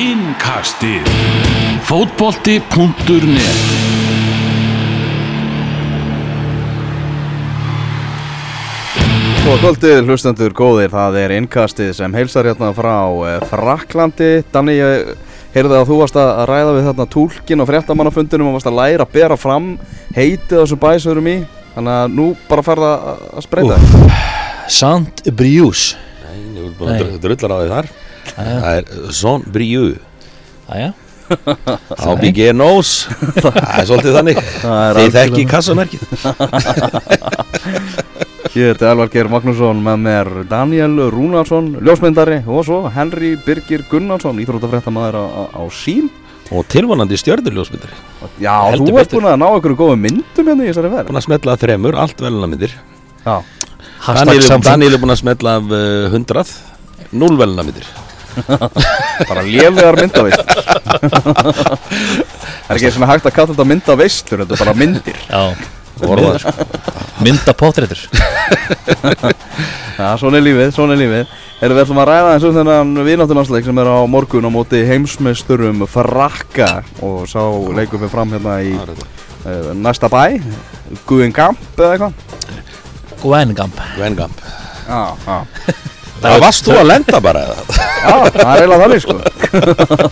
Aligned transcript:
Innkastið 0.00 1.04
Fótbolti.net 1.84 3.58
Góða 9.40 9.58
kvöldið, 9.60 9.98
hlustendur 10.06 10.54
góðir, 10.56 10.88
það 10.92 11.18
er 11.20 11.34
innkastið 11.36 11.92
sem 11.98 12.16
heilsar 12.16 12.48
hérna 12.48 12.70
frá 12.76 12.94
eh, 13.28 13.38
Fraklandi. 13.50 14.30
Danni, 14.52 14.76
ég 14.78 15.14
heyrði 15.54 15.78
að 15.80 15.88
þú 15.88 16.00
varst 16.00 16.18
að 16.20 16.32
ræða 16.48 16.74
við 16.76 16.88
þarna 16.90 17.06
túlkin 17.14 17.64
og 17.64 17.68
fréttamannafundinum 17.70 18.50
og 18.50 18.56
varst 18.58 18.68
að 18.70 18.78
læra 18.80 19.06
að 19.08 19.14
bera 19.16 19.38
fram 19.40 19.72
heitið 20.16 20.60
þessum 20.62 20.82
bæsurum 20.84 21.30
í. 21.32 21.38
Þannig 21.74 21.96
að 21.96 22.14
nú 22.16 22.28
bara 22.48 22.64
ferða 22.66 22.92
að 23.36 23.44
spreita. 23.46 23.80
Sant 24.70 25.24
Briús 25.34 25.90
Nei, 26.22 26.36
ég 26.54 26.62
vil 26.78 26.88
að 26.88 27.00
dru- 27.02 27.20
drullar 27.24 27.52
á 27.52 27.58
því 27.58 27.70
þar 27.74 27.90
Það 28.36 28.72
er 28.76 28.84
Son 29.16 29.46
Briu 29.50 29.94
Æja, 30.70 30.92
Á 31.30 32.10
BG 32.20 32.50
Nós 32.54 33.06
Það 33.38 33.56
er 33.56 33.86
svolítið 33.88 34.16
þannig. 34.18 34.40
Það 34.62 34.80
er 34.84 34.94
Þið 35.00 35.16
þekki 35.18 35.44
kassamerkið. 35.50 36.02
Ég 38.50 38.72
heiti 38.72 38.82
Elvar 38.82 39.06
Geir 39.12 39.28
Magnússon 39.30 39.78
með 39.84 40.00
mér 40.02 40.28
Daniel 40.50 40.96
Rúnarsson, 41.14 41.68
ljósmyndari 41.86 42.40
og 42.50 42.64
svo 42.66 42.80
Henry 42.90 43.36
Birgir 43.44 43.84
Gunnarsson, 43.86 44.40
íþróttafréttamaður 44.42 45.20
á, 45.22 45.24
á, 45.54 45.62
sín. 45.70 46.10
Og 46.50 46.66
tilvonandi 46.66 47.14
stjörnuljósmyndari 47.20 47.94
Já, 48.42 48.56
Heldur 48.72 48.90
þú 48.90 48.98
ert 49.04 49.14
búin 49.14 49.30
að 49.30 49.38
ná 49.38 49.46
einhverju 49.52 49.78
góðu 49.78 50.00
myndum 50.02 50.50
hérna 50.50 50.66
í 50.66 50.72
þessari 50.72 50.90
verð. 50.96 51.12
Búin 51.12 51.22
að 51.22 51.26
smetla 51.28 51.54
af 51.54 51.62
þremur, 51.62 52.00
allt 52.02 52.26
velunamyndir 52.26 52.74
Já. 53.22 53.36
hashtag 54.08 54.66
Daniel, 54.66 54.96
er 54.98 55.04
búin 55.04 55.14
að 55.14 55.22
smetla 55.22 55.56
af 55.60 55.70
uh, 55.70 56.10
hundrað. 56.10 56.56
Núl 57.14 57.38
velunamyndir 57.38 57.86
bara 59.30 59.42
lélegar 59.46 59.98
myndavist 60.00 60.54
Það 62.60 62.70
er 62.70 62.78
ekki 62.78 62.92
svona 62.94 63.10
hægt 63.10 63.28
að 63.28 63.36
kalla 63.36 63.52
þetta 63.52 63.68
myndavistlur 63.72 64.42
Þetta 64.44 64.56
er 64.56 64.64
bara 64.64 64.76
myndir? 64.78 65.20
Sko. 66.40 66.52
mynda 67.20 67.52
pótréttur 67.60 68.00
Já, 70.00 70.14
svona 70.16 70.38
er 70.38 70.44
lífið, 70.46 70.70
svona 70.72 70.94
er 70.94 71.00
lífið. 71.02 71.32
Erum 71.60 71.76
við 71.76 71.82
ætlum 71.82 71.98
að 72.00 72.06
ræða 72.08 72.28
eins 72.32 72.44
um 72.48 72.54
þennan 72.56 73.02
vináttunarsleik 73.04 73.66
sem 73.66 73.80
er 73.82 73.90
á 73.92 74.00
morgun 74.08 74.48
á 74.48 74.50
móti 74.54 74.80
heimsmeisturum 74.88 75.84
Frakka. 75.84 76.70
Og 77.04 77.26
sá 77.28 77.42
leikum 77.76 78.00
við 78.00 78.14
fram 78.14 78.32
hérna 78.32 78.54
í 78.64 78.72
uh, 78.80 79.72
næsta 79.76 80.08
bæ 80.08 80.40
Guðingamp 81.08 81.60
eða 81.76 81.92
eitthvað? 81.98 82.12
Gwengamp 83.20 83.80
Vengamp 83.98 84.44
Já, 84.88 85.14
já 85.26 85.44
Það 86.20 86.42
varst 86.44 86.66
þú 86.66 86.76
að 86.76 86.88
lenda 86.90 87.20
bara 87.24 87.42
eða? 87.46 87.58
Já, 87.80 88.14
það 88.34 88.40
er 88.40 88.60
eiginlega 88.60 88.82
þannig 88.84 89.02
sko. 89.04 89.14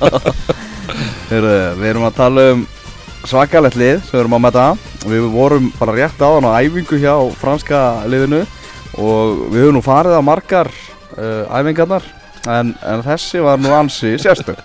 Heyrðu, 1.29 1.57
Við 1.79 1.89
erum 1.91 2.07
að 2.09 2.15
tala 2.17 2.45
um 2.55 2.63
svakalett 3.29 3.77
lið 3.77 3.99
sem 4.07 4.15
við 4.15 4.23
erum 4.23 4.37
að 4.39 4.45
metta 4.47 4.69
Við 5.09 5.27
vorum 5.35 5.67
bara 5.79 5.97
rétt 5.99 6.23
áðan 6.23 6.49
á 6.49 6.59
æfingu 6.63 7.01
hjá 7.03 7.13
franska 7.41 7.83
liðinu 8.09 8.41
og 8.99 9.45
við 9.53 9.63
höfum 9.63 9.77
nú 9.77 9.83
farið 9.85 10.17
á 10.19 10.23
margar 10.25 10.71
uh, 11.15 11.45
æfingarnar 11.53 12.07
en, 12.49 12.73
en 12.83 13.05
þessi 13.05 13.43
var 13.45 13.61
nú 13.61 13.71
ansi 13.77 14.17
sérstök. 14.19 14.63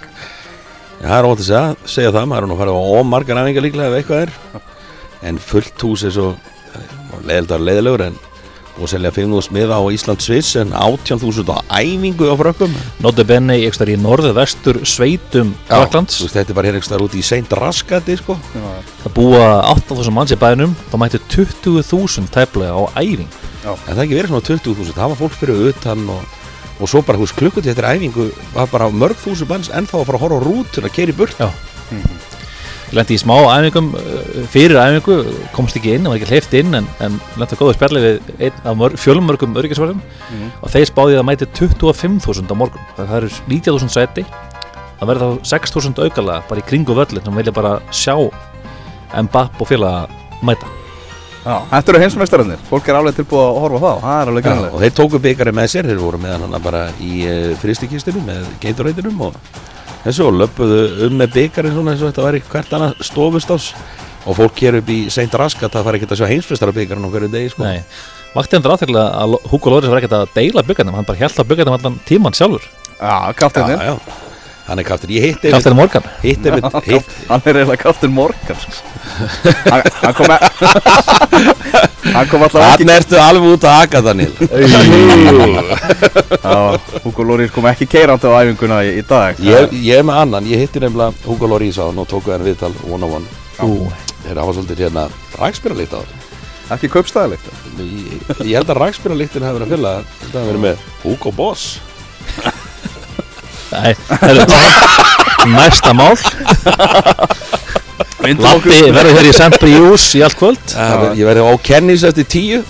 Já, 1.04 1.10
það 1.10 1.18
er 1.18 1.28
ótt 1.28 1.44
að 1.44 1.48
segja, 1.50 1.64
segja 1.98 2.14
það, 2.16 2.30
maður 2.32 2.48
er 2.48 2.52
nú 2.54 2.58
farið 2.62 2.80
á 2.80 2.84
ómargar 2.98 3.42
æfingar 3.44 3.66
líklega 3.68 3.92
ef 3.92 3.98
eitthvað 4.00 4.24
er. 4.24 4.34
En 5.28 5.40
fullt 5.44 5.86
hús 5.86 6.06
er 6.08 6.16
svo 6.16 6.32
leðildar 7.28 7.62
leðilegur 7.64 8.06
en 8.08 8.18
og 8.82 8.90
selja 8.90 9.12
5.000 9.14 9.54
miða 9.54 9.78
á 9.78 9.84
Ísland 9.94 10.24
Sviss 10.24 10.56
en 10.58 10.74
18.000 10.74 11.46
á 11.54 11.62
æfingu 11.84 12.26
á 12.26 12.36
frökkum. 12.40 12.74
Nóti 13.04 13.26
Benni, 13.28 13.60
ég 13.62 13.76
star 13.76 13.92
í 13.92 13.98
norðu 14.00 14.34
vestur 14.34 14.80
sveitum 14.88 15.54
Fraklands 15.70 16.18
þetta 16.26 16.54
er 16.54 16.58
bara 16.58 16.72
hér 16.72 16.80
staðar 16.82 17.06
út 17.06 17.18
í 17.18 17.24
seint 17.26 17.54
raskati 17.54 18.18
sko. 18.18 18.38
Það 19.04 19.16
búa 19.18 19.46
8.000 19.76 20.16
manns 20.16 20.34
í 20.34 20.40
bænum 20.42 20.76
Það 20.90 21.02
mættu 21.04 21.22
20.000 21.38 22.32
tæplega 22.34 22.74
á 22.74 22.84
æfing 23.04 23.30
En 23.64 23.94
það 23.94 24.00
er 24.00 24.04
ekki 24.08 24.18
verið 24.20 24.34
svona 24.34 24.48
20.000 24.50 24.98
Það 24.98 25.14
var 25.14 25.22
fólk 25.22 25.38
fyrir 25.40 25.64
utan 25.70 26.06
og, 26.10 26.36
og 26.80 26.92
svo 26.92 27.04
bara 27.06 27.22
hús 27.22 27.36
klukkutíð 27.38 27.76
eftir 27.76 27.90
æfingu 27.94 28.30
var 28.56 28.70
bara 28.74 28.90
mörg 28.92 29.20
þúsund 29.22 29.52
manns 29.54 29.72
en 29.72 29.88
þá 29.88 30.00
að 30.02 30.08
fara 30.10 30.20
að 30.20 30.26
horfa 30.28 30.40
á 30.42 30.46
rútun 30.48 30.90
að 30.90 30.96
keira 30.98 31.14
í 31.14 31.20
burt 31.22 31.44
Já 31.44 31.50
Ég 32.94 33.00
lendi 33.00 33.16
í 33.18 33.22
smá 33.24 33.34
æfingum 33.50 33.88
uh, 33.98 34.44
fyrir 34.54 34.78
æfingu, 34.78 35.16
komst 35.56 35.80
ekki 35.80 35.96
inn, 35.98 36.06
var 36.06 36.20
ekki 36.20 36.30
hleyft 36.30 36.52
inn 36.60 36.78
en, 36.78 36.86
en 37.02 37.16
lendi 37.42 37.56
að 37.56 37.64
góða 37.64 37.74
spjalli 37.80 38.04
við 38.04 38.28
einn 38.38 38.60
af 38.70 38.78
mörg, 38.78 39.00
fjölmörgum 39.02 39.58
öryggisvarðum 39.58 40.04
og 40.62 40.70
þeir 40.70 40.86
spáði 40.92 41.18
að 41.18 41.26
mæti 41.26 41.48
25.000 41.58 42.54
á 42.54 42.56
morgun. 42.60 42.86
Það 43.00 43.16
eru 43.18 43.32
90.000 43.50 43.96
seti 43.96 44.28
það 45.00 45.10
verður 45.10 45.34
þá 45.42 45.56
6.000 45.56 46.06
aukalega 46.06 46.46
bara 46.52 46.62
í 46.62 46.68
kringu 46.70 46.96
völlin 47.02 47.26
sem 47.26 47.42
vilja 47.42 47.56
bara 47.56 47.74
sjá 47.90 48.16
Mbapp 49.14 49.60
og 49.62 49.70
félaga 49.70 50.08
mæta. 50.46 50.70
Já, 51.44 51.58
Þetta 51.74 51.92
eru 51.92 52.00
heimsmeistararnir, 52.02 52.62
fólk 52.70 52.88
er 52.88 52.98
alveg 52.98 53.18
tilbúið 53.18 53.44
að 53.44 53.58
horfa 53.62 53.78
á 53.78 53.84
þá, 53.84 54.04
það 54.06 54.22
er 54.22 54.30
alveg 54.32 54.46
grannlega 54.46 54.78
og 54.78 54.84
þeir 54.86 54.94
tóku 55.02 55.20
byggarinn 55.26 55.58
með 55.58 55.72
sér, 55.74 55.90
þeir 55.90 56.00
voru 56.00 56.22
með 56.24 56.46
hann 56.46 56.56
bara 56.64 56.84
í 57.04 57.12
uh, 57.28 57.50
fristikistinu 57.60 58.24
með 58.24 58.46
geiturreitinum 58.64 59.26
og 59.28 59.36
þessu 60.04 60.28
og 60.28 60.40
löpuðu 60.42 60.80
um 61.08 61.16
með 61.20 61.38
byggarinn 61.38 61.76
svona 61.76 61.94
eins 61.94 62.04
og 62.04 62.12
þetta 62.12 62.26
væri 62.28 62.44
hvert 62.50 62.76
annað 62.78 63.06
stofustás 63.08 63.70
og 64.24 64.38
fólk 64.40 64.60
hér 64.64 64.80
upp 64.80 64.92
í 64.92 65.00
seint 65.12 65.34
raskat 65.40 65.74
það 65.74 65.88
fari 65.88 66.00
ekki 66.00 66.10
að 66.12 66.22
sjá 66.22 66.32
heimsfristara 66.32 66.76
byggarinn 66.76 67.08
á 67.08 67.12
hverju 67.14 67.32
degi 67.32 67.54
sko. 67.54 67.66
Nei, 67.68 67.82
vakti 68.36 68.60
endur 68.60 68.76
áþekla 68.76 69.08
að 69.20 69.38
Hugo 69.52 69.74
Loris 69.74 69.92
var 69.92 70.00
ekkert 70.00 70.18
að 70.20 70.36
deila 70.36 70.64
byggarnum 70.68 71.00
hann 71.00 71.08
bara 71.08 71.20
held 71.24 71.40
á 71.40 71.44
byggarnum 71.50 71.78
allan 71.80 71.98
tíman 72.08 72.38
sjálfur. 72.38 72.68
Já, 73.00 73.16
já, 73.28 73.34
kaftinir, 73.40 73.84
já, 73.84 73.96
hann 74.68 74.80
er 74.80 74.86
kaftur. 74.88 75.10
Ég 75.12 75.24
hitti 75.28 75.52
Kaftin 75.52 75.76
Morgan. 75.76 76.04
hitti 76.24 76.50
einmitt- 76.50 76.86
hitt, 76.88 77.10
hann 77.30 77.42
er 77.46 77.58
eiginlega 77.62 77.82
kaftin 77.84 78.12
Morgan 78.16 78.58
sko. 78.62 78.72
hann, 79.70 79.82
hann 80.02 80.14
kom 80.18 80.32
e- 80.32 80.40
Hann 82.14 82.28
kom 82.30 82.44
alltaf 82.46 82.62
ekki 82.68 82.84
Þannig 82.84 82.98
ertu 83.00 83.18
alveg 83.20 83.46
út 83.56 83.64
að 83.68 83.76
haka 83.80 84.02
Daniel 84.06 84.34
Hugo 87.04 87.24
Loris 87.28 87.52
kom 87.54 87.66
ekki 87.72 87.88
keirandi 87.90 88.28
á 88.30 88.34
æfinguna 88.44 88.80
í, 88.86 88.92
í 89.00 89.04
dag. 89.08 89.40
Ég, 89.44 89.72
ég 89.84 90.00
er 90.02 90.06
með 90.08 90.20
annan, 90.24 90.48
ég 90.50 90.62
hitti 90.64 90.82
nefnilega 90.84 91.14
Hugo 91.28 91.50
Loris 91.52 91.80
á 91.80 91.88
hann 91.90 92.00
og 92.04 92.08
tóku 92.12 92.34
hann 92.34 92.44
viðtal 92.46 92.74
one 92.90 93.08
on 93.08 93.18
one. 93.20 93.28
Þeir 94.24 94.40
hafa 94.42 94.56
svolítið 94.58 94.84
hérna 94.88 95.08
rækspyralikt 95.40 95.96
á 95.96 96.00
það 96.00 96.78
Ekki 96.78 96.88
kaupstæðilegt 96.94 97.46
ég, 97.84 98.22
ég 98.48 98.56
held 98.56 98.70
að 98.72 98.80
rækspyralittin 98.80 99.44
hefur 99.46 99.60
verið 99.60 99.68
að 99.68 99.74
fylla. 99.76 99.92
Þetta 100.22 100.38
hefur 100.40 100.50
verið 100.54 100.64
með 100.64 100.86
Hugo 101.04 101.34
Boss 101.36 101.64
Nei, 103.74 103.94
heyrðu, 104.22 104.46
næsta 105.54 105.94
mál. 105.98 106.14
Lappi 108.24 108.78
verður 108.96 109.18
hér 109.18 109.28
í 109.28 109.34
Sempri 109.36 109.74
Jús 109.74 110.06
í 110.16 110.22
allt 110.24 110.38
kvöld. 110.40 110.62
Ég 111.20 111.26
verði 111.28 111.44
á 111.44 111.52
Kennys 111.66 112.06
eftir 112.08 112.28
tíu. 112.32 112.62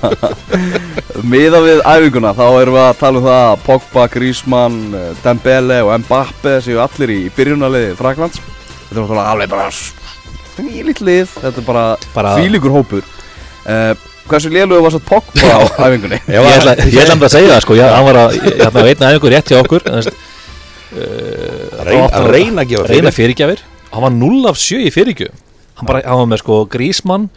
Miða 1.30 1.60
við 1.62 1.82
æfinguna 1.86 2.32
þá 2.34 2.44
erum 2.62 2.74
við 2.78 2.82
að 2.86 2.98
tala 3.00 3.20
um 3.20 3.26
það 3.28 3.40
að 3.44 3.62
Pogba, 3.66 4.06
Griezmann, 4.10 4.78
Dembele 5.22 5.80
og 5.86 5.92
Mbappe 6.02 6.56
séu 6.64 6.80
allir 6.82 7.12
í 7.14 7.20
byrjunarliði 7.36 7.92
Fraklands 7.98 8.40
Þetta 8.40 8.96
er 8.96 9.02
náttúrulega 9.04 9.32
alveg 9.36 9.52
bara 9.52 9.66
þvílíkt 10.56 11.02
lið. 11.06 11.34
Þetta 11.44 11.60
er 11.62 11.66
bara, 11.68 11.84
Bara- 12.14 12.32
þvílíkur 12.40 12.72
hópur. 12.74 13.04
Uh, 13.60 13.92
Hversu 14.30 14.50
lélugu 14.54 14.82
var 14.84 14.94
svo 14.94 15.00
Pogba 15.02 15.50
á 15.50 15.60
æfingunni? 15.88 16.20
Ég 16.30 16.48
ætla, 16.54 16.74
ég 16.86 16.98
ætla 17.02 17.16
að 17.26 17.32
segja 17.34 17.52
það 17.54 17.62
sko, 17.64 17.76
ég, 17.78 17.94
hann 17.96 18.06
var 18.06 18.18
að, 18.20 18.36
ég 18.46 18.64
að 18.68 18.78
veitna 18.86 19.10
einhver 19.10 19.34
rétt 19.34 19.50
hjá 19.50 19.58
okkur 19.60 19.86
veist, 19.90 20.12
Reyn, 20.90 22.06
að 22.10 22.26
reyna 22.34 22.64
að 22.64 22.72
gefa 22.72 22.88
reyna 22.90 23.12
fyrirgjafir 23.14 23.62
hann 23.90 24.04
var 24.06 24.14
0 24.14 24.50
af 24.50 24.58
7 24.58 24.80
í 24.86 24.92
fyrirgjöf 24.94 25.34
hann, 25.78 25.86
bara, 25.88 26.02
hann 26.06 26.22
var 26.22 26.30
með 26.32 26.42
sko 26.42 26.60
Grísmann 26.70 27.28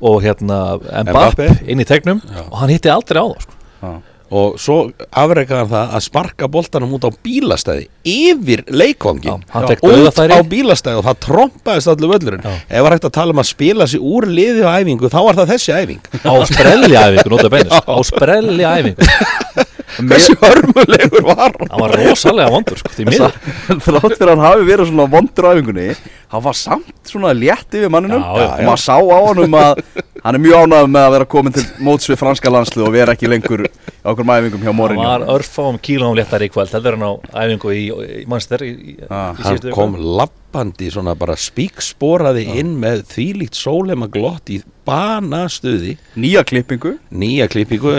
og 0.00 0.22
hérna 0.24 0.60
Mbappe 0.80 1.10
Mbappe. 1.12 1.48
inn 1.70 1.82
í 1.82 1.86
tegnum 1.88 2.22
Já. 2.24 2.42
og 2.48 2.56
hann 2.62 2.72
hitti 2.72 2.90
aldrei 2.92 3.20
á 3.22 3.26
það 3.26 3.44
sko. 3.44 3.92
Og 4.30 4.58
svo 4.62 4.76
afreikaði 5.10 5.58
hann 5.58 5.70
það 5.72 5.94
að 5.96 6.04
sparka 6.04 6.48
boltanum 6.54 6.92
út 6.94 7.06
á 7.06 7.10
bílastæði 7.24 7.88
Yfir 8.06 8.62
fékk 9.72 9.82
Út 9.90 10.20
á 10.22 10.40
bílastæði 10.52 11.00
og 11.00 11.08
það 11.08 11.18
trompaðist 11.26 11.90
allir 11.90 12.12
völlurinn. 12.14 12.46
Já. 12.46 12.60
Ef 12.70 12.86
var 12.86 12.94
hægt 12.94 13.08
að 13.10 13.16
tala 13.18 13.34
um 13.34 13.42
að 13.42 13.50
spila 13.50 13.88
sig 13.90 14.04
úr 14.12 14.28
liði 14.30 14.62
á 14.62 14.70
æfingu 14.78 15.10
Þá 15.10 15.18
var 15.26 15.40
það 15.40 15.52
þessi 15.56 15.74
æfing. 15.80 16.06
Á 16.22 16.34
sprelli 16.46 17.00
æfingu, 17.00 17.50
á 17.94 17.96
sprelli 18.06 18.70
æfingu 18.70 19.68
Hversu 19.98 20.36
hörmulegur 20.40 21.24
var 21.26 21.40
hann? 21.46 21.70
Hann 21.70 21.80
var 21.82 21.94
rosalega 21.98 22.52
vondur 22.54 22.78
sko, 22.80 22.92
því 22.94 23.06
miður. 23.08 23.34
Þrátt 23.86 24.14
fyrir 24.16 24.30
að 24.30 24.34
hann 24.36 24.44
hafi 24.46 24.66
verið 24.68 24.90
svona 24.92 25.06
vondur 25.14 25.48
á 25.48 25.50
æfingunni 25.54 25.88
Hann 26.30 26.44
var 26.44 26.54
samt 26.58 27.10
svona 27.10 27.32
létt 27.34 27.74
yfir 27.74 27.90
manninum. 27.90 28.22
Já, 28.22 28.38
já, 28.38 28.50
Og 28.60 28.68
maður 28.70 28.82
sá 28.84 28.94
á 29.00 29.18
honum 29.26 29.56
að 29.58 29.82
Hann 30.20 30.36
er 30.36 30.42
mjög 30.44 30.66
ánægð 30.66 30.90
með 30.94 31.06
að 31.06 31.14
vera 31.16 31.26
komin 31.32 31.54
til 31.56 31.64
móts 31.86 32.10
við 32.10 32.18
franska 32.20 32.52
landslið 32.52 32.86
Og 32.86 32.92
vera 32.94 33.14
ekki 33.16 33.30
lengur 33.30 33.64
á 33.66 34.08
okkur 34.12 34.28
æfingum 34.36 34.62
hjá 34.62 34.70
hann 34.70 34.78
Morinju 34.80 35.06
var 35.08 35.24
örfáum 35.34 35.78
kílóum 35.82 36.14
léttari 36.18 36.48
í 36.48 36.52
kvöld 36.52 36.70
þetta 36.72 36.92
er 36.92 36.98
hann 36.98 37.08
á 37.08 37.12
æfingu 37.44 37.72
í, 37.74 37.82
í 37.90 38.22
Manchester 38.30 38.64
í, 38.64 38.70
í, 38.70 38.94
Ah, 39.08 39.32
Hann 39.34 39.56
síðustu 39.56 39.74
kom 39.74 39.96
viku. 39.96 40.06
Lappandi 40.50 40.90
svona 40.90 41.14
bara 41.14 41.36
spíksporaði 41.38 42.42
inn 42.58 42.72
með 42.82 43.04
þvílíkt 43.12 43.54
sólema 43.54 44.08
glott 44.10 44.50
í 44.50 44.60
banastuði. 44.84 45.96
Nýja 46.18 46.42
klippingu. 46.44 46.96
Nýja 47.10 47.46
klippingu 47.48 47.92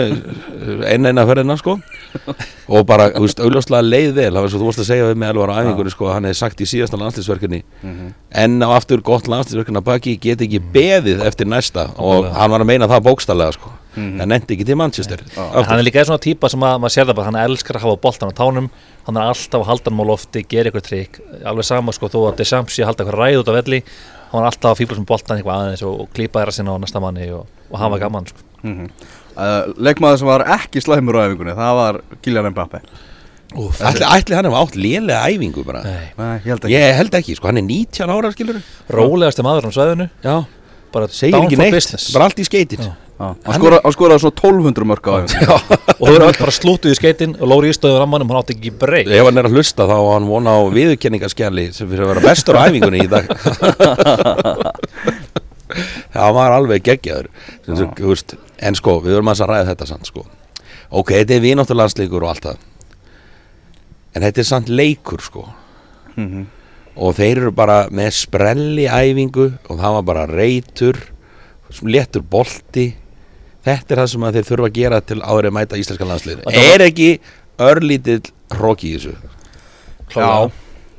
enn 0.84 1.08
eina 1.08 1.24
ferðina 1.24 1.56
sko 1.56 1.78
og 2.74 2.86
bara, 2.88 3.08
þú 3.14 3.24
veist, 3.26 3.42
augljóslega 3.42 3.82
leið 3.86 4.14
vel. 4.16 4.28
Það 4.30 4.44
var 4.44 4.52
svo 4.52 4.60
þú 4.62 4.68
vorst 4.68 4.82
að 4.82 4.88
segja 4.90 5.08
við 5.08 5.20
mig 5.22 5.32
alveg 5.32 5.52
á 5.52 5.60
æfingunni 5.62 5.92
sko, 5.94 6.08
hann 6.12 6.28
hefði 6.28 6.38
sagt 6.40 6.62
í 6.62 6.68
síðasta 6.70 7.00
landslýsverkunni 7.00 7.62
en 8.44 8.56
á 8.62 8.68
aftur 8.76 9.02
gott 9.04 9.28
landslýsverkunni 9.32 9.82
að 9.82 9.88
baki 9.90 10.16
get 10.22 10.44
ekki 10.46 10.62
beðið 10.74 11.24
eftir 11.26 11.50
næsta. 11.50 11.88
Og 11.98 12.30
hann 12.32 12.54
var 12.54 12.64
að 12.64 12.70
meina 12.72 12.90
það 12.90 13.06
bókstallega 13.10 13.58
sko. 13.58 13.72
en 13.96 14.24
nefndi 14.28 14.56
ekki 14.56 14.64
til 14.64 14.76
Manchester. 14.80 15.20
Hann 15.36 15.78
er 15.78 15.84
líka 15.84 16.04
svona 16.04 16.22
típa 16.22 16.48
sem 16.48 16.62
að 16.64 16.78
maður 16.80 16.94
sér 16.94 17.10
það 17.10 17.18
bara, 17.18 17.28
hann 17.28 17.42
elskar 17.50 17.76
að 17.76 17.84
hafa 17.84 18.00
boltan 18.00 18.32
á 18.32 18.34
tánum. 18.38 18.70
Hann 19.04 19.18
er 19.18 19.28
alltaf 19.28 19.60
að 19.60 19.68
halda 19.68 19.90
hann 19.92 20.00
á 20.00 20.06
lofti, 20.08 20.44
gera 20.48 20.72
ykkur 20.72 20.84
trikk. 20.86 21.20
Alveg 21.44 21.66
sama 21.68 21.92
sko, 21.92 22.08
þó 22.08 22.30
að 22.30 22.40
að 22.40 22.86
halda 22.88 23.04
eitthvað 23.04 23.18
ræð 23.20 23.42
út 23.42 23.52
á 23.52 23.58
velli 23.58 23.82
hann 24.32 24.40
var 24.40 24.48
alltaf 24.48 24.72
að 24.72 24.78
fíbla 24.80 24.96
sem 24.96 25.08
boltan 25.08 25.38
eitthvað 25.38 25.58
aðeins 25.60 25.82
og, 25.84 25.98
og 26.04 26.12
klípa 26.16 26.40
þeirra 26.40 26.54
sinna 26.56 26.76
á 26.76 26.80
næsta 26.80 27.02
manni 27.04 27.26
og, 27.36 27.44
og 27.68 27.82
hafa 27.82 28.00
gaman 28.00 28.30
sko. 28.30 28.46
mm 28.62 28.88
Leikmaður 29.78 30.18
sem 30.20 30.28
var 30.28 30.44
ekki 30.58 30.82
slæmur 30.84 31.16
á 31.18 31.20
æfingunni 31.28 31.54
Það 31.56 31.72
var 31.80 31.94
Kylian 32.24 32.50
Mbappe 32.52 32.78
ætli, 33.52 34.04
ætli 34.06 34.32
hann 34.36 34.46
hefði 34.48 34.60
átt 34.62 34.76
lélega 34.80 35.20
æfingu 35.28 35.60
bara? 35.66 35.80
Nei. 35.84 36.06
Nei, 36.16 36.36
ég 36.40 36.48
held 36.48 36.62
ekki. 36.64 36.72
Ég 36.72 36.94
held 36.96 37.12
ekki, 37.18 37.34
sko, 37.36 37.44
hann 37.50 37.60
er 37.60 37.66
19 37.68 38.08
ára 38.14 38.30
skilur 38.32 38.56
rólegasti 38.92 39.44
maður 39.44 39.68
á 39.68 39.70
svæðinu. 39.76 40.06
Já, 40.24 40.36
bara 40.94 41.06
segir 41.12 41.36
ekki 41.42 41.58
neitt, 41.60 41.74
business. 41.76 42.06
bara 42.14 42.24
allt 42.30 42.40
í 42.42 42.46
skeitin 42.48 42.84
Hann 43.22 43.54
skoraði 43.54 43.90
skoraði 43.94 44.18
svo 44.24 44.30
1200 44.32 44.86
mörg 44.88 45.04
á 45.06 45.12
æfingunni. 45.20 45.46
Og 46.00 46.04
þau 46.08 46.14
eru 46.16 46.24
öll 46.26 46.38
bara 46.40 46.54
slútuð 46.56 46.90
í 46.90 46.96
skeitin 46.98 47.36
og 47.38 47.46
Lóri 47.52 47.68
Ístöður 47.70 48.00
rammanum, 48.02 48.26
hann 48.32 48.40
átti 48.40 48.56
ekki 48.56 48.72
breyk 48.80 49.06
ef 49.06 49.22
hann 49.28 49.38
er 49.38 49.46
að 49.46 49.54
hlusta 49.60 49.86
þá 49.86 49.94
á 49.94 50.02
hann 50.16 50.26
vona 50.26 50.56
á 50.58 50.60
viðurkenningaskjali 50.74 51.68
sem 51.76 51.86
fyrir 51.92 52.02
að 52.08 52.10
vera 52.16 52.24
bestur 52.24 52.58
á 52.58 52.66
æfingunni 52.66 53.04
í 53.04 53.12
dag 53.12 53.24
það 56.14 56.34
var 56.38 56.54
alveg 56.56 56.82
geggjaður. 56.88 57.28
En 58.62 58.74
sko, 58.78 58.98
við 59.02 59.16
verðum 59.16 59.32
að 59.32 59.44
ræða 59.50 59.68
þetta 59.72 59.88
samt 59.90 60.06
sko. 60.10 60.26
ok, 60.92 61.08
þetta 61.22 61.34
er 61.36 61.44
vináttulandsleikur 61.46 62.22
og 62.26 62.30
allt 62.34 62.48
það. 62.50 62.58
En 64.14 64.22
þetta 64.26 64.42
er 64.42 64.48
samt 64.48 64.68
leikur 64.72 65.22
sko. 65.24 65.46
Mhm. 66.16 66.42
og 66.92 67.14
þeir 67.16 67.38
eru 67.40 67.50
bara 67.56 67.86
með 67.88 68.10
sprelli 68.12 68.84
æfingu 68.84 69.46
og 69.70 69.78
það 69.80 69.94
var 69.94 70.02
bara 70.04 70.24
reytur 70.28 70.98
léttur 71.88 72.20
bolti. 72.20 72.90
Þetta 73.64 73.94
er 73.94 74.00
það 74.02 74.10
sem 74.12 74.26
þeir 74.34 74.44
þurfa 74.50 74.68
að 74.68 74.74
gera 74.76 74.98
til 75.00 75.20
áður 75.22 75.48
að 75.48 75.54
mæta 75.56 75.78
íslenska 75.80 76.04
var- 76.04 76.52
er 76.74 76.84
ekki 76.84 77.08
örlítill 77.58 78.26
hróki 78.52 78.90
í 78.92 78.98
þessu? 78.98 79.14
Já, 80.12 80.50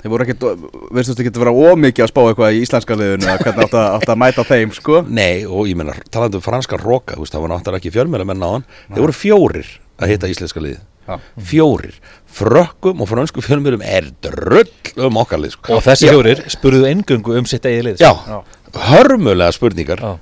þeir 0.04 0.14
voru 0.14 0.26
ekkert, 0.28 0.46
veistu 0.94 1.16
ekki 1.18 1.32
að 1.34 1.42
vera 1.46 1.56
ómikið 1.72 2.06
að 2.06 2.12
spá 2.12 2.22
eitthvað 2.28 2.56
í 2.58 2.64
íslenska 2.66 2.98
liðinu 3.00 3.30
að 3.32 3.44
hvernig 3.46 3.68
átt 3.68 3.78
að, 3.80 3.88
átt 3.98 4.12
að 4.14 4.22
mæta 4.24 4.48
þeim, 4.50 4.74
sko 4.76 5.02
Nei, 5.20 5.46
og 5.48 5.70
ég 5.72 5.80
menna, 5.80 5.96
talandi 6.14 6.40
um 6.40 6.46
franska 6.46 6.80
roka, 6.82 7.16
þú 7.18 7.26
veist, 7.26 7.36
það 7.36 7.46
var 7.46 7.54
náttúrulega 7.56 7.82
ekki 7.84 7.94
fjölmjöla 7.96 8.28
menn 8.30 8.44
á 8.44 8.50
hann 8.58 8.68
Þeir 8.90 9.06
voru 9.06 9.16
fjórir 9.18 9.72
að 10.04 10.14
hitta 10.14 10.32
íslenska 10.34 10.64
lið 10.64 10.82
Já. 11.04 11.18
Fjórir 11.36 11.96
Frökkum 12.34 13.02
og 13.04 13.10
fransku 13.12 13.44
fjölmjölum 13.44 13.84
er 13.86 14.08
drull 14.24 15.04
um 15.04 15.18
okkar 15.22 15.42
lið 15.44 15.58
sko. 15.58 15.76
og 15.76 15.84
þessi 15.86 16.08
fjórir 16.10 16.40
spurðu 16.50 16.88
engöngu 16.90 17.36
um 17.38 17.50
sitt 17.50 17.66
eigið 17.68 17.90
lið 17.90 18.04
Já, 18.06 18.14
Já. 18.24 18.38
hörmulega 18.88 19.52
spurningar 19.54 20.00
Já. 20.02 20.14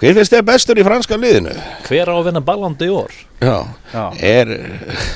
Hver 0.00 0.16
finnst 0.18 0.32
þér 0.34 0.42
bestur 0.48 0.78
í 0.80 0.84
franska 0.84 1.16
liðinu? 1.20 1.52
hver 1.86 2.10
á 2.10 2.14
að 2.18 2.24
vinna 2.28 2.40
ballandi 2.44 2.88
í 2.88 2.94
orð 2.94 3.20
Já, 3.44 3.56
Já. 3.92 4.02
er, 4.24 4.50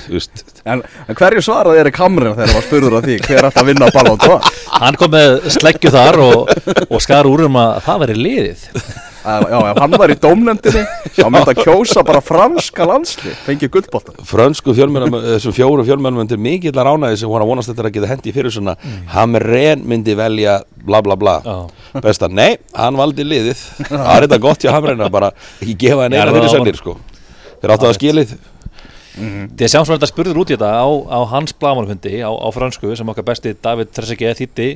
þú 0.06 0.14
veist 0.18 0.44
En, 0.68 0.82
en 1.08 1.16
hverju 1.18 1.42
svaraði 1.44 1.80
Erik 1.82 1.98
Hamrin 1.98 2.34
þegar 2.36 2.50
það 2.52 2.58
var 2.58 2.66
spurður 2.68 2.96
á 2.96 3.00
því 3.06 3.16
hver 3.24 3.48
ætti 3.48 3.62
að 3.62 3.68
vinna 3.72 3.88
Ballon 3.94 4.18
d'Or? 4.22 4.48
hann 4.78 4.98
kom 5.00 5.12
með 5.14 5.36
sleggju 5.56 5.92
þar 5.94 6.20
og, 6.22 6.52
og 6.88 7.02
skar 7.02 7.26
úr 7.30 7.46
um 7.48 7.58
að 7.58 7.78
það 7.88 8.02
veri 8.04 8.18
liðið 8.22 8.66
Að- 9.26 9.46
Já, 9.50 9.58
ef 9.72 9.78
hann 9.82 9.94
var 9.98 10.12
í 10.12 10.16
dómnefndinni 10.22 10.82
þá 11.16 11.26
myndi 11.34 11.52
að 11.54 11.62
kjósa 11.64 12.04
bara 12.06 12.20
franska 12.22 12.86
landslið 12.86 13.34
fengið 13.46 13.70
gullbóta 13.74 14.12
Frönsku 14.28 14.74
fjölmjölum, 14.76 15.16
þessum 15.34 15.54
fjóru 15.56 15.84
fjölmjölum 15.88 16.28
til 16.30 16.38
mikill 16.38 16.72
að 16.78 16.86
ránaði 16.86 17.18
sem 17.18 17.28
voru 17.32 17.42
að 17.46 17.50
vonast 17.52 17.72
þetta 17.72 17.86
að 17.88 17.96
geta 17.98 18.10
hendi 18.12 18.32
fyrir 18.36 18.54
svona 18.54 18.76
Hamren 19.14 19.82
myndi 19.88 20.14
velja 20.18 20.60
bla 20.88 21.00
bla 21.02 21.16
bla. 21.18 21.34
Já. 21.44 22.00
Besta, 22.04 22.28
nei, 22.30 22.56
hann 22.76 22.96
valdi 22.96 23.24
liðið. 23.26 23.58
Það 23.90 24.12
er 24.14 24.26
þetta 24.28 24.38
gott 24.46 24.62
hjá 24.64 24.70
Hamren 24.72 25.02
að 25.04 25.10
bara 25.12 25.32
ekki 25.60 25.74
gefa 25.82 26.06
henni 26.06 26.16
eina 26.16 26.30
það 26.30 26.38
fyrir 26.38 26.46
var- 26.48 26.54
sennir 26.56 26.78
sko. 26.78 26.94
Þeir 27.58 27.72
áttu 27.74 27.88
að 27.90 27.96
skilið 27.98 28.36
því 29.18 29.66
að 29.66 29.72
sjáum 29.72 29.86
svona 29.88 29.98
þetta 29.98 30.10
spurður 30.12 30.40
út 30.42 30.50
í 30.52 30.56
þetta 30.56 30.70
á, 30.78 30.86
á 30.88 31.18
hans 31.32 31.54
blamanfundi 31.58 32.20
á, 32.22 32.30
á 32.30 32.48
fransku 32.54 32.92
sem 32.96 33.08
okkar 33.12 33.26
besti 33.26 33.54
David 33.64 33.90
Trezeguet 33.96 34.38
þýtti 34.38 34.68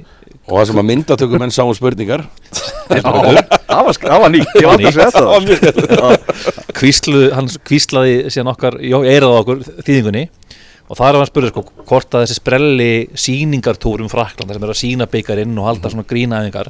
og 0.49 0.57
það 0.59 0.67
sem 0.71 0.81
að 0.83 0.89
myndatökum 0.91 1.43
menn 1.45 1.55
sáum 1.55 1.75
spurningar 1.79 2.25
Það 3.73 3.87
var, 3.87 3.95
sk- 3.97 4.09
það 4.11 4.21
var 4.21 4.33
nýtt, 4.35 4.57
ég 4.59 4.67
aldrei 4.69 4.89
að 4.91 4.97
segja 4.97 5.11
þetta 5.13 5.21
hann 7.37 7.49
kvíslaði 7.65 8.17
síðan 8.35 8.51
okkar, 8.53 8.77
jó, 8.85 8.99
eirað 9.07 9.37
okkur 9.39 9.63
þýðingunni. 9.87 10.25
Og 10.93 10.99
það 10.99 11.07
er 11.07 11.17
að 11.17 11.23
hann 11.23 11.31
spurði 11.31 11.53
sko 11.55 11.63
hvort 11.89 12.17
að 12.19 12.25
þessi 12.27 12.37
sprelli 12.37 12.89
síningartúr 13.17 14.03
um 14.05 14.11
Frakland 14.13 14.53
sem 14.53 14.67
er 14.67 14.73
að 14.75 14.81
sína 14.83 15.07
byggarinn 15.09 15.57
og 15.63 15.69
halda 15.71 15.93
svona 15.95 16.05
grínaðingar 16.11 16.69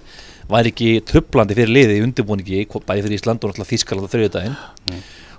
væri 0.53 0.71
ekki 0.71 0.91
trublandi 1.09 1.57
fyrir 1.59 1.73
liðið 1.75 1.97
í 1.99 2.05
undirbúningi 2.07 2.61
bæði 2.71 3.07
fyrir 3.09 3.17
Ísland 3.19 3.43
og 3.43 3.51
náttúrulega 3.51 3.73
Þískaland 3.73 4.07
á 4.07 4.13
þriðjudaginn 4.13 4.57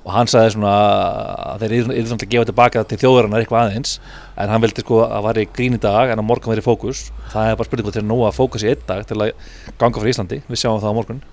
og 0.04 0.12
hann 0.12 0.30
sagði 0.32 0.56
svona 0.56 0.74
að 1.54 1.64
þeir 1.64 1.76
eru 1.80 2.08
svona 2.10 2.26
að 2.26 2.34
gefa 2.34 2.50
tilbaka 2.50 2.84
til 2.88 3.00
þjóðurinnar 3.04 3.44
eitthvað 3.44 3.70
aðeins. 3.70 3.94
En 4.36 4.52
hann 4.52 4.64
veldi 4.64 4.84
sko 4.84 5.04
að 5.08 5.44
grín 5.56 5.78
í 5.78 5.84
dag 5.84 6.12
en 6.12 6.20
á 6.20 6.24
morgun 6.26 6.54
væri 6.54 6.66
fókus. 6.66 7.06
Það 7.32 7.52
er 7.52 7.62
bara 7.62 7.70
spurningu 7.70 7.96
til 7.96 8.04
að 8.04 8.10
nóga 8.12 8.34
fókus 8.36 8.68
í 8.68 8.74
einn 8.74 8.84
dag 8.90 9.08
til 9.08 9.22
að 9.22 9.32
ganga 9.80 10.04
fyrir 10.04 10.16
Íslandi, 10.18 10.44
við 10.50 10.64
sjáum 10.64 10.84
það 10.84 10.92
á 10.92 11.00
morgun 11.00 11.24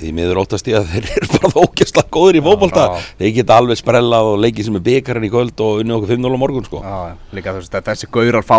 Því 0.00 0.10
miður 0.16 0.38
óttast 0.42 0.68
ég 0.70 0.78
að 0.80 0.86
þeir 0.94 1.08
eru 1.16 1.28
bara 1.34 1.50
þókjastlega 1.54 2.10
góður 2.16 2.38
í 2.38 2.42
fótbolta. 2.46 2.84
Já. 2.88 3.08
Þeir 3.20 3.32
geta 3.36 3.56
alveg 3.60 3.80
sprellað 3.80 4.28
og 4.30 4.38
leikið 4.40 4.68
sem 4.70 4.78
er 4.78 4.84
byggarinn 4.86 5.26
í 5.28 5.30
kvöld 5.32 5.60
og 5.66 5.82
unni 5.82 5.92
okkur 5.96 6.12
5-0 6.14 6.32
á 6.32 6.38
morgun 6.40 6.64
sko. 6.66 6.80
Já, 6.80 6.96
líka 7.36 7.52
þú 7.52 7.60
veist, 7.60 7.72
þetta- 7.74 7.92
þessi 7.94 8.10
gaurar 8.16 8.46
fá 8.48 8.58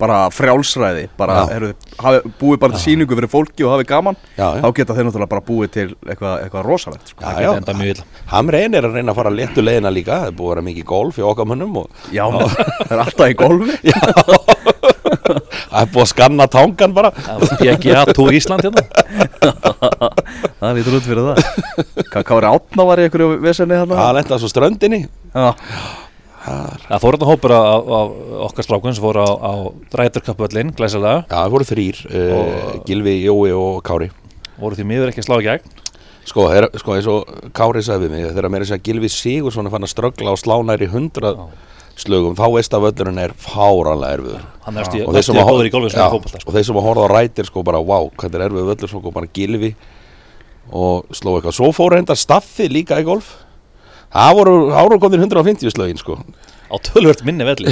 bara 0.00 0.18
frjálsræði 0.34 1.04
bara, 1.20 1.36
heru, 1.52 1.72
hafi, 2.00 2.20
búið 2.40 2.58
bara 2.64 2.72
til 2.78 2.82
síningu 2.84 3.14
fyrir 3.18 3.30
fólki 3.30 3.64
og 3.66 3.74
hafi 3.76 3.86
gaman 3.90 4.16
Já, 4.36 4.48
já. 4.56 4.62
þá 4.64 4.74
geta 4.80 4.94
þeir 4.98 5.06
náttúrulega 5.10 5.32
bara 5.34 5.46
búið 5.50 5.70
til 5.76 5.88
eitthvað, 6.06 6.34
eitthvað 6.44 6.66
rosalegt 6.66 7.12
sko. 7.14 8.04
Hamren 8.34 8.74
er 8.74 8.82
að 8.88 8.94
reyna 8.98 9.12
að 9.12 9.20
fara 9.20 9.30
léttu 9.34 9.62
leiðina 9.64 9.90
líka. 9.94 10.20
Það 10.24 10.32
er 10.32 10.36
búið 10.38 10.50
að 10.50 10.54
vera 10.54 10.66
mikið 10.70 10.84
golf 10.90 11.18
í 11.20 11.22
okkar 11.30 11.46
mönnum 11.50 11.76
og 11.84 11.90
Já, 12.12 12.24
það 12.26 12.90
er 12.90 13.04
alltaf 13.04 13.30
í 13.30 13.38
golfi 13.38 13.78
það 15.30 15.80
er 15.80 15.88
búið 15.94 16.04
að 16.04 16.10
skanna 16.12 16.46
tangan 16.50 16.94
bara. 16.96 17.10
Það 17.16 17.40
var 17.44 17.62
PGA 17.62 18.04
Tour 18.16 18.36
Ísland 18.36 18.66
hérna. 18.66 18.84
Það 20.60 20.76
lítur 20.76 20.98
út 20.98 21.06
fyrir 21.08 21.26
það. 21.30 22.04
Hvað 22.10 22.30
var 22.36 22.46
átna 22.50 22.86
var 22.90 23.00
í 23.00 23.06
einhverju 23.08 23.40
Það 23.40 23.74
hérna? 23.74 24.12
lenda 24.18 24.38
svo 24.40 24.50
ströndinni. 24.52 25.00
Já, 25.34 25.50
Það 26.40 27.02
fór 27.02 27.16
þetta 27.16 27.28
hópur 27.28 27.52
af, 27.52 28.14
okkar 28.48 28.64
strákun 28.64 28.94
sem 28.96 29.04
fór 29.04 29.18
á, 29.20 29.28
á 29.28 29.52
ræturkappöllin 30.00 30.72
glæsilega, 30.76 31.26
Já, 31.28 31.34
það 31.36 31.52
voru 31.52 31.66
þrýr 31.68 32.00
uh, 32.08 32.70
Gilvi, 32.88 33.16
Jói 33.26 33.52
og 33.52 33.82
Kári. 33.84 34.08
Voru 34.60 34.78
því 34.78 34.86
miður 34.88 35.12
ekki 35.12 35.20
að 35.24 35.28
slá 35.28 35.36
í 35.36 35.46
gegn. 35.46 35.74
Sko, 36.30 36.46
þeir, 36.52 36.68
sko 36.80 36.94
eins 36.96 37.08
og 37.10 37.50
Kári 37.56 37.82
sagði 37.84 38.06
við 38.06 38.12
mig 38.14 38.24
Þegar 38.28 38.50
meira 38.52 38.66
að 38.66 38.70
segja 38.70 38.84
Gilvi 38.86 39.08
Sigursson 39.10 39.66
er 39.66 39.72
fann 39.72 39.86
að 39.86 39.92
ströggla 39.94 40.34
og 40.34 40.40
slá 40.40 40.56
næri 40.68 40.88
hundra 40.92 41.32
slögum. 42.00 42.34
Þá 42.38 42.46
veist 42.54 42.74
að 42.76 42.84
völlurinn 42.86 43.20
er 43.22 43.34
fáranlega 43.38 44.18
erfiður. 44.18 44.44
Er 44.70 44.86
stíð 44.88 45.06
og 45.06 45.16
þeir 45.16 45.26
sem 45.26 45.40
að 45.40 45.48
góður 45.50 45.68
í 45.68 45.72
golfið 45.74 45.92
sem 45.94 46.00
já, 46.00 46.08
fótbolta 46.12 46.40
sko. 46.40 46.50
og 46.50 46.56
þeir 46.56 46.66
sem 46.68 46.78
að 46.80 46.86
horfa 46.86 47.06
á 47.06 47.08
rætir 47.10 47.48
sko 47.48 47.64
bara 47.66 47.80
wow, 47.82 48.08
hvað 48.20 48.36
er 48.36 48.44
erfið 48.46 48.68
völlur 48.70 48.92
sko 48.92 49.12
bara 49.14 49.30
gilfi 49.34 49.70
og 50.70 51.16
sló 51.16 51.34
eitthvað. 51.36 51.56
Svo 51.56 51.70
fóru 51.74 51.98
hendar 51.98 52.18
staffi 52.20 52.68
líka 52.70 53.00
í 53.00 53.06
golf. 53.08 53.34
Það 54.10 54.32
voru 54.40 54.54
árakondir 54.74 55.22
150 55.22 55.74
slögin 55.74 56.00
sko. 56.00 56.18
Á 56.70 56.76
tölvört 56.86 57.24
minni 57.26 57.46
velli. 57.46 57.70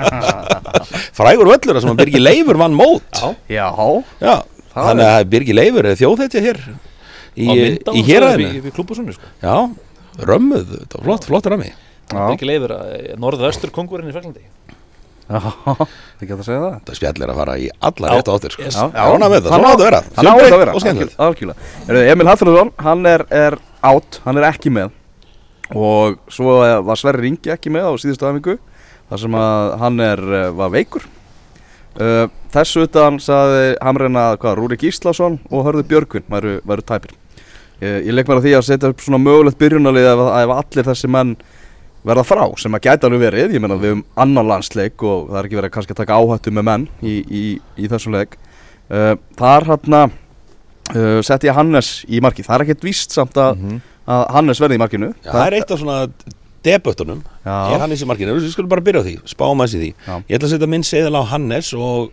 Frægur 1.16 1.48
völlur 1.48 1.80
sem 1.80 1.92
að 1.92 2.00
Birgi 2.04 2.20
Leifur 2.20 2.60
vann 2.60 2.76
mót. 2.76 3.20
Já. 3.48 3.70
já, 4.20 4.34
þannig 4.76 5.06
að 5.08 5.28
Birgi 5.32 5.56
Leifur 5.56 5.88
er 5.88 6.00
þjóðhetja 6.00 6.44
hér 6.44 6.60
í, 7.36 7.48
í 7.96 8.04
héræðinu 8.04 9.14
sko. 9.16 9.30
Já, 9.40 9.56
römmuð, 10.20 10.74
þetta 10.82 11.00
var 11.00 11.08
flott, 11.08 11.28
flott 11.30 11.48
römmi 11.52 11.70
ekki 12.10 12.48
leifur 12.48 12.76
norðvestur 13.22 13.72
kongurinn 13.74 14.10
í 14.10 14.14
Fraklandi 14.16 14.42
já 14.44 14.70
Það 15.30 16.26
geta 16.26 16.36
að 16.40 16.46
segja 16.46 16.60
það. 16.60 16.72
Þetta 16.80 16.94
spjall 16.98 17.22
er 17.22 17.30
að 17.30 17.36
fara 17.38 17.52
í 17.54 17.66
alla 17.88 18.14
rétt 18.14 18.30
áttir 18.32 18.54
sko. 18.54 18.64
yes. 18.64 18.74
Já, 18.74 18.80
það, 18.90 18.96
Hann 18.98 19.12
svona 19.20 19.28
á- 19.30 19.70
áttu 19.70 19.84
að 19.84 19.84
vera. 19.84 20.00
Hann 20.16 20.26
á 20.26 20.34
þetta 20.34 20.56
að 20.56 20.62
vera, 20.64 20.72
Emil 22.10 22.26
Hallfjörðsson, 22.30 22.72
hann 22.82 23.06
er, 23.06 23.24
er 23.30 23.56
átt, 23.92 24.18
hann 24.24 24.40
er 24.40 24.46
ekki 24.50 24.72
með. 24.74 24.90
Og 25.70 26.18
svo 26.34 26.56
eh, 26.66 26.80
var 26.82 26.98
Sverri 26.98 27.28
Ringi 27.28 27.52
ekki 27.54 27.70
með 27.70 27.86
á 27.86 27.92
síðustu 28.02 28.26
aðmingu 28.26 28.56
þar 29.10 29.22
sem 29.22 29.38
að 29.38 29.76
hann 29.84 30.02
er, 30.02 30.24
eh, 30.40 30.50
var 30.58 30.74
veikur. 30.74 31.06
Uh, 32.00 32.26
Þessu 32.54 32.84
utan 32.86 33.16
saði 33.18 33.72
Hamrena 33.82 34.36
hvað, 34.38 34.54
Rúrik 34.60 34.84
Íslasson 34.86 35.40
og 35.50 35.64
Hörður 35.66 35.86
Björgvin 35.90 36.26
væru, 36.30 36.52
væru 36.66 36.84
tæpir. 36.86 37.14
Ég, 37.82 38.06
ég 38.06 38.14
leik 38.14 38.28
mér 38.30 38.38
að 38.38 38.46
því 38.46 38.52
að 38.58 38.66
setja 38.68 38.90
upp 38.92 39.02
svona 39.02 39.18
mögulegt 39.18 39.58
byrjunalið 39.58 40.06
ef 40.10 40.52
allir 40.54 40.86
þessi 40.86 41.10
menn 41.10 41.34
verða 42.06 42.24
frá 42.24 42.44
sem 42.60 42.72
að 42.74 42.86
gæti 42.86 43.06
alveg 43.08 43.20
verið, 43.26 43.54
ég 43.56 43.60
menna 43.62 43.76
við 43.80 43.92
um 43.98 44.04
annan 44.16 44.48
landsleik 44.48 45.02
og 45.04 45.28
það 45.30 45.38
er 45.42 45.48
ekki 45.48 45.58
verið 45.60 45.72
kannski 45.74 45.92
að 45.96 46.00
taka 46.02 46.18
áhættu 46.20 46.52
með 46.56 46.66
menn 46.70 46.88
í, 47.02 47.14
í, 47.28 47.44
í 47.76 47.88
þessum 47.92 48.16
leik. 48.16 48.36
Uh, 48.90 49.14
þar 49.38 49.68
hann 49.68 49.96
uh, 50.00 51.20
sett 51.22 51.44
ég 51.46 51.54
Hannes 51.54 51.90
í 52.08 52.20
markið, 52.24 52.48
það 52.48 52.56
er 52.56 52.64
ekkert 52.66 52.86
víst 52.88 53.12
samt 53.14 53.36
að, 53.38 53.56
Mhm. 53.60 53.80
að 54.10 54.24
Hannes 54.34 54.60
verði 54.60 54.78
í 54.78 54.82
markinu. 54.82 55.12
Já, 55.24 55.30
það 55.32 55.46
er 55.46 55.58
eitt 55.60 55.70
af 55.70 55.78
svona 55.78 55.98
debutunum 56.64 57.20
Já. 57.44 57.74
er 57.74 57.80
Hannes 57.84 58.02
í 58.02 58.06
markinu, 58.08 58.34
við 58.36 58.50
skulum 58.52 58.68
bara 58.68 58.80
byrja 58.84 59.00
á 59.00 59.06
því 59.06 59.14
spáum 59.32 59.60
aðeins 59.62 59.74
í 59.76 59.80
því, 59.80 59.92
Já. 60.06 60.14
ég 60.28 60.38
ætla 60.38 60.48
að 60.48 60.52
setja 60.56 60.68
minn 60.68 60.82
seðal 60.84 61.20
á 61.20 61.22
Hannes 61.30 61.72
og 61.74 62.10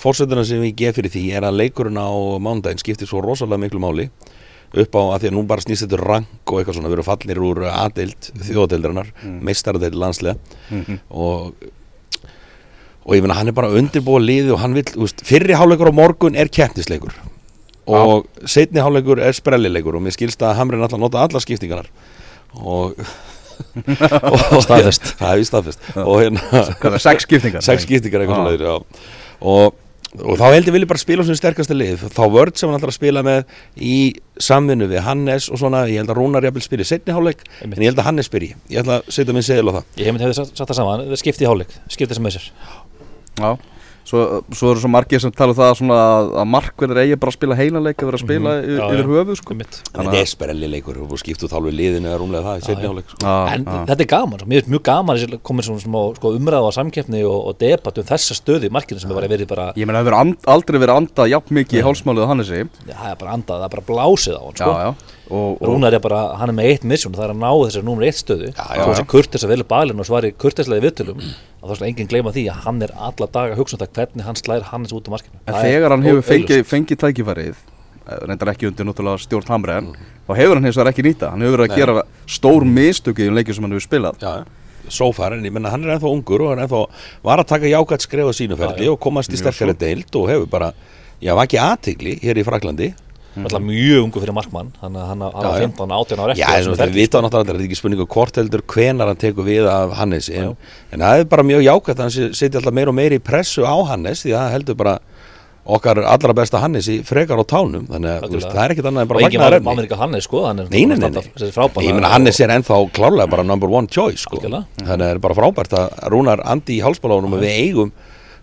fórsönduna 0.00 0.44
sem 0.44 0.60
ég 0.64 0.74
gef 0.76 0.96
fyrir 0.96 1.12
því 1.12 1.22
er 1.36 1.42
að 1.48 1.56
leikurinn 1.60 1.96
á 2.00 2.08
mánudaginn 2.40 2.80
skiptir 2.80 3.08
svo 3.08 3.20
rosalega 3.24 3.60
miklu 3.60 3.80
máli 3.80 4.08
upp 4.70 4.94
á 4.94 5.02
að 5.02 5.18
því 5.24 5.30
að 5.30 5.36
nú 5.36 5.42
bara 5.50 5.64
snýst 5.64 5.86
þetta 5.86 5.98
rank 6.04 6.52
og 6.52 6.60
eitthvað 6.60 6.76
svona, 6.78 6.90
við 6.92 6.98
erum 6.98 7.08
fallir 7.08 7.42
úr 7.42 7.60
aðdeild 7.70 8.30
þjóðadeildarinnar, 8.46 9.12
mm. 9.24 9.36
meistaradeild 9.48 9.98
landslega 9.98 10.36
og 11.10 11.54
og 13.00 13.16
ég 13.16 13.24
meina 13.24 13.38
hann 13.38 13.50
er 13.50 13.56
bara 13.56 13.72
undirbúið 13.74 14.26
liði 14.26 14.54
og 14.54 14.60
hann 14.62 14.76
vil, 14.76 14.84
þú 14.86 15.02
veist, 15.06 15.22
fyrri 15.26 15.56
hálfleikur 15.56 15.90
á 15.90 15.94
morgun 15.96 16.36
er 16.38 16.50
keppnisleikur. 16.52 17.16
Og 17.90 18.28
setni 18.46 18.82
hálfleikur 18.84 19.22
er 19.24 19.34
sprellileikur 19.34 19.96
og 19.98 20.04
mér 20.04 20.14
skilst 20.14 20.42
að 20.46 20.58
Hamrin 20.60 20.84
alltaf 20.84 21.00
nota 21.00 21.24
alla 21.24 21.42
skiptingarnar. 21.42 21.88
Og, 22.60 23.00
og 24.30 24.62
Staðfest. 24.62 25.14
það 25.18 25.40
víst 25.40 25.52
staðfest. 25.52 25.90
Og 26.04 26.20
hérna 26.22 26.64
Hvað 26.82 26.98
er 27.00 27.04
sex 27.08 27.26
skiptingar? 27.26 27.64
sex 27.66 27.86
skiptingar 27.88 28.26
eitthvað 28.26 28.68
og, 29.40 29.80
og 30.18 30.34
þá 30.40 30.46
held 30.50 30.66
ég 30.66 30.74
vilja 30.74 30.88
bara 30.90 30.98
spila 31.02 31.22
á 31.22 31.26
svona 31.28 31.38
sterkasta 31.38 31.76
lið. 31.76 32.02
Þá 32.10 32.22
vörd 32.34 32.56
sem 32.58 32.70
hann 32.70 32.80
að 32.90 32.96
spila 32.98 33.22
með 33.26 33.52
í 33.78 33.96
samvinnu 34.42 34.88
við 34.90 35.04
Hannes 35.06 35.46
og 35.52 35.60
svona 35.62 35.84
ég 35.86 36.02
held 36.02 36.10
að 36.10 36.18
Rúnar 36.18 36.46
jafnvel 36.48 36.64
spila 36.64 36.82
í 36.82 36.88
setni 36.90 37.14
hálfleik 37.14 37.44
Einmitt. 37.60 37.78
en 37.78 37.84
ég 37.84 37.92
held 37.92 38.02
að 38.02 38.08
Hannes 38.10 38.30
í. 38.48 38.50
Ég 38.72 38.82
ætla 38.82 38.98
að 38.98 39.12
setja 39.14 39.36
minn 39.36 39.46
segil 39.46 39.70
á 39.70 39.72
það. 39.78 39.84
Ég 40.00 40.08
hef 40.08 40.16
myndi 40.16 40.26
hefði 40.26 40.38
sagt 40.40 40.56
sagt 40.58 40.72
það 40.72 40.80
saman, 40.80 41.04
það 41.12 41.22
skipti 41.22 41.46
í 41.46 41.50
hálfleik 41.50 41.76
skipti 41.94 42.18
sem 42.18 42.26
með 42.26 42.36
sér 42.38 42.48
Já, 43.40 43.50
svo, 44.08 44.22
svo 44.56 44.72
eru 44.72 44.82
svo 44.82 44.90
margir 44.92 45.22
sem 45.22 45.32
tala 45.34 45.54
um 45.54 45.58
það 45.58 45.72
svona 45.80 45.98
að, 46.00 46.30
að 46.42 46.48
markverðir 46.54 47.00
eigi 47.04 47.18
bara 47.20 47.32
að 47.32 47.36
spila 47.36 47.58
heilanleik 47.58 48.02
að 48.02 48.10
vera 48.10 48.20
að 48.20 48.24
spila 48.24 48.54
yfir, 48.60 48.78
Já, 48.80 48.84
yfir 48.86 49.02
já. 49.02 49.10
höfuð 49.10 49.38
sko. 49.40 49.54
Einmitt. 49.54 49.78
en 49.90 50.00
þetta 50.00 50.20
er 50.20 50.30
sprellileikur 50.32 51.00
og 51.04 51.14
skiptu 51.20 51.50
þá 51.50 51.56
við 51.66 51.76
liðinu 51.80 52.10
eða 52.10 52.20
rúmlega 52.22 52.46
það 52.48 52.60
í 52.60 52.64
setni 52.66 52.84
já. 52.84 52.90
hálfleik 52.90 53.14
sko. 53.14 53.34
En 53.54 53.68
já. 53.68 53.78
þetta 53.90 54.06
er 54.06 54.10
gaman, 54.14 54.44
mér 54.46 54.60
finnst 54.60 54.72
mjög 54.74 54.84
gaman 54.90 55.20
að 55.20 55.36
komin 55.50 55.68
svona 55.68 55.84
smá 55.84 56.00
sko, 56.18 56.34
umræða 56.40 56.72
á 56.72 56.78
samkeppni 56.80 57.22
og, 57.28 57.38
og 57.52 57.60
debatt 57.60 58.00
um 58.00 58.10
þessa 58.10 58.38
stöðu 58.38 58.70
í 58.70 58.74
markinu 58.74 59.02
sem 59.02 59.12
er 59.12 59.20
bara 59.20 59.30
verið 59.30 59.50
bara 59.50 59.70
Ég 59.76 59.88
meina 59.88 60.02
það 60.02 60.10
hefur 60.10 60.52
aldrei 60.56 60.80
verið 60.80 60.96
andað 60.96 61.32
jafn 61.34 61.56
mikið 61.60 61.80
í 61.80 61.86
hálsmálið 61.86 62.26
á 62.26 62.30
Hannesi 62.32 62.60
Já, 62.60 62.94
það 62.94 63.08
er 63.12 63.18
bara 63.20 63.36
andað, 63.38 63.62
það 63.62 63.66
er 63.68 63.74
bara 63.76 63.88
blásið 63.90 64.38
á 64.38 64.42
hann 64.42 64.60
sko. 64.60 65.18
Og, 65.30 65.60
og, 65.60 65.68
Rúnar 65.68 65.94
er 65.94 66.00
bara, 66.02 66.20
hann 66.40 66.50
er 66.50 66.56
með 66.58 66.68
eitt 66.72 66.84
mission 66.90 67.12
það 67.14 67.24
er 67.28 67.32
að 67.34 67.38
ná 67.38 67.50
þessari 67.62 67.86
númer 67.86 68.06
eitt 68.08 68.18
stöðu. 68.18 68.48
Já, 68.50 68.82
þessi 68.82 69.04
kurtis 69.06 69.44
að 69.46 69.52
velja 69.52 69.66
balinn 69.70 70.00
og 70.02 70.06
svari 70.08 70.32
kurtislega 70.34 70.82
í 70.82 70.84
viðtölum. 70.88 71.20
Að 71.62 71.70
þá 71.70 71.74
skal 71.78 71.86
enginn 71.90 72.08
gleyma 72.10 72.32
því 72.34 72.44
að 72.50 72.62
hann 72.66 72.82
er 72.82 72.94
alla 72.98 73.28
daga 73.30 73.54
að 73.54 73.60
hugsa 73.62 73.76
um 73.78 73.82
það 73.84 73.92
hvernig 74.00 74.26
hann 74.26 74.40
slæðir 74.40 74.66
Hannes 74.72 74.92
út 74.96 75.06
á 75.06 75.10
markinu. 75.14 75.36
En 75.46 75.54
Það 75.54 75.68
þegar 75.70 75.94
hann 75.94 76.06
hefur 76.08 76.24
fengið, 76.30 76.62
fengið 76.66 77.00
tækifærið 77.04 77.52
eh, 77.60 78.22
reyndar 78.26 78.50
ekki 78.54 78.70
undir 78.70 78.88
náttúrulega 78.90 79.22
stjórn 79.22 79.52
Hamren 79.54 79.90
Mhm. 79.92 80.08
þá 80.26 80.32
hefur 80.40 80.54
hann 80.58 80.64
hins 80.66 80.76
vegar 80.80 80.90
ekki 80.92 81.04
nýta 81.06 81.30
hann 81.30 81.40
hefur 81.46 81.58
verið 81.58 81.68
að 81.68 81.76
Nei. 81.76 81.76
gera 81.76 82.02
stór 82.26 82.64
mistöki 82.66 83.28
í 83.28 83.34
leikjum 83.36 83.54
sem 83.54 83.64
hann 83.68 83.76
hefur 83.76 83.86
spilað. 83.86 84.18
Já, 84.18 84.44
so 84.88 85.12
far, 85.12 85.34
en 85.36 85.44
ég 85.46 85.52
menna 85.52 85.70
hann 85.70 85.84
er 85.84 85.94
ennþá 85.98 86.10
ungur 86.10 86.42
og 86.42 86.48
hann 86.54 86.58
er 86.58 86.66
ennþá 86.66 86.80
var 87.22 87.38
að 87.44 87.46
taka 87.52 87.70
jákvæmt 87.70 88.02
skref 88.08 88.26
á 88.26 88.32
sínu 88.34 88.56
ferli 88.58 88.82
Já, 88.82 88.88
já. 88.88 88.92
og 88.96 88.98
komast 89.04 89.30
í 89.30 89.38
sterkari 89.38 89.76
deild 89.78 90.10
og 90.16 90.26
hefur 90.32 90.48
bara, 90.50 90.72
já, 91.22 91.34
var 91.36 91.46
ekki 91.46 91.60
aðtigli 91.62 92.16
hér 92.24 92.40
í 92.40 92.44
Fraklandi 92.48 92.88
alltaf 93.38 93.62
mjög 93.62 94.04
ungu 94.06 94.22
fyrir 94.24 94.34
markmann 94.34 94.72
hann, 94.80 94.96
hann, 94.98 95.22
hann 95.22 95.46
já. 95.46 95.66
15, 95.66 95.92
18 95.94 96.22
ára 96.24 96.34
það 96.80 96.94
vita 96.96 97.18
á 97.18 97.22
náttúrulega, 97.22 97.46
þetta 97.46 97.56
er 97.56 97.66
ekki 97.68 97.78
spurningu 97.78 98.06
hvort 98.10 98.40
heldur 98.40 98.64
hvenar 98.74 99.12
hann 99.12 99.20
tekur 99.20 99.46
við 99.46 99.68
af 99.70 99.94
Hannes 100.00 100.30
en, 100.34 100.56
en 100.90 101.04
það 101.04 101.22
er 101.22 101.30
bara 101.30 101.46
mjög 101.46 101.62
jákvæmt 101.68 102.00
að 102.00 102.06
hann 102.08 102.34
setja 102.34 102.58
alltaf 102.58 102.74
meira 102.74 102.90
og 102.90 102.98
meira 102.98 103.20
í 103.20 103.22
pressu 103.22 103.62
á 103.62 103.76
Hannes 103.92 104.24
því 104.24 104.34
að 104.34 104.42
það 104.42 104.54
heldur 104.56 104.80
bara 104.82 104.98
okkar 105.70 106.00
allra 106.02 106.34
besta 106.34 106.60
Hannes 106.62 106.88
í 106.90 106.98
frekar 107.06 107.38
á 107.38 107.44
tánum 107.46 107.86
þannig 107.90 108.10
að 108.10 108.36
það 108.48 108.62
er 108.64 108.74
ekkert 108.74 108.90
annað 108.90 109.02
en 109.04 109.06
og 109.06 109.12
bara 109.12 109.24
engin 109.26 109.42
magnaðar 109.42 109.64
maður 109.66 109.84
efni 109.84 109.90
ekki 109.90 109.98
Hannes 110.00 110.26
sko 110.26 110.44
er 110.48 110.60
Nei, 110.60 110.84
nei, 110.88 110.96
nei, 112.00 112.10
Hannes 112.10 112.40
er 112.40 112.54
ennþá 112.56 112.78
klárlega 112.96 113.30
bara 113.30 113.44
number 113.46 113.70
one 113.70 113.90
choice 113.92 114.24
sko. 114.24 114.40
Þannig 114.40 114.64
að 114.80 114.88
það 114.88 115.06
er 115.10 115.20
bara 115.22 115.36
frábært 115.36 115.76
að 115.76 115.92
Rúnar 116.14 116.42
andi 116.48 116.78
í 116.78 116.84
hálsbálónum 116.84 117.36
og 117.36 117.44
við 117.44 117.58
eigum 117.60 117.92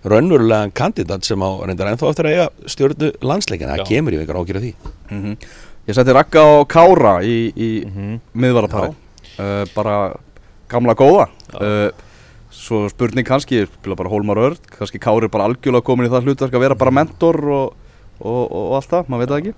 raunverulegan 0.05 0.71
kandidat 0.77 1.25
sem 1.25 1.39
á 1.41 1.49
reyndar 1.65 1.89
ennþá 1.91 2.09
eftir 2.11 2.27
að 2.29 2.35
eiga 2.35 2.47
stjórnu 2.69 3.11
landsleikin 3.25 3.71
það 3.71 3.85
kemur 3.89 4.13
í 4.13 4.19
einhver 4.21 4.39
ágjur 4.41 4.59
af 4.59 4.65
því. 4.67 4.73
Ég 5.87 5.95
setti 5.95 6.13
Ragga 6.15 6.43
og 6.59 6.67
Kára 6.67 7.15
í, 7.23 7.37
í 7.55 7.69
Mhm. 7.87 8.19
miðvarapari 8.35 8.91
uh, 9.39 9.63
bara 9.75 10.15
gamla 10.69 10.93
góða. 10.99 11.27
Uh, 11.55 11.89
svo 12.51 12.87
spurning 12.89 13.25
kannski 13.27 13.65
spila 13.67 13.95
bara 13.95 14.09
Hólmar 14.11 14.37
Örd, 14.37 14.59
kannski 14.77 14.99
Kári 14.99 15.23
er 15.27 15.31
bara 15.31 15.45
algjörlega 15.47 15.83
komin 15.87 16.07
í 16.07 16.11
það 16.11 16.27
hlutverk 16.27 16.53
að 16.57 16.59
vera 16.65 16.75
bara 16.75 16.91
mentor 16.91 17.37
og, 17.47 17.73
og, 18.19 18.43
og, 18.51 18.75
allt 18.81 18.89
það, 18.91 19.07
maður 19.07 19.19
veit 19.23 19.29
það 19.29 19.41
ekki. 19.41 19.53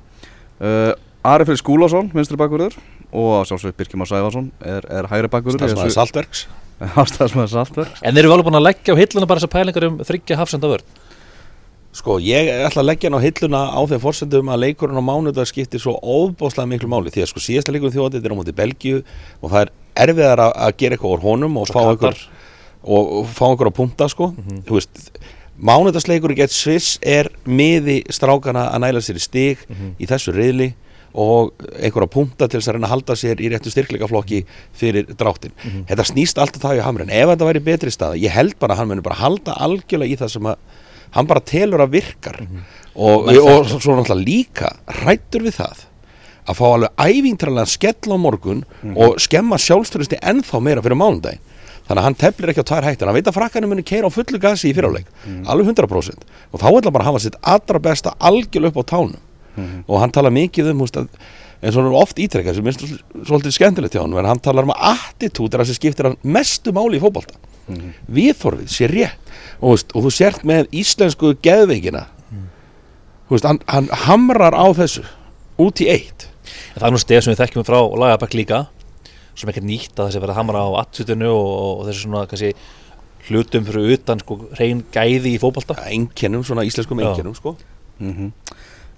Uh, 0.59 0.93
Ari 1.29 1.45
Freyr 1.45 1.59
Skúlason, 1.59 2.11
vinstri 2.15 2.37
bakverður 2.39 2.77
og 3.11 3.45
sjálfsveit 3.49 3.75
Birkjum 3.75 4.05
Sæfarsson 4.05 4.51
er, 4.61 4.85
er 4.87 5.07
hægri 5.09 5.27
bakverður 5.33 5.59
Stafsmaður 5.65 5.95
Saltverks 5.97 6.45
Ástæðsmaður 6.79 7.51
Saltverk 7.51 8.01
en 8.01 8.15
þeir 8.15 8.23
eru 8.23 8.33
alveg 8.35 8.47
búin 8.47 8.59
að 8.59 8.67
leggja 8.69 8.95
á 8.95 8.99
hilluna 9.01 9.27
bara 9.27 9.41
þessar 9.41 9.55
pælingar 9.55 9.85
um 9.89 9.97
þryggja 10.07 10.37
hafsenda 10.39 10.69
vörn? 10.71 10.85
Sko, 11.99 12.19
ég 12.21 12.47
ætla 12.53 12.83
að 12.83 12.87
leggja 12.91 13.09
hann 13.09 13.17
á 13.17 13.25
hilluna 13.25 13.61
á 13.73 13.81
þeim 13.89 14.01
fórsendum 14.03 14.51
að 14.53 14.61
leikurinn 14.63 15.01
á 15.01 15.03
mánudag 15.03 15.49
skiptir 15.49 15.81
svo 15.81 15.95
óbáslega 15.97 16.69
miklu 16.69 16.87
máli. 16.91 17.09
Því 17.11 17.23
að 17.25 17.31
sko 17.31 17.41
síðasta 17.43 17.73
leikurinn 17.73 17.95
þjóðið 17.95 18.27
er 18.29 18.35
á 18.35 18.39
móti 18.39 18.53
Belgíu 18.55 18.99
og 19.41 19.49
það 19.49 19.63
er 19.63 19.71
erfiðar 20.05 20.43
að, 20.45 20.53
að 20.67 20.75
gera 20.79 20.95
eitthvað 20.95 21.15
úr 21.15 21.25
honum 21.25 21.57
og 21.59 21.71
fá 21.73 21.79
einhver 21.81 22.21
og, 22.83 23.09
og 23.19 23.31
fá 23.33 23.43
einhver 23.49 23.71
að 23.71 23.77
punta 23.81 24.07
sko. 24.13 24.29
Þú 24.69 24.77
veist, 24.77 25.01
mánudagsleikur 25.57 26.35
gett 26.37 26.53
Sviss 26.55 26.99
er 27.01 27.31
miði 27.49 28.03
strákana 28.13 28.69
að 28.69 28.85
næla 28.85 29.03
sér 29.03 29.19
í 29.19 29.25
stig 29.25 29.65
í 29.97 30.07
þessu 30.07 30.35
riðli 30.37 30.69
og 31.13 31.53
einhver 31.79 32.05
að 32.05 32.11
punta 32.13 32.47
til 32.47 32.59
þess 32.59 32.69
að 32.69 32.75
reyna 32.77 32.87
að 32.89 32.93
halda 32.93 33.15
sér 33.17 33.41
í 33.41 33.49
réttu 33.53 33.71
styrkleikaflokki 33.73 34.43
fyrir 34.77 35.07
dráttin. 35.17 35.53
Þetta 35.89 36.05
snýst 36.05 36.37
alltaf 36.41 36.61
það 36.61 36.77
í 36.81 36.83
hamrin. 36.85 37.09
Ef 37.09 37.31
þetta 37.31 37.47
væri 37.49 37.63
betri 37.65 37.91
staða, 37.93 38.19
ég 38.21 38.35
held 38.35 38.57
bara 38.61 38.75
að 38.75 38.83
hann 38.83 38.91
muni 38.93 39.05
bara 39.05 39.19
halda 39.23 39.55
algjörlega 39.57 40.13
í 40.13 40.19
það 40.21 40.33
sem 40.35 40.49
að 40.51 40.57
hann 41.17 41.29
bara 41.29 41.41
telur 41.41 41.81
að 41.81 41.95
virkar. 41.97 42.41
Og, 42.93 43.25
Menn 43.29 43.39
og, 43.41 43.65
þekkja. 43.65 43.79
svo 43.81 43.95
náttúrulega 43.97 44.25
líka 44.25 44.73
rættur 45.03 45.45
við 45.47 45.57
það 45.61 45.85
að 46.49 46.57
fá 46.57 46.65
alveg 46.73 47.03
ævingtralega 47.05 47.69
skell 47.69 48.13
á 48.13 48.17
morgun 48.17 48.63
og 48.97 49.19
skemma 49.21 49.57
sjálfstörðusti 49.61 50.17
ennþá 50.21 50.61
meira 50.65 50.81
fyrir 50.85 50.97
mánudaginn. 50.97 51.41
Þannig 51.89 52.01
að 52.03 52.05
hann 52.05 52.17
teflir 52.21 52.51
ekki 52.51 52.61
á 52.61 52.69
tvær 52.69 52.85
hættir. 52.85 53.09
Hann 53.09 53.15
veit 53.17 53.29
að 53.29 53.33
frakkanum 53.39 53.71
muni 53.73 53.81
keira 53.85 54.05
á 54.09 54.13
fullu 54.13 54.37
gasi 54.41 54.69
í 54.69 54.75
fyrirleik 54.77 55.07
alveg 55.49 55.71
100% 55.73 56.25
og 56.53 56.61
þá 56.61 56.67
ætla 56.69 56.91
bara 56.93 57.05
að 57.05 57.09
hafa 57.09 57.21
sitt 57.23 57.37
allra 57.41 57.79
besta 57.81 58.13
algjörlega 58.19 58.69
upp 58.69 58.81
á 58.85 58.89
tánum 58.93 59.15
og 59.87 59.99
hann 60.01 60.11
tala 60.15 60.31
mikið 60.33 60.71
um 60.73 60.83
að, 60.85 61.07
eins 61.61 61.75
og 61.75 61.81
hann 61.81 61.89
er 61.91 61.97
oft 61.99 62.19
ítrekkað 62.21 62.55
sem 62.59 62.63
minnst 62.63 62.83
svolítið 63.27 63.55
skemmtilegt 63.57 63.95
hjá 63.97 64.03
hann 64.03 64.15
en 64.21 64.29
hann 64.29 64.39
talar 64.39 64.67
um 64.67 64.73
að 64.75 64.93
attitút 64.93 65.53
er 65.53 65.63
það 65.63 65.71
sem 65.71 65.79
skiptir 65.79 66.09
hann 66.09 66.17
mestu 66.23 66.71
máli 66.75 66.99
í 66.99 67.03
fótbolta. 67.03 67.35
Viðþorfið 68.09 68.71
sé 68.73 68.87
rétt. 68.89 69.33
Og, 69.59 69.75
veist, 69.75 69.91
og 69.93 70.05
þú 70.05 70.11
sért 70.15 70.45
með 70.47 70.69
íslensku 70.79 71.33
geðveikina. 71.43 72.05
Þú 73.27 73.35
veist, 73.35 73.45
hann, 73.45 73.59
hann 73.67 73.89
hamrar 74.07 74.55
á 74.55 74.65
þessu 74.73 75.03
út 75.59 75.81
í 75.83 75.89
eitt. 75.91 76.29
En 76.73 76.79
það 76.79 76.87
er 76.87 76.95
nú 76.95 77.01
stef 77.03 77.25
sem 77.25 77.33
við 77.33 77.41
þekkjum 77.43 77.67
frá 77.67 77.79
Lagabæk 78.01 78.37
líka 78.39 78.63
sem 79.37 79.51
ekkert 79.51 79.67
nýtt 79.67 79.99
að 79.99 80.09
þessi 80.09 80.21
verið 80.23 80.33
að 80.33 80.39
hamra 80.41 80.63
á 80.65 80.69
attutinu 80.81 81.29
og, 81.31 81.51
og 81.79 81.83
þessi 81.87 82.01
svona 82.03 82.23
kannski 82.27 82.49
hlutum 83.29 83.67
fyrir 83.67 83.93
utan 83.93 84.19
sko 84.23 84.39
reyn 84.57 84.81
gæði 84.95 85.35
í 85.35 85.39
fótbolta. 85.41 85.77
Einkennum, 85.91 86.43
svona 86.47 86.65
íslenskum 86.67 86.99
Já. 86.99 87.11
einkennum 87.11 87.37
sko. 87.37 87.55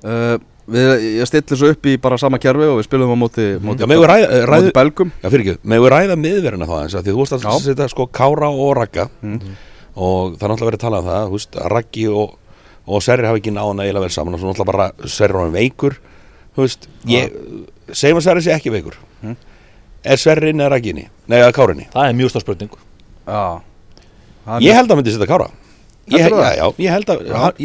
Uh, 0.06 0.38
við, 0.72 0.92
Ég 1.20 1.30
stilli 1.30 1.58
svo 1.60 1.72
upp 1.74 1.90
í 1.90 1.96
bara 2.02 2.18
sama 2.22 2.40
kerfi 2.42 2.68
og 2.70 2.80
við 2.80 2.88
spilum 2.88 3.14
á 3.14 3.18
móti, 3.20 3.48
móti, 3.64 3.84
Já, 3.84 3.90
megum 3.90 4.06
við 4.06 4.12
ræða, 4.12 4.30
móti 4.32 4.50
ræða, 4.52 4.74
belgum. 4.78 5.12
Já, 5.22 5.28
fyrir 5.34 5.46
ekki, 5.46 5.72
við 5.74 5.88
ræða 5.94 6.18
miðverðina 6.22 6.68
þá 6.70 6.76
eins 6.82 6.96
að 6.98 7.08
því 7.08 7.16
þú 7.16 7.24
veist 7.24 7.36
að 7.38 7.46
Já. 7.48 7.54
setja 7.66 7.88
sko 7.92 8.08
Kára 8.20 8.50
og 8.52 8.74
Ragga. 8.80 9.08
Mhm. 9.22 9.58
og 9.92 10.38
það 10.40 10.46
er 10.46 10.52
náttúrulega 10.54 10.70
verið 10.70 10.80
að 10.80 10.86
tala 10.86 11.00
um 11.02 11.08
það, 11.10 11.32
veist, 11.34 11.56
Raggi 11.74 12.06
og, 12.08 12.36
og 12.88 13.02
Serri 13.04 13.28
hafa 13.28 13.40
ekki 13.42 13.52
náðan 13.52 13.82
eiginlega 13.84 14.06
vel 14.06 14.14
saman. 14.16 14.34
Og 14.38 14.40
svo 14.40 14.52
náttúrulega 14.54 14.72
bara 14.72 15.10
Serri 15.12 15.36
er 15.36 15.42
hann 15.42 15.56
veikur 15.56 15.98
veist, 16.56 16.88
ég, 17.08 17.34
segjum 17.92 18.22
að 18.22 18.28
Serri 18.28 18.46
sé 18.46 18.54
ekki 18.56 18.72
veikur. 18.72 18.96
Mhm. 19.22 19.36
er 20.04 20.18
Serri 20.18 20.50
inn 20.50 20.64
eða 20.64 20.72
Ragginni, 20.78 21.10
nei, 21.28 21.38
eða 21.42 21.52
Kárinni 21.54 21.90
Það 21.92 22.08
er 22.08 22.16
mjög 22.18 22.32
stór 22.32 22.42
spurning. 22.46 22.72
Já. 23.28 23.62
Það 24.46 24.56
er 24.56 24.66
Ég 24.66 24.74
held 24.80 24.90
að 24.92 24.98
myndi 25.02 25.14
setja 25.14 25.28
Kára 25.30 25.50
Ég, 26.12 26.26
já, 26.28 26.48
já, 26.58 26.66
ég 26.82 26.90
held 26.92 27.10
að, 27.14 27.20
að, 27.30 27.60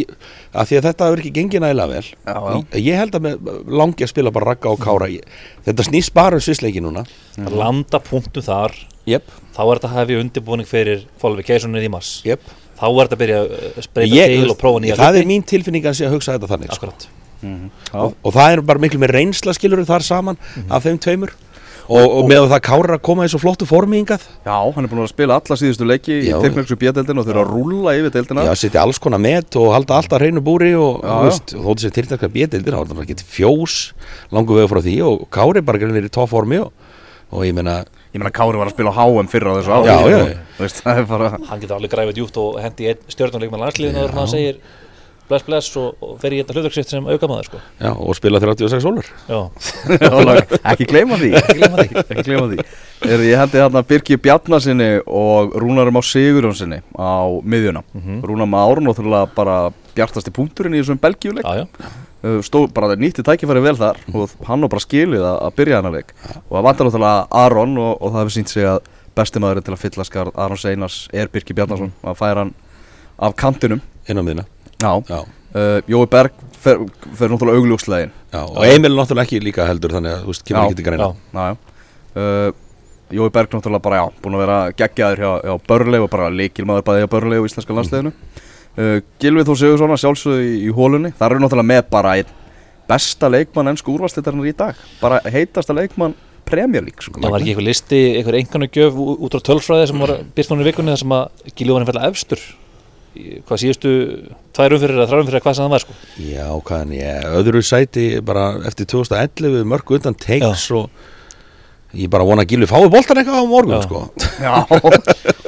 að 0.53 0.69
því 0.69 0.77
að 0.79 0.85
þetta 0.87 1.07
hefur 1.09 1.21
ekki 1.23 1.31
gengið 1.39 1.63
nægilega 1.65 1.89
vel. 1.89 2.11
Já, 2.27 2.35
já. 2.37 2.59
Ég, 2.85 2.99
held 3.01 3.17
að 3.17 3.25
með, 3.25 3.49
langi 3.81 4.05
að 4.07 4.11
spila 4.13 4.33
bara 4.37 4.51
Ragga 4.53 4.71
og 4.71 4.83
Kára. 4.85 5.09
Ég, 5.11 5.25
Þetta 5.67 5.87
snýst 5.89 6.13
bara 6.15 6.37
um 6.39 6.45
svisleiki 6.45 6.83
núna. 6.85 7.03
Að 7.41 7.57
landa 7.59 7.99
punktum 8.05 8.45
þar 8.47 8.77
Jep, 9.07 9.27
þá 9.57 9.61
er 9.65 9.73
þetta 9.81 9.89
að 9.91 9.99
hefja 10.01 10.21
undirbúning 10.23 10.67
fyrir 10.69 11.05
qualificationið 11.23 11.89
í 11.89 11.91
mars. 11.97 12.13
Jep. 12.27 12.43
Þá 12.77 12.87
er 12.91 12.97
þetta 13.07 13.17
að 13.17 13.21
byrja 13.25 13.41
að 13.43 13.85
spreita 13.87 14.15
ég, 14.21 14.33
til 14.43 14.51
og 14.53 14.59
prófa 14.61 14.81
nýja 14.85 14.97
Það 15.01 15.19
er 15.23 15.29
mín 15.31 15.45
tilfinning 15.49 15.87
að 15.89 15.95
sé 15.97 16.07
að 16.09 16.17
hugsa 16.19 16.35
þetta 16.37 16.51
þannig 16.53 16.75
sko. 16.77 16.91
Akkurat. 16.91 17.09
Já. 17.47 18.01
og, 18.01 18.15
og 18.25 18.33
það 18.33 18.53
er 18.57 18.61
bara 18.67 18.81
miklu 18.81 18.99
með 19.03 19.13
reynsla 19.13 19.53
skilur 19.55 19.83
þar 19.87 20.03
saman 20.03 20.39
Mhm. 20.41 20.71
af 20.73 20.85
þeim 20.87 20.99
tveimur 21.05 21.33
og, 21.87 22.05
og 22.19 22.29
með 22.31 22.47
það 22.51 22.63
Kára 22.67 22.97
að 22.99 23.03
koma 23.07 23.27
í 23.27 23.31
svo 23.33 23.41
flottu 23.43 23.67
formi 23.69 24.01
hingað 24.01 24.25
Já, 24.47 24.57
hann 24.57 24.85
er 24.87 24.91
búin 24.91 25.03
að 25.05 25.11
spila 25.13 25.37
alla 25.41 25.59
síðustu 25.61 25.87
leiki 25.89 26.17
í 26.17 26.31
Já. 26.33 26.39
teknarksu 26.43 26.79
bjödeldin 26.81 27.21
og 27.23 27.27
þau 27.29 27.33
eru 27.35 27.43
að 27.45 27.53
rúlla 27.55 27.95
yfir 28.01 28.15
deildina 28.17 28.47
Já, 28.49 28.53
setja 28.59 28.83
alls 28.83 28.99
konar 29.03 29.23
met 29.23 29.59
og 29.61 29.71
halda 29.75 29.99
alltaf 30.01 30.23
hreinu 30.23 30.43
búri 30.45 30.73
og, 30.75 31.03
Já, 31.05 31.11
og 31.13 31.23
já. 31.23 31.29
veist, 31.31 31.55
og 31.59 31.69
þóttu 31.69 31.87
sér 31.87 31.95
tiltakka 32.01 32.31
bjödeldin 32.35 32.75
þá 32.77 32.81
er 32.83 32.91
það 32.95 33.05
ekki 33.07 33.29
fjós 33.37 33.77
langu 34.35 34.59
vegu 34.59 34.73
frá 34.75 34.83
því 34.87 34.97
og 35.07 35.27
Kári 35.37 35.63
bara 35.67 35.83
greinir 35.83 36.09
í 36.09 36.13
tóformi 36.17 36.63
og, 36.65 36.73
og 37.31 37.47
ég 37.47 37.55
meina 37.57 37.83
Ég 38.17 38.23
meina 38.23 38.33
Kári 38.33 38.57
var 38.57 38.71
að 38.71 38.77
spila 38.79 38.95
á 38.95 38.97
HM 38.97 39.27
fyrra 39.29 39.53
á 39.53 39.57
þessu 39.59 39.73
ári 39.77 39.89
Já, 39.91 39.97
já, 39.97 40.03
og, 40.07 40.31
já. 40.31 40.37
þú 40.57 40.63
veist, 40.65 40.79
Það 40.87 40.99
er 41.03 41.07
bara 41.11 41.31
hann 41.51 41.61
getur 41.61 41.77
alveg 41.77 41.93
græfið 41.93 42.17
djúpt 42.17 42.39
og 42.41 42.55
hendi 42.65 42.87
einn 42.89 43.03
stjórnuleik 43.13 43.51
með 43.53 43.63
landsliðinu 43.67 44.05
og 44.07 44.15
hann 44.17 44.31
segir 44.33 44.61
bless 45.29 45.45
bless 45.47 45.77
og, 45.81 45.97
og 46.03 46.17
fer 46.23 46.35
í 46.37 46.41
þetta 46.41 46.55
hlutverksitt 46.57 46.91
sem 46.93 47.07
aukamæður 47.07 47.49
sko. 47.49 47.61
Já, 47.81 47.91
og 47.93 48.17
spila 48.19 48.41
36 48.43 48.83
sólur 48.85 49.09
Ekki 50.73 50.87
gleyma 50.91 51.19
því. 51.21 51.31
Ekki 51.41 51.57
gleyma 51.61 51.83
því, 51.83 52.01
ekki 52.15 52.25
gleyma 52.29 52.47
því. 52.53 52.67
Er, 53.07 53.25
Ég 53.27 53.41
hendi 53.41 53.61
hérna 53.61 53.83
Birki 53.87 54.19
Bjarnasinni 54.23 54.89
og 55.07 55.57
Rúnarum 55.61 55.99
á 55.99 56.03
Sigurjónsinni 56.07 56.81
á 56.97 57.27
miðjuna. 57.43 57.83
Rúnar 58.27 58.51
með 58.51 58.71
árun 58.71 58.91
og 58.93 58.99
þurfa 58.99 59.23
bara 59.37 59.57
bjartasti 59.97 60.33
punkturinn 60.37 60.77
í 60.77 60.83
þessum 60.83 61.01
Belgíuleik. 61.03 61.47
Stóð 62.47 62.71
bara 62.75 62.97
nýtti 62.99 63.23
tækifæri 63.27 63.63
vel 63.63 63.77
þar 63.79 64.01
og 64.13 64.33
hann 64.49 64.65
var 64.65 64.73
bara 64.73 64.83
skilið 64.83 65.23
að, 65.29 65.53
byrja 65.59 65.79
hann 65.81 65.91
að 65.93 65.99
leik. 66.01 66.15
Og 66.49 66.57
það 66.57 66.67
vantar 66.71 66.89
náttúrulega 66.89 67.45
Aron 67.45 67.77
og, 67.79 67.93
og 68.01 68.13
það 68.15 68.21
hefur 68.25 68.37
sínt 68.39 68.53
sig 68.55 68.67
að 68.67 68.81
bestimaðurinn 69.17 69.67
til 69.69 69.77
að 69.77 69.83
fylla 69.85 70.07
skarð 70.09 70.35
Aron 70.47 70.61
Seinars 70.61 70.99
er 71.15 71.31
Birki 71.33 71.55
Bjarnason. 71.57 71.95
Að 72.03 72.19
færa 72.19 72.43
hann 72.47 72.53
af 73.23 73.37
kantinum. 73.39 73.85
Inn 74.11 74.21
á 74.21 74.25
miðna 74.27 74.45
já, 74.87 74.93
Já, 75.11 75.21
uh, 75.23 75.79
Jói 75.91 76.07
Berg 76.13 76.45
fer, 76.63 76.83
fer 77.19 77.33
náttúrulega 77.33 77.63
augljókslegin 77.63 78.15
og 78.43 78.63
Emil 78.67 78.95
náttúrulega 78.97 79.27
ekki 79.27 79.41
líka 79.45 79.67
heldur 79.69 79.97
þannig 79.97 80.15
að, 80.15 80.23
þú 80.25 80.33
veist, 80.33 80.47
kemur 80.47 80.63
Já, 80.63 80.67
ekki 80.69 80.79
til 80.81 80.87
greina. 80.87 81.09
Já. 81.09 81.43
já. 81.43 81.57
Uh, 82.17 82.49
Jói 83.17 83.31
Berg 83.31 83.55
náttúrulega 83.55 83.85
bara 83.85 84.01
já, 84.01 84.07
búin 84.23 84.37
að 84.37 84.43
vera 84.43 84.59
geggjaður 84.81 85.23
hjá, 85.23 85.33
hjá 85.47 85.69
Börlei 85.71 86.03
og 86.03 86.11
bara 86.11 86.31
leikilmaður 86.35 86.87
bæði 86.89 87.05
hjá 87.05 87.11
Börlei 87.13 87.39
og 87.39 87.47
íslenska 87.51 87.77
landsliðinu. 87.77 88.13
Uh, 88.77 88.99
Gilvið 89.23 89.51
Þór 89.51 89.61
Sigursson 89.63 89.95
að 89.95 90.03
sjálfsögðu 90.03 90.47
í, 90.47 90.57
í 90.67 90.75
hólunni 90.75 91.13
það 91.17 91.31
eru 91.31 91.45
náttúrulega 91.45 91.71
með 91.71 91.85
bara 91.95 92.17
einn 92.19 92.35
besta 92.87 93.31
leikmann 93.31 93.73
ennsku 93.73 93.95
úrvarslitarnar 93.95 94.51
í 94.51 94.55
dag. 94.59 94.81
Bara 95.01 95.23
heitasta 95.33 95.75
leikmann 95.75 96.17
Premier 96.47 96.85
League 96.85 97.03
sko. 97.03 97.19
það 97.19 97.33
var 97.33 97.43
ekki 97.43 97.53
eitthvað 97.55 97.67
listi, 97.67 98.01
eitthvað 98.19 98.39
einhverju 98.41 98.69
gjöf 98.77 99.01
út 99.27 99.35
frá 99.35 99.43
tölfræði 99.49 99.89
sem 99.91 100.05
var 100.05 100.13
byrst 100.37 100.53
núna 100.53 100.63
í 100.63 100.69
vikunni 100.69 100.93
þar 100.95 101.03
sem 101.03 101.15
að 101.17 101.53
Gilvi 101.57 101.75
var 101.75 101.83
nefnilega 101.83 102.11
efstur 102.13 102.45
hvað 103.47 103.61
síðustu 103.63 103.93
tvær 104.57 104.75
umfyrir 104.77 104.97
eða 104.99 105.09
þrjár 105.11 105.25
umfyrir 105.25 105.45
hvað 105.45 105.57
sem 105.59 105.67
það 105.67 105.75
var 105.75 105.85
sko. 105.85 105.97
Já, 106.23 106.47
hvað 106.69 106.85
en 106.87 106.95
ég, 106.97 107.27
öðru 107.41 107.63
sæti 107.67 108.07
bara 108.25 108.47
eftir 108.69 108.89
2011 108.93 109.67
mörg 109.69 109.93
undan 109.99 110.17
teiks 110.21 110.67
og 110.77 110.91
ég 111.97 112.11
bara 112.13 112.27
vona 112.29 112.45
að 112.45 112.51
Gilvi 112.53 112.69
fái 112.69 112.91
boltan 112.93 113.21
eitthvað 113.23 113.41
á 113.41 113.45
morgun, 113.49 113.79
Já. 113.79 113.87
sko. 113.87 114.03
Já, 114.43 114.55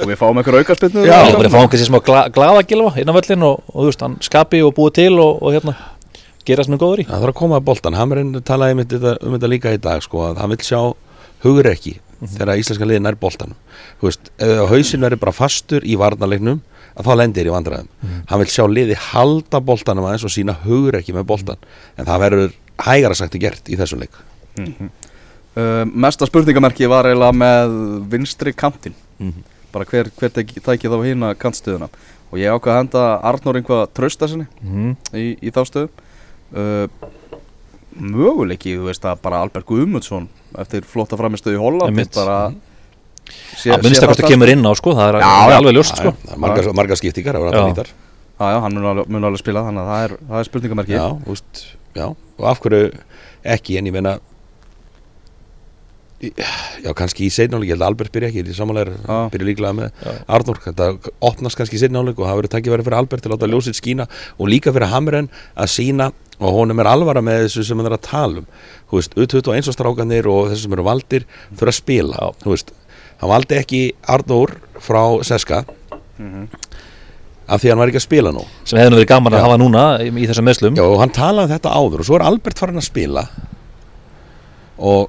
og 0.01 0.09
við 0.09 0.17
fáum 0.21 0.39
einhver 0.41 0.59
aukarspinnu 0.63 1.05
Já. 1.05 1.13
Já, 1.29 1.37
bara 1.37 1.53
fáum 1.53 1.69
kannski 1.69 1.89
smá 1.91 1.99
gla, 2.05 2.25
glaða 2.33 2.65
Gilva 2.71 2.95
innan 3.03 3.17
völlin 3.19 3.45
og, 3.45 3.61
og 3.75 3.83
þú 3.83 3.89
veist, 3.91 4.05
hann 4.07 4.17
skapi 4.25 4.63
og 4.65 4.73
búi 4.79 4.95
til 4.97 5.19
og, 5.21 5.43
og 5.45 5.53
hérna, 5.57 5.75
gera 6.49 6.65
sem 6.65 6.77
er 6.79 6.81
góður 6.81 7.03
í. 7.05 7.09
Það 7.11 7.21
þarf 7.27 7.35
að 7.35 7.39
koma 7.43 7.59
að 7.61 7.67
boltan, 7.69 7.99
Hamrin 7.99 8.33
talaði 8.49 8.79
um 8.79 8.85
þetta, 8.85 9.15
um 9.27 9.37
þetta 9.37 9.51
líka 9.53 9.75
í 9.77 9.83
dag, 9.85 10.01
sko 10.07 10.25
að 10.31 10.41
hann 10.41 10.55
vil 10.55 10.61
sjá 10.65 10.81
hugrekki 11.45 11.99
þegar 12.19 12.57
íslenska 12.59 12.89
liðin 12.89 13.11
er 13.13 13.19
boltanum. 13.21 13.59
Þú 14.01 14.09
veist, 14.09 14.33
ef 14.43 14.65
hausin 14.73 15.05
verður 15.05 15.21
bara 15.27 15.37
fastur 15.37 15.85
í 15.87 15.99
varnarleiknum 16.01 16.63
að 16.99 17.09
þá 17.09 17.13
lendir 17.21 17.49
í 17.49 17.53
vandræðum. 17.55 17.91
Hann 18.29 18.43
vil 18.43 18.49
sjá 18.53 18.65
liði 18.67 18.97
halda 19.09 19.61
boltanum 19.65 20.09
aðeins 20.09 20.27
og 20.27 20.35
sína 20.35 20.57
hugrekki 20.65 21.15
með 21.17 21.29
boltan 21.31 21.69
en 21.97 22.09
það 22.09 22.25
verður 22.25 22.57
hægara 22.89 23.19
sagt 23.19 23.37
að 23.39 23.45
gert 23.47 23.71
í 23.71 23.79
þessum 23.79 24.03
leik. 24.03 24.19
Uh, 24.59 25.85
Mesta 25.91 26.27
spurningamerki 26.29 26.89
var 26.91 27.09
eiginlega 27.09 27.35
með 27.35 27.79
vinstri 28.13 28.55
kantinn. 28.55 28.97
Bara 29.73 29.87
hver, 29.89 30.11
hver 30.17 30.33
tæki, 30.35 30.63
tæki 30.65 30.91
þá 30.91 30.99
hína 31.05 31.35
kantstöðuna. 31.39 31.91
Og 32.29 32.41
ég 32.43 32.53
ákvað 32.53 32.75
að 32.75 32.83
henda 32.83 33.05
Arnór 33.25 33.59
einhvað 33.59 33.87
trösta 33.97 34.29
sinni 34.29 34.47
mm. 34.61 34.93
í, 35.17 35.27
í 35.49 35.53
þá 35.55 35.63
stöðu. 35.69 36.05
Uh, 36.49 36.87
möguleiki, 37.99 38.77
þú 38.79 38.89
veist 38.89 39.05
að 39.09 39.21
bara 39.25 39.41
Albert 39.45 39.67
Guðmundsson 39.69 40.29
eftir 40.59 40.87
flotta 40.89 41.19
framistöðu 41.19 41.59
í 41.59 41.61
Holland 41.61 42.01
bara 42.15 42.39
sé, 43.59 43.73
að 43.75 43.87
minnst 43.87 44.03
að 44.03 44.11
hvort 44.13 44.23
það 44.23 44.33
kemur 44.35 44.53
inn 44.55 44.65
á 44.69 44.73
sko, 44.79 44.95
það 44.99 45.11
er 45.11 45.19
Já, 45.23 45.33
alveg, 45.59 45.77
ljóst 45.79 45.99
sko. 46.01 46.15
Það 46.25 46.37
er 46.37 46.43
margar, 46.45 46.71
margar 46.79 47.01
skiptingar, 47.01 47.39
það 47.39 47.47
var 47.49 47.59
Já. 47.59 47.61
alltaf 47.63 47.75
nýtar 47.75 47.93
Já, 48.39 48.47
já, 48.55 48.59
hann 48.63 48.79
mun 48.79 48.89
alveg, 48.93 49.11
mun 49.11 49.29
alveg 49.29 49.43
spila 49.43 49.67
þannig 49.67 49.83
að 49.85 49.93
það 49.93 50.07
er, 50.07 50.17
það 50.31 50.41
er 50.43 50.49
spurningamerki 50.53 50.95
Já, 50.99 51.07
veist, 51.27 51.63
já, 51.99 52.07
og 52.39 52.45
af 52.53 52.61
hverju 52.65 52.91
ekki, 53.57 53.79
en 53.81 53.91
ég 53.91 53.97
meina 53.99 54.19
Já, 56.19 56.91
kannski 56.99 57.29
í 57.29 57.31
seinnáleik, 57.31 57.69
ég 57.71 57.77
held 57.77 57.85
að 57.85 57.91
Albert 57.93 58.15
byrja 58.15 58.29
ekki, 58.33 58.41
ég 58.43 58.49
er 58.51 58.57
samanlega 58.59 58.95
Já. 59.07 59.19
byrja 59.31 59.47
líklega 59.47 59.75
með 59.79 59.91
Já. 60.03 60.15
Arnór, 60.35 60.59
þetta 60.65 60.89
opnast 61.29 61.59
kannski 61.61 61.79
í 61.79 61.83
seinnáleik 61.85 62.19
og 62.19 62.27
það 62.27 62.41
verður 62.41 62.53
takkið 62.57 62.75
verið 62.75 62.89
fyrir 62.89 62.99
Albert 62.99 63.23
til 63.23 63.31
að 63.31 63.37
láta 63.37 63.51
ljósið 63.53 63.77
skína 63.79 64.07
og 64.35 64.51
líka 64.51 64.73
fyrir 64.75 64.91
Hamren 64.91 65.29
að 65.55 65.71
sína 65.77 66.09
og 66.39 66.57
honum 66.57 66.83
er 66.83 66.91
alvara 66.91 67.23
með 67.23 67.45
þessu 67.45 67.65
sem 67.69 67.79
hann 67.79 67.91
er 67.91 67.95
að 67.95 68.03
tala 68.09 68.43
um 68.43 68.49
þú 68.91 68.99
veist, 68.99 69.15
U21 69.15 69.71
og 69.71 69.77
strákanir 69.79 70.31
og 70.31 70.51
þessu 70.51 70.67
sem 70.67 70.75
eru 70.75 70.87
valdir 70.91 71.27
þurfa 71.55 71.71
að 71.71 71.79
spila, 71.79 72.19
Já. 72.19 72.35
þú 72.43 72.55
veist 72.57 72.75
hann 73.21 73.31
valdi 73.33 73.59
ekki 73.59 73.83
Arnór 74.15 74.55
frá 74.85 75.03
Seska. 75.27 75.65
Af 77.49 77.63
því 77.63 77.71
hann 77.73 77.81
var 77.81 77.89
ekki 77.89 78.01
að 78.03 78.05
spila 78.05 78.31
nú. 78.35 78.43
Sem 78.69 78.77
hefði 78.79 78.93
nú 78.93 78.99
verið 78.99 79.09
gaman 79.09 79.33
Já. 79.33 79.39
að 79.39 79.45
hafa 79.47 79.59
núna 79.63 79.85
í, 80.05 80.11
þessum 80.29 80.45
meðslum 80.51 80.75
Já, 80.77 80.83
og 80.85 80.99
hann 81.01 81.13
talaði 81.17 81.49
um 81.49 81.55
þetta 81.55 81.71
áður 81.79 82.03
og 82.03 82.09
svo 82.11 82.19
er 82.19 82.25
Albert 82.29 82.61
farin 82.61 82.81
að 82.83 82.85
spila. 82.91 83.23
Og, 84.79 85.09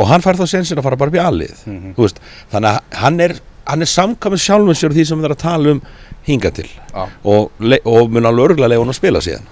og 0.00 0.08
hann 0.10 0.24
fær 0.24 0.38
þá 0.40 0.46
sensin 0.50 0.80
að 0.80 0.86
fara 0.88 0.98
bara 1.00 1.12
upp 1.12 1.18
í 1.18 1.22
allið 1.22 1.60
Mhm. 1.66 1.92
þú 1.98 2.06
veist, 2.06 2.22
þannig 2.52 2.70
að 2.70 2.96
hann 3.02 3.20
er 3.20 3.34
hann 3.66 3.82
er 3.82 3.90
samkvæmur 3.90 4.38
sjálfum 4.38 4.76
sér 4.78 4.94
því 4.94 5.04
sem 5.06 5.18
hann 5.20 5.26
er 5.30 5.34
að 5.34 5.42
tala 5.42 5.70
um 5.74 5.80
hinga 6.26 6.50
til. 6.54 6.68
Já. 6.94 7.06
og, 7.24 7.50
og 7.84 8.10
mun 8.10 8.24
alveg 8.26 8.50
örgulega 8.50 8.68
leiða 8.72 8.80
hann 8.84 8.94
að 8.94 9.00
spila 9.00 9.20
síðan. 9.20 9.46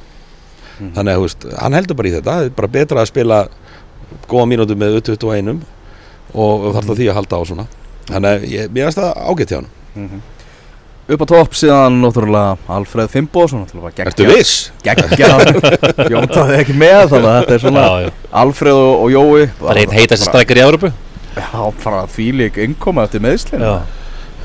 Þannig 0.94 1.12
að 1.14 1.20
veist, 1.22 1.44
hann 1.60 1.72
heldur 1.76 1.94
bara 1.98 2.08
í 2.08 2.12
þetta. 2.14 2.30
Það 2.34 2.44
er 2.44 2.50
bara 2.50 2.68
betra 2.68 3.00
að 3.02 3.10
spila 3.12 3.48
góða 4.30 4.46
mínútu 4.50 4.74
með 4.78 5.00
21 5.02 5.60
og, 6.34 6.64
og 6.64 6.74
þarf 6.74 6.86
það 6.88 6.96
því 7.02 7.08
að 7.10 7.14
halda 7.20 7.36
á 7.36 7.42
svona 7.44 7.66
þannig 8.10 8.30
að 8.30 8.46
ég, 8.52 8.70
finnst 8.74 9.00
það 9.00 9.10
ágætt 9.30 9.54
hjá 9.54 9.58
hann 9.60 10.22
Upp 11.04 11.20
á 11.20 11.26
topp 11.28 11.52
síðan 11.52 11.98
náttúrulega 12.00 12.54
Alfreð 12.72 13.10
Fimboðsson 13.12 13.66
Ertu 14.06 14.24
viss? 14.30 14.70
Geggja 14.86 15.34
Jóntaði 16.08 16.54
ekki 16.62 16.76
með 16.80 17.10
þannig 17.12 17.28
að 17.28 17.36
þetta 17.42 17.56
er 17.58 17.60
svona 17.66 17.82
Já, 17.84 18.06
já. 18.06 18.12
Alfreð 18.40 18.78
og, 18.80 18.94
og 19.02 19.12
Jói. 19.12 19.42
Bara 19.60 19.82
einn 19.82 19.92
heitasti 19.98 20.30
strækir 20.30 20.62
í 20.62 20.64
Európu 20.64 20.90
Já, 21.34 21.60
bara 21.82 22.06
þvílík 22.14 22.56
innkoma 22.64 23.04
eftir 23.04 23.20
meðslinn 23.24 23.64
já, 23.66 23.74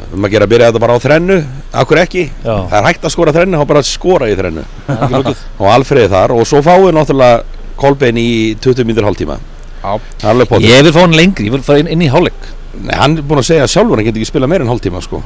um 0.09 0.25
að 0.25 0.33
gera 0.33 0.47
að 0.47 0.53
byrja 0.55 0.69
þetta 0.71 0.81
bara 0.81 0.95
á 0.97 1.03
þrennu. 1.03 1.35
Akkur 1.79 1.99
ekki, 2.01 2.23
Já. 2.41 2.53
það 2.71 2.75
er 2.79 2.85
hægt 2.87 3.03
að 3.05 3.13
skora 3.13 3.33
þrennu 3.35 3.59
þá 3.61 3.65
bara 3.69 3.83
að 3.83 3.89
skora 3.91 4.29
í 4.31 4.37
þrennu. 4.39 4.63
Það 4.87 5.17
er 5.19 5.29
og 5.59 5.67
Alfreð 5.69 6.07
þar. 6.15 6.33
Og 6.33 6.47
svo 6.49 6.63
fáið 6.65 6.89
náttúrulega 6.97 7.43
Kolbein 7.79 8.17
í 8.19 8.29
20 8.57 8.89
mínútur 8.89 9.05
hálftíma. 9.05 9.37
Já, 9.83 9.91
Það 10.19 10.25
er 10.25 10.31
alveg 10.33 10.49
potið 10.49 10.71
ég 10.73 10.81
vil 10.87 10.95
fá 10.95 10.99
hann 11.05 11.15
lengri, 11.15 11.45
ég 11.47 11.53
vil 11.55 11.61
fara 11.63 11.83
inn, 11.83 11.91
inn 11.93 12.01
í 12.03 12.09
hálfleik 12.11 12.49
Nei, 12.77 12.95
hann 12.95 13.17
er 13.17 13.25
búin 13.25 13.41
að 13.41 13.47
segja 13.49 13.69
sjálfur 13.69 13.97
að 13.97 14.03
hann 14.03 14.09
getur 14.11 14.21
ekki 14.21 14.29
spila 14.29 14.49
meira 14.49 14.65
en 14.65 14.69
hálftíma 14.69 15.01
sko. 15.01 15.23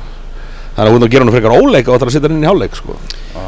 þannig 0.74 0.88
að 0.90 0.96
hún 0.96 1.06
að 1.06 1.12
gera 1.14 1.26
hann 1.26 1.34
frekar 1.36 1.58
óleik 1.58 1.90
og 1.90 2.00
það 2.00 2.08
að 2.08 2.14
setja 2.16 2.30
hann 2.30 2.38
inn 2.38 2.46
í 2.46 2.50
hálfleik 2.50 2.78
sko. 2.80 2.96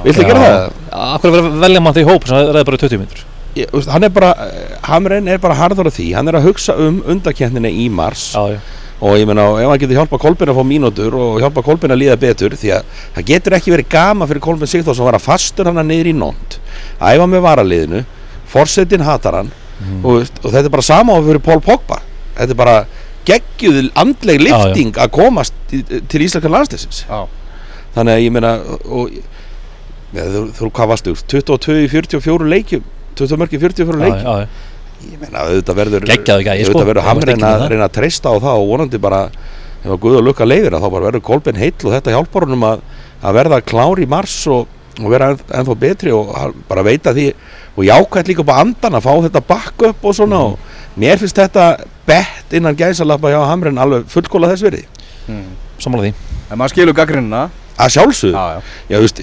viltu 0.04 0.22
Já. 0.22 0.28
gera 0.28 0.44
það? 0.44 0.68
Akkur 1.16 1.40
að 1.40 1.48
velja 1.64 1.82
mann 1.82 1.96
því 1.96 2.04
hóp 2.10 2.28
sem 2.28 2.38
það 2.38 2.60
er 2.60 2.68
bara 2.70 2.82
20 2.84 3.02
minnur 3.02 3.24
hann 3.56 4.04
er 4.04 4.12
bara, 4.12 4.32
Hamren 4.84 5.30
er 5.32 5.40
bara 5.40 5.56
harður 5.56 5.88
af 5.88 5.96
því 5.96 6.10
hann 6.18 6.28
er 6.28 6.38
að 6.40 6.50
hugsa 6.50 6.76
um 6.76 6.98
undaketnina 7.08 7.72
í 7.72 7.86
mars 7.88 8.34
já, 8.36 8.60
og 9.00 9.16
ég 9.16 9.28
meina, 9.30 9.46
ef 9.62 9.70
hann 9.72 9.80
getur 9.80 10.00
hjálpa 10.02 10.20
Kolbein 10.20 10.52
að 10.52 10.60
fá 10.60 10.68
mínútur 10.68 11.16
og 11.16 11.40
hjálpa 11.40 11.64
Kolbein 11.64 11.96
að 11.96 12.02
líða 12.04 12.18
betur 12.20 12.56
því 12.60 12.74
að 12.76 12.90
það 13.16 13.28
getur 13.32 13.56
ekki 13.56 13.74
verið 13.76 13.90
gama 13.96 14.28
fyrir 14.28 14.44
Kolbein 14.44 14.72
Sigþórs 14.72 15.00
að 15.00 15.08
vara 15.08 15.24
fastur 15.24 15.72
hann 15.72 15.80
niður 15.88 16.12
í 16.12 16.16
nónt 16.20 16.60
æfa 17.00 17.30
með 17.32 17.46
varaliðinu 17.48 18.04
forsetin 18.52 19.08
hatar 19.08 19.40
hann 19.40 19.54
og, 20.04 20.20
veist, 20.20 20.40
og 20.44 20.52
þetta 20.52 20.68
er 20.68 20.76
bara 20.76 20.88
sama 20.92 21.16
á 21.16 21.20
fyrir 21.24 21.44
Pól 21.44 21.64
Pogba 21.64 22.02
þetta 22.36 22.52
er 22.52 22.60
bara 22.60 22.78
geggjuð 23.30 23.90
andleg 24.02 24.42
Já, 24.42 24.46
já. 24.46 24.56
lifting 24.68 25.00
að 25.02 25.12
komast 25.16 25.58
til 25.72 26.22
Íslandska 26.26 26.52
landslýsins 26.52 27.02
já, 27.08 27.20
þannig 27.96 28.14
að 28.14 28.24
ég 28.26 28.36
meina 28.36 28.54
og, 28.86 29.18
ja, 30.16 30.28
þú, 30.36 30.44
þú 30.60 30.72
hvað 30.78 30.92
varstu 30.94 31.16
22 31.36 31.78
í 31.86 31.92
44 31.92 32.50
leikjum 32.56 32.88
20 33.20 33.42
mörg 33.42 33.56
í 33.56 33.62
44 33.64 34.00
já, 34.00 34.04
leikjum 34.06 34.30
já, 34.30 34.46
já. 34.46 35.12
ég 35.12 35.22
meina 35.22 35.46
auðvitað 35.46 35.82
verður 35.82 36.08
sko. 36.08 36.40
auðvitað 36.46 36.90
verður 36.92 37.10
varst 37.10 37.34
ekki 37.36 37.74
reyna, 37.74 37.90
að 37.90 37.96
treysta 38.00 38.32
á 38.32 38.36
það 38.36 38.62
og 38.62 38.70
vonandi 38.74 39.02
bara 39.02 39.22
ef 39.86 39.92
að 39.94 40.00
Guð 40.06 40.20
og 40.20 40.26
Lukka 40.26 40.48
leifir 40.48 40.78
þá 40.78 40.88
bara 40.88 41.10
verður 41.10 41.26
Kolbein 41.26 41.60
heill 41.62 41.76
og 41.84 41.92
þetta 41.94 42.16
hjálpar 42.16 42.48
honum 42.48 42.66
að, 42.66 42.88
að 43.22 43.38
verða 43.38 43.62
klár 43.62 44.02
í 44.02 44.08
mars 44.10 44.40
og, 44.50 44.72
og 44.98 45.12
vera 45.14 45.34
enn, 45.34 45.44
ennþá 45.60 45.78
betri 45.84 46.14
og 46.16 46.34
bara 46.70 46.86
veita 46.86 47.14
því 47.14 47.28
og 47.76 47.84
jákvæmt 47.84 48.28
líka 48.32 48.42
upp 48.44 48.50
á 48.54 48.60
andan 48.64 48.94
að 49.00 49.04
fá 49.06 49.14
þetta 49.28 49.42
back 49.48 49.82
up 49.90 50.06
og 50.06 50.16
svona 50.16 50.36
Mhm. 50.36 50.46
og 50.54 50.58
mér 50.98 51.18
finnst 51.20 51.36
þetta 51.36 51.66
bett 52.08 52.54
innan 52.54 52.76
gæsalappa 52.76 53.28
hjá 53.34 53.46
Hamren 53.48 53.78
alveg 53.78 54.06
fullkóla 54.08 54.48
þess 54.54 54.64
verið 54.64 54.86
Sammála 55.80 56.04
því. 56.04 56.14
En 56.52 56.58
maður 56.58 56.70
skilur 56.70 56.94
gaggrinina 56.94 57.50
að 57.78 57.90
sjálfsög 57.90 58.32
Já, 58.32 58.44
já. 58.56 58.62
Já, 58.90 58.98
þú 58.98 59.02
veist, 59.02 59.22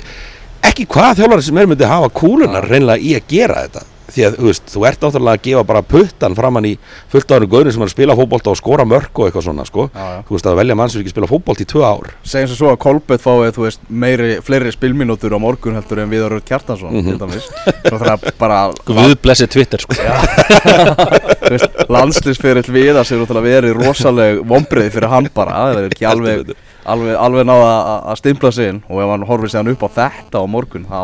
ekki 0.62 0.86
hvað 0.86 1.16
þjálfari 1.20 1.42
sem 1.42 1.58
er 1.58 1.66
myndi 1.66 1.84
hafa 1.88 2.08
kúlunar 2.10 2.66
reynlega 2.68 3.00
í 3.00 3.14
að 3.16 3.22
gera 3.28 3.54
þetta 3.66 3.82
því 4.12 4.24
að 4.28 4.36
þú 4.38 4.46
veist, 4.50 4.64
þú 4.72 4.84
ert 4.88 5.00
náttúrulega 5.06 5.38
að 5.38 5.42
gefa 5.46 5.64
bara 5.68 5.82
puttan 5.82 6.34
framann 6.36 6.66
í 6.68 6.72
fullt 7.12 7.32
ára 7.32 7.46
gaurin 7.48 7.72
sem 7.72 7.82
er 7.82 7.88
að 7.88 7.94
spila 7.94 8.16
fótbolta 8.18 8.50
og 8.52 8.58
skora 8.60 8.84
mörk 8.84 9.12
og 9.18 9.26
eitthvað 9.30 9.46
svona 9.48 9.64
sko. 9.68 9.88
Já, 9.94 10.04
já. 10.12 10.22
þú 10.28 10.36
veist 10.36 10.46
að 10.52 10.58
velja 10.60 10.76
mann 10.78 10.92
sem 10.92 11.00
ekki 11.02 11.12
spila 11.14 11.30
fótbolt 11.30 11.62
í 11.64 11.68
tvö 11.72 11.82
ár 11.88 12.10
segjum 12.22 12.48
sem 12.52 12.56
svo 12.60 12.72
að 12.72 12.78
Kolbett 12.84 13.22
fái 13.24 13.52
þú 13.56 13.66
veist, 13.66 13.80
meiri, 13.88 14.30
fleiri 14.44 14.72
spilmínútur 14.74 15.32
á 15.32 15.38
morgun 15.40 15.74
heldur 15.78 16.02
en 16.04 16.10
Viðar 16.12 16.36
Rödd 16.36 16.46
Kjartansson 16.48 16.92
Mhm. 16.92 17.08
til 17.08 17.18
dæmis 17.18 17.48
að 17.92 18.28
bara 18.38 18.60
Guð 18.86 19.16
blessi 19.22 19.46
Twitter 19.48 19.78
sko. 19.80 19.94
þú 19.96 21.52
veist, 21.54 21.80
landslýsferill 21.92 22.68
Viðar 22.72 23.06
sem 23.08 23.20
náttúrulega 23.20 23.48
verið 23.62 23.76
rosaleg 23.80 24.42
vombriði 24.48 24.92
fyrir 24.94 25.08
hann 25.12 25.28
bara 25.34 25.56
það 25.72 25.80
er 25.82 25.88
ekki 25.90 26.06
alveg, 26.08 26.52
alveg, 26.84 27.14
alveg 27.16 27.46
náða 27.48 27.70
að- 27.72 28.02
að 28.12 28.20
stimpla 28.22 28.52
sig 28.52 28.68
inn 28.72 28.82
og 28.88 29.02
ef 29.04 29.12
hann 29.14 29.26
horfir 29.28 29.50
sig 29.52 29.58
hann 29.62 29.72
upp 29.72 29.82
á 29.86 29.88
þetta 29.98 30.42
á 30.42 30.44
morgun 30.50 30.86
þá 30.88 31.00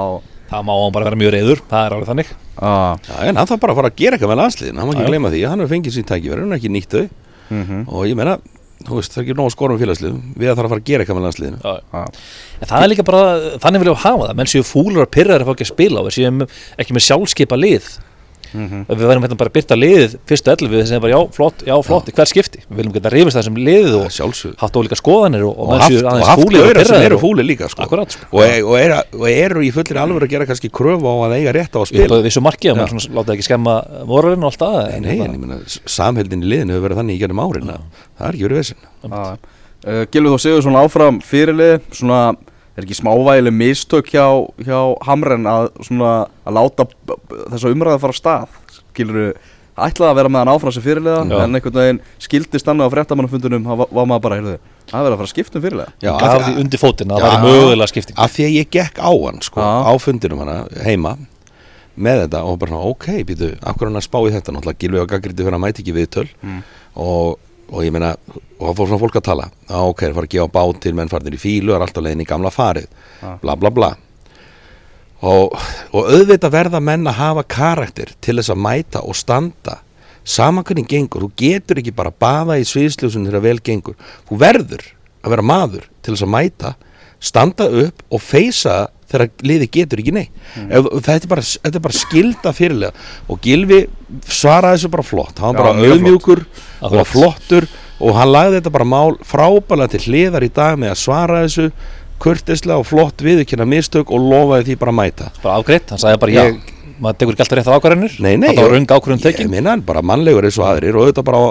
Það 0.49 0.63
má 0.65 0.75
hann 0.81 0.95
bara 0.97 1.09
vera 1.09 1.19
mjög 1.21 1.33
reyður, 1.35 1.61
það 1.69 1.87
er 1.87 1.95
alveg 1.97 2.09
þannig. 2.09 2.29
Að 2.59 3.09
Já, 3.09 3.17
en 3.29 3.37
hann 3.41 3.49
þarf 3.51 3.61
bara 3.65 3.75
að 3.75 3.81
fara 3.83 3.91
að 3.93 3.99
gera 4.01 4.17
eitthvað 4.17 4.33
með 4.33 4.41
landsliðin 4.43 4.79
hann 4.81 4.89
má 4.89 4.95
ekki 4.95 5.09
gleyma 5.11 5.33
því, 5.35 5.43
hann 5.51 5.63
hefur 5.63 5.75
fengið 5.75 5.97
sín 5.99 6.07
tækifæri 6.09 6.41
hann 6.45 6.55
er 6.55 6.59
ekki 6.59 6.73
nýtt 6.73 6.97
þau. 6.97 7.05
Mhm. 7.49 7.83
og 7.89 8.07
ég 8.09 8.17
meina, 8.19 8.35
þú 8.85 8.97
veist, 8.99 9.13
það 9.13 9.21
er 9.21 9.25
ekki 9.27 9.37
nóg 9.39 9.47
að 9.49 9.55
skora 9.55 9.73
um 9.75 9.81
félagsliðum 9.81 10.19
við 10.37 10.51
þarf 10.53 10.65
að 10.65 10.73
fara 10.73 10.81
að 10.81 10.89
gera 10.89 11.05
eitthvað 11.05 11.19
með 11.19 11.27
landsliðinu. 11.29 11.61
Já. 11.63 11.75
að 11.93 12.19
En 12.59 12.69
það 12.73 12.83
er 12.83 12.91
líka 12.93 13.05
bara, 13.09 13.23
þannig 13.63 13.83
viljum 13.85 13.97
við 13.97 14.05
hafa 14.05 14.29
það 14.29 14.37
menn 14.41 14.53
séu 14.53 14.65
fúlur 14.67 15.05
að 15.05 15.13
pyrra 15.17 15.39
að 15.39 15.47
fá 15.49 15.53
ekki 15.55 15.67
að 15.69 15.73
spila 15.73 16.01
og 16.01 16.09
við 16.09 16.17
séum 16.19 16.43
ekki 16.79 16.97
með 16.97 17.07
sjálfskipa 17.09 17.59
lið 17.59 17.89
Mhm. 18.55 18.85
Ef 18.89 18.97
við 18.97 19.07
verðum 19.11 19.25
hérna 19.27 19.37
bara 19.41 19.51
að 19.51 19.57
byrta 19.59 19.77
liðið 19.77 20.13
fyrstu 20.31 20.51
ellu 20.55 20.69
við 20.73 20.87
sem 20.89 21.01
bara 21.05 21.13
já, 21.13 21.21
flott, 21.37 21.65
já, 21.69 21.75
flott, 21.85 22.07
hver 22.17 22.29
skipti 22.31 22.63
við 22.65 22.79
viljum 22.79 22.95
geta 22.95 23.11
rifist 23.13 23.37
það 23.37 23.45
sem 23.49 23.59
liðið 23.69 23.97
og 23.99 24.07
sjálfsög 24.15 24.55
haft 24.63 24.79
ólíka 24.81 24.97
skoðanir 24.97 25.45
og, 25.49 25.53
og 25.59 25.69
menn 25.73 25.83
haft, 25.85 25.97
og 25.99 26.09
aðeins 26.13 26.31
haft 26.33 26.43
fúlir 26.43 26.61
og 26.63 26.69
gauðra 26.71 26.87
sem 26.89 27.05
eru 27.09 27.19
og- 27.19 27.23
fúlir 27.27 27.45
líka 27.49 27.69
sko. 27.69 27.83
Akkurat, 27.85 28.11
sko. 28.17 28.25
og, 28.33 28.43
e- 28.47 28.63
og, 28.65 28.75
er, 28.81 28.95
og 29.13 29.27
eru 29.29 29.61
í 29.67 29.71
fullir 29.75 30.01
alveg 30.01 30.23
að 30.25 30.33
gera 30.33 30.47
kannski 30.49 30.71
kröfu 30.73 31.05
á 31.05 31.15
að 31.29 31.37
eiga 31.37 31.53
rétt 31.59 31.77
á 31.77 31.81
að 31.83 31.89
spila 31.93 32.17
á 32.17 32.25
vissu 32.25 32.41
marki 32.41 32.73
að 32.73 32.77
Já. 32.77 32.81
mann 32.81 33.03
svona 33.05 33.21
láta 33.21 33.37
ekki 33.37 33.47
skemma 33.51 33.77
moralinn 34.09 34.45
og 34.45 34.53
allt 34.53 34.65
það 34.65 34.97
ég 34.97 35.39
meina, 35.39 35.61
samheldin 35.85 36.43
í 36.43 36.49
liðinu 36.55 36.73
hefur 36.79 36.89
verið 36.89 37.01
þannig 37.03 37.19
í 37.19 37.23
gerðum 37.23 37.45
árin 37.45 37.73
að 37.77 37.81
það 38.19 38.29
er 38.29 38.33
ekki 38.39 38.49
verið 38.49 38.61
vesinn 38.63 39.13
uh, 39.13 40.05
Gilvið 40.11 40.33
þú 40.35 40.39
segur 40.43 40.65
svona 40.67 40.83
áfram 40.89 41.21
fyrirlið 41.23 41.81
svona 41.95 42.23
er 42.79 42.87
ekki 42.87 42.97
smávægileg 42.99 43.55
mistök 43.59 44.11
hjá, 44.15 44.27
hjá 44.65 44.79
Hamren 45.09 45.47
að 45.51 45.69
svona 45.87 46.11
að 46.47 46.57
láta 46.59 46.89
þessa 47.53 47.73
umræða 47.75 48.01
fara 48.05 48.17
stað 48.17 48.59
Gilvið 48.99 49.33
ætlaði 49.79 50.11
að 50.11 50.17
vera 50.19 50.31
með 50.35 50.43
hann 50.43 50.51
áfram 50.57 50.75
sem 50.75 50.83
fyrirliða 50.83 51.19
Já. 51.31 51.37
en 51.45 51.55
einhvern 51.59 51.77
veginn 51.79 52.01
skildist 52.25 52.67
hann 52.67 52.83
á 52.83 52.87
fréttamannafundunum 52.91 53.67
þá 53.69 53.75
var, 53.79 53.91
var 53.95 54.09
maður 54.11 54.23
bara, 54.25 54.39
heyrðu, 54.41 54.55
það 54.91 55.05
verður 55.07 55.15
að 55.15 55.21
fara 55.21 55.29
að 55.29 55.35
skipta 55.35 55.59
um 55.61 55.65
fyrirliða 55.67 55.93
Já, 56.03 56.11
gaf 56.19 56.33
af, 56.35 56.47
því 56.49 56.55
undir 56.65 56.83
fótinn 56.83 57.13
að 57.15 57.21
Já. 57.23 57.27
það 57.29 57.45
væri 57.45 57.61
mögulega 57.61 57.91
skipting 57.93 58.19
af 58.25 58.33
því 58.35 58.47
að 58.49 58.57
ég 58.57 58.71
gekk 58.75 58.99
á 58.99 59.11
hann 59.15 59.39
sko, 59.47 59.63
Já. 59.63 59.71
á 59.87 59.93
fundinum 60.03 60.43
hana 60.43 60.57
heima 60.83 61.13
með 61.99 62.25
þetta 62.25 62.43
og 62.47 62.59
bara 62.63 62.73
svona, 62.75 62.91
ok, 62.95 63.07
býtu, 63.29 63.53
er 63.59 63.85
hann 63.87 64.01
að 64.03 64.07
spá 64.07 64.19
í 64.23 64.35
þetta 64.35 64.55
náttúrulega 64.55 64.83
Gilvi 64.83 65.01
og 65.03 65.09
Gaggriti 65.15 65.47
fyrir 65.47 65.59
að 65.59 65.63
mæti 65.67 65.83
ekki 65.85 65.95
viðtöl 65.97 66.27
Mm. 66.43 66.61
og, 66.99 67.39
og 67.69 67.85
ég 67.85 67.93
meina 67.95 68.15
og 68.59 68.65
það 68.67 68.77
fór 68.79 68.89
svona 68.91 69.01
fólk 69.03 69.17
að 69.21 69.27
tala. 69.29 69.47
Já, 69.69 69.79
ok, 69.79 70.03
það 70.03 70.19
fara 70.19 70.29
að 70.29 70.35
gefa 70.35 70.53
bát 70.57 70.81
til 70.83 70.95
menn 70.99 71.11
farnir 71.13 71.37
í 71.37 71.41
fílu 71.41 71.75
er 71.75 71.85
alltaf 71.85 72.05
leiðin 72.05 72.25
í 72.25 72.29
gamla 72.29 72.53
farið. 72.53 72.89
Já. 73.23 73.33
bla 73.43 73.57
bla 73.59 73.73
bla. 73.75 73.91
Og, 75.19 75.55
og 75.91 76.11
auðvitað 76.15 76.55
verða 76.55 76.81
menn 76.83 77.07
að 77.11 77.19
hafa 77.19 77.45
karakter 77.51 78.13
til 78.23 78.39
þess 78.39 78.55
að 78.55 78.63
mæta 78.67 79.03
og 79.03 79.19
standa. 79.19 79.81
Saman 80.29 80.67
hvernig 80.67 80.89
gengur, 80.91 81.25
þú 81.27 81.31
getur 81.41 81.81
ekki 81.81 81.95
bara 81.97 82.13
baða 82.13 82.59
í 82.61 82.67
sviðsljósun 82.69 83.27
þegar 83.27 83.45
vel 83.47 83.59
gengur. 83.65 83.97
Þú 84.29 84.39
verður 84.43 84.85
að 85.25 85.35
vera 85.35 85.47
maður 85.47 85.89
til 86.03 86.15
þess 86.15 86.27
að 86.27 86.35
mæta, 86.35 86.75
standa 87.19 87.67
upp 87.85 88.05
og 88.15 88.23
feysa 88.23 88.77
þegar 89.09 89.29
liði 89.49 89.69
getur 89.73 90.03
ekki 90.03 90.13
nei 90.15 90.27
Ef, 90.69 90.89
þetta, 91.03 91.19
er 91.25 91.31
bara, 91.33 91.43
þetta 91.43 91.77
er 91.81 91.85
bara 91.89 91.99
skilda 91.99 92.53
fyrirlega 92.57 92.93
og 93.29 93.41
Gilvi 93.45 93.81
svaraði 94.29 94.79
þessu 94.79 94.91
bara 94.93 95.05
flott. 95.07 95.39
Hann 95.43 95.55
var 95.57 95.73
bara 95.75 95.93
auðmjúkur 95.93 96.45
og 96.83 96.95
var 96.99 97.09
flottur. 97.09 97.67
Og 97.99 98.15
hann 98.15 98.31
lagði 98.31 98.61
þetta 98.61 98.71
bara 98.77 98.87
mál 98.87 99.17
frábælega 99.27 99.91
til 99.97 100.05
hliðar 100.07 100.45
í 100.47 100.51
dag 100.55 100.77
með 100.79 100.93
að 100.95 101.01
svara 101.03 101.41
þessu 101.47 101.71
kurtislega 102.23 102.79
og 102.83 102.87
flott 102.89 103.23
viðurkenna 103.23 103.67
mistök 103.69 104.11
og 104.15 104.23
lofaði 104.31 104.69
því 104.71 104.77
bara 104.81 104.93
að 104.95 104.99
mæta. 105.01 105.31
Bara 105.43 105.59
afgreitt, 105.61 105.91
hann 105.93 106.01
sagði 106.03 106.21
bara 106.23 106.33
Já. 106.35 106.41
ég 106.49 106.75
maður 106.99 107.19
tekur 107.21 107.35
ekki 107.37 107.45
alltaf 107.45 107.59
rétt 107.61 107.69
á 107.71 107.77
ákvarðanir. 107.79 108.15
Nei, 108.25 108.33
nei, 108.37 108.49
þetta 108.49 108.63
var 108.65 108.71
og- 108.71 108.77
röng 108.77 108.87
ákvarðan 108.97 109.21
Ég 109.23 109.27
tekin. 109.29 109.51
minna 109.51 109.71
hann 109.71 109.85
bara 109.87 110.03
mannlegur 110.03 110.45
eins 110.49 110.59
og 110.59 110.67
aðrir 110.67 110.97
og 110.99 111.05
auðvitað 111.07 111.25
bara 111.29 111.39
á, 111.39 111.47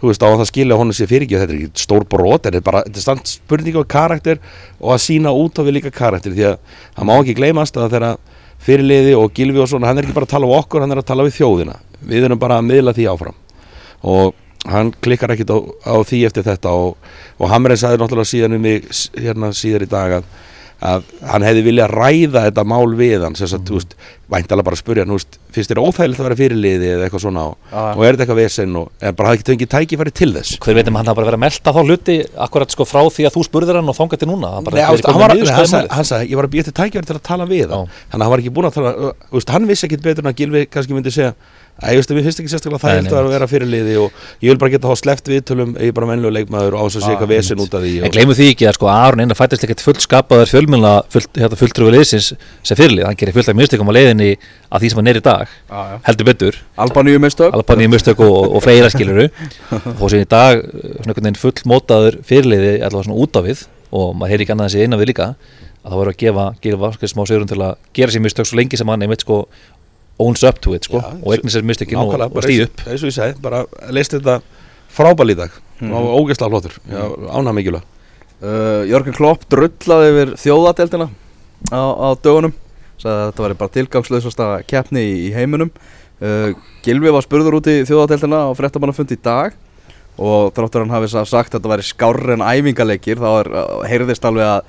þú 0.00 0.10
veist, 0.10 0.24
á 0.24 0.28
að 0.28 0.38
það 0.40 0.50
skilja 0.50 0.80
honum 0.80 0.96
sér 0.96 1.10
fyrir 1.10 1.26
ekki 1.26 1.40
þetta 1.40 1.54
er 1.54 1.60
ekki 1.60 1.84
stór 1.84 2.06
brot, 2.08 2.46
en 2.46 2.50
þetta 2.50 2.60
er 2.60 2.66
bara 2.66 2.82
þetta 2.86 3.00
er 3.00 3.06
stand 3.06 3.30
spurning 3.30 3.78
á 3.78 3.84
karakter 3.84 4.40
og 4.80 4.94
að 4.96 5.02
sína 5.04 5.32
út 5.36 5.60
á 5.60 5.62
við 5.62 5.76
líka 5.76 5.92
karakter 5.94 6.34
því 6.34 6.46
að 6.50 6.58
það 6.96 7.08
má 7.10 7.14
ekki 7.18 7.36
gleymast 7.38 7.76
að 7.76 7.96
þegar 7.96 8.18
fyrirliði 8.60 9.16
og 9.16 9.32
gilfi 9.36 9.62
og 9.62 9.70
svona, 9.70 9.88
hann 9.90 10.00
er 10.00 10.06
ekki 10.06 10.16
bara 10.16 10.28
að 10.28 10.34
tala 10.34 10.48
um 10.48 10.58
okkur, 10.58 10.84
hann 10.84 10.94
er 10.94 11.00
að 11.00 11.08
tala 11.08 11.24
við 11.26 11.38
þjóðina. 11.38 11.78
Við 12.10 12.26
erum 12.28 12.40
bara 12.40 12.58
að 12.60 12.68
miðla 12.68 12.94
því 12.96 13.06
áfram. 13.12 13.38
Og 14.04 14.34
hann 14.68 14.92
klikkar 15.00 15.32
ekkit 15.34 15.52
á, 15.56 15.58
á 15.88 15.96
því 16.04 16.20
eftir 16.28 16.44
þetta 16.44 16.72
og, 16.76 16.96
og 17.40 17.52
Hamren 17.52 17.80
sagði 17.80 18.02
náttúrulega 18.02 18.28
síðan 18.28 18.56
um 18.58 18.64
mig 18.64 18.88
hérna 19.16 19.52
síðar 19.56 19.86
í 19.86 19.90
dag 19.90 20.18
að 20.18 20.28
að 20.80 21.02
hann 21.28 21.44
hefði 21.44 21.62
viljað 21.66 21.90
ræða 21.92 22.42
þetta 22.46 22.62
mál 22.64 22.94
við 22.96 23.24
hann 23.26 23.34
sem 23.36 23.48
sagt, 23.50 23.66
þú 23.68 23.76
veist, 23.76 23.90
væntalega 24.32 24.64
bara 24.64 24.76
að 24.78 24.80
spurja 24.80 25.02
hann, 25.04 25.10
þú 25.12 25.18
veist, 25.18 25.38
finnst 25.52 25.72
þér 25.72 25.80
óþægilegt 25.82 26.20
að 26.22 26.26
vera 26.28 26.38
fyrirliði 26.38 26.88
eða 26.94 27.04
eitthvað 27.08 27.22
svona 27.26 27.42
og, 27.50 27.56
Já. 27.68 27.82
og 27.90 28.04
er 28.06 28.16
þetta 28.16 28.24
eitthvað 28.24 28.40
vesen 28.40 28.78
og 28.80 28.86
en 29.10 29.16
bara 29.18 29.28
hafði 29.32 29.40
ekki 29.40 29.48
tengið 29.50 29.70
tækifæri 29.74 30.14
til 30.20 30.30
þess 30.38 30.54
hver 30.64 30.78
veit 30.78 30.88
um 30.92 30.98
hann 31.00 31.10
hafa 31.10 31.18
bara 31.20 31.28
verið 31.28 31.38
að 31.40 31.44
melta 31.44 31.74
þá 31.76 31.80
hluti 31.84 32.16
akkurat 32.46 32.74
sko 32.76 32.86
frá 32.88 33.02
því 33.10 33.26
að 33.28 33.36
þú 33.36 33.44
spurðir 33.50 33.80
hann 33.80 33.92
og 33.92 33.98
þangað 34.00 34.22
til 34.24 34.30
núna 34.30 34.52
hann 34.56 34.68
bara 34.70 34.78
Nei, 34.78 34.84
verið 34.86 35.10
hann, 35.10 35.36
í 35.36 35.50
sagði, 35.50 35.74
málið. 35.74 35.94
hann 35.98 36.10
sagði, 36.14 36.30
ég 36.32 36.40
var 36.40 36.48
að 36.48 36.54
býja 36.56 36.68
til 36.70 36.76
tækifæri 36.80 37.10
til 37.10 37.18
að 37.18 37.24
tala 37.28 37.48
við 37.50 37.74
hann 37.74 37.90
að 37.90 38.16
hann 38.16 38.30
var 38.32 38.44
ekki 38.44 38.54
búin 38.56 38.70
að 38.70 38.78
tala 38.78 38.94
þú 38.96 39.36
veist, 39.36 39.52
hann 39.56 39.68
vissi 39.68 39.88
ekkit 39.90 40.06
betur 40.06 40.24
en 40.24 40.32
að 40.32 40.38
Gilvi 40.40 40.64
kannski 40.70 40.96
myndi 40.96 41.12
segja 41.12 41.34
að 41.80 41.94
ég 41.94 42.00
veist 42.00 42.10
að 42.12 42.18
mér 42.18 42.26
finnst 42.26 42.40
ekki 42.42 42.52
sérstaklega 42.52 42.80
þægilt 42.84 43.08
nei, 43.08 43.18
að 43.20 43.28
vera 43.34 43.48
fyrirliði 43.50 43.94
og 44.00 44.24
ég 44.44 44.52
vil 44.52 44.60
bara 44.60 44.72
geta 44.74 44.86
að 44.86 44.92
hafa 44.92 45.00
sleppt 45.00 45.30
viðtölum 45.32 45.72
ég 45.80 45.92
er 45.92 45.96
bara 45.96 46.08
mennlu 46.10 46.32
leikmaður 46.34 46.76
og 46.76 46.80
á 46.80 46.84
þess 46.86 47.00
að 47.00 47.04
sé 47.06 47.12
eitthvað 47.14 47.32
vesen 47.32 47.62
út 47.64 47.76
af 47.76 47.84
því 47.84 47.94
En 48.04 48.14
gleymum 48.14 48.36
því 48.36 48.48
ekki 48.52 48.68
að 48.68 48.76
sko 48.76 48.90
Aron 48.92 49.24
einn 49.24 49.32
að 49.32 49.40
fættist 49.40 49.66
ekkert 49.66 49.84
fullskapaður 49.86 50.52
fjölmjöla 50.52 50.92
fullt, 51.14 51.30
hérna, 51.40 51.60
fulltrúi 51.60 51.94
liðsins 51.94 52.30
sem 52.36 52.78
fyrirlið, 52.78 53.06
hann 53.08 53.18
gerir 53.20 53.36
fullt 53.38 53.52
af 53.52 53.58
mistökum 53.58 53.88
á 53.88 53.96
leiðinni 53.96 54.30
að 54.70 54.84
því 54.84 54.92
sem 54.92 55.00
hann 55.00 55.10
er 55.10 55.20
í 55.20 55.24
dag. 55.24 55.56
Já. 55.70 55.80
heldur 56.06 56.28
betur, 56.28 56.60
Albaníu 56.84 57.22
mistök. 57.22 57.54
Albaníu 57.56 57.90
mistök 57.90 58.22
og, 58.26 58.38
og 58.54 58.62
fleira 58.64 58.90
skiluru 58.92 59.26
og 60.00 60.06
sem 60.12 60.22
í 60.22 60.28
dag 60.28 60.60
svona 60.60 61.10
einhvern 61.10 61.30
veginn 61.30 61.40
full 61.40 61.66
mótaður 61.72 62.20
fyrirliði 62.26 62.76
allavega 62.78 63.08
svona 63.08 63.24
út 63.24 63.40
af 63.40 63.48
við. 63.48 63.66
Og 63.90 64.12
maður 64.14 64.34
heyri 64.34 64.46
ekki 64.46 64.54
annað 64.54 64.70
þessi 64.70 64.86
innan 64.86 65.00
við 65.00 65.10
líka 65.10 65.32
að 65.80 65.88
það 65.88 65.98
voru 65.98 66.12
að 66.12 66.18
gefa, 66.20 66.46
gefa 66.62 67.08
smá 67.08 67.22
segurum 67.24 67.48
til 67.50 67.60
að 67.64 67.76
gera 67.96 68.12
sér 68.12 68.22
mistök 68.24 68.48
svo 68.48 68.58
lengi 68.60 68.78
sem 68.78 68.90
hann 68.92 69.02
einmitt 69.06 69.24
sko 69.24 69.40
owns 70.20 70.42
up 70.46 70.60
to 70.60 70.74
it 70.76 70.84
sko 70.88 71.00
Já, 71.00 71.10
og 71.22 71.32
eignir 71.34 71.52
sér 71.54 71.64
mistökin 71.66 71.98
og, 72.00 72.12
og 72.14 72.42
eins- 72.44 72.64
upp. 72.66 72.82
eins 72.86 73.02
og 73.04 73.08
ég 73.10 73.16
segi, 73.16 73.40
bara 73.42 73.64
leist 73.90 74.12
þetta 74.14 74.40
frábæl 74.92 75.32
í 75.32 75.36
dag. 75.38 75.50
Mhm. 75.80 75.92
og 75.96 76.08
ógeðslega 76.20 76.50
flottur, 76.52 76.74
já, 76.90 77.04
ánæg 77.40 77.54
mikilvæg. 77.56 77.82
Uh, 78.40 78.82
Jörgen 78.88 79.14
Klopp 79.16 79.42
drullaði 79.52 80.10
yfir 80.12 80.30
þjóðadeldina 80.40 81.06
á, 81.72 81.80
á 81.80 82.08
dögunum. 82.20 82.52
Þetta 83.00 83.40
væri 83.44 83.56
bara 83.56 83.72
tilgangslausasta 83.72 84.46
keppni 84.68 85.00
í, 85.00 85.14
í 85.28 85.32
heiminum. 85.32 85.70
Uh, 86.20 86.52
Gilvi 86.84 87.12
var 87.12 87.24
spurður 87.24 87.56
út 87.60 87.68
í 87.72 87.78
þjóðadeldina 87.88 88.42
á 88.48 88.50
fréttamannafundi 88.56 89.16
í 89.16 89.22
dag 89.24 89.52
og 90.20 90.52
þráttur 90.56 90.84
hann 90.84 90.92
hafi 90.92 91.08
sa- 91.08 91.24
sagt 91.24 91.54
að 91.54 91.60
þetta 91.62 91.72
væri 91.72 91.86
skárri 91.88 92.32
en 92.36 92.44
æfingarleikir 92.44 93.16
þá 93.20 93.28
er, 93.40 93.48
uh, 93.56 93.84
heyrðist 93.88 94.24
alveg 94.28 94.44
að 94.44 94.64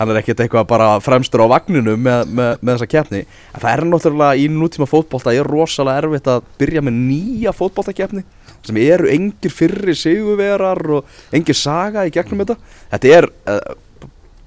hann 0.00 0.10
er 0.12 0.20
ekkert 0.22 0.40
eitthvað 0.40 0.68
bara 0.70 0.88
fremstur 1.04 1.44
á 1.44 1.52
vagninu 1.52 1.92
með, 2.00 2.30
með, 2.32 2.54
með 2.62 2.72
þessa 2.72 2.88
keppni. 2.88 3.20
En 3.52 3.62
það 3.62 3.72
er 3.74 3.82
náttúrulega 3.90 4.40
í 4.40 4.46
nútíma 4.52 4.88
fótbolta 4.88 5.34
er 5.36 5.48
rosalega 5.48 6.06
erfitt 6.06 6.30
að 6.32 6.46
byrja 6.60 6.84
með 6.86 6.96
nýja 7.04 7.52
fótboltakeppni 7.56 8.24
sem 8.64 8.80
eru 8.80 9.08
engir 9.12 9.52
fyrri 9.52 9.94
sigurverar 9.96 10.80
og 10.96 11.20
engir 11.36 11.56
saga 11.56 12.06
í 12.08 12.12
gegnum 12.14 12.42
þetta. 12.42 12.56
Þetta 12.94 13.14
er 13.18 13.28
uh, 13.28 13.76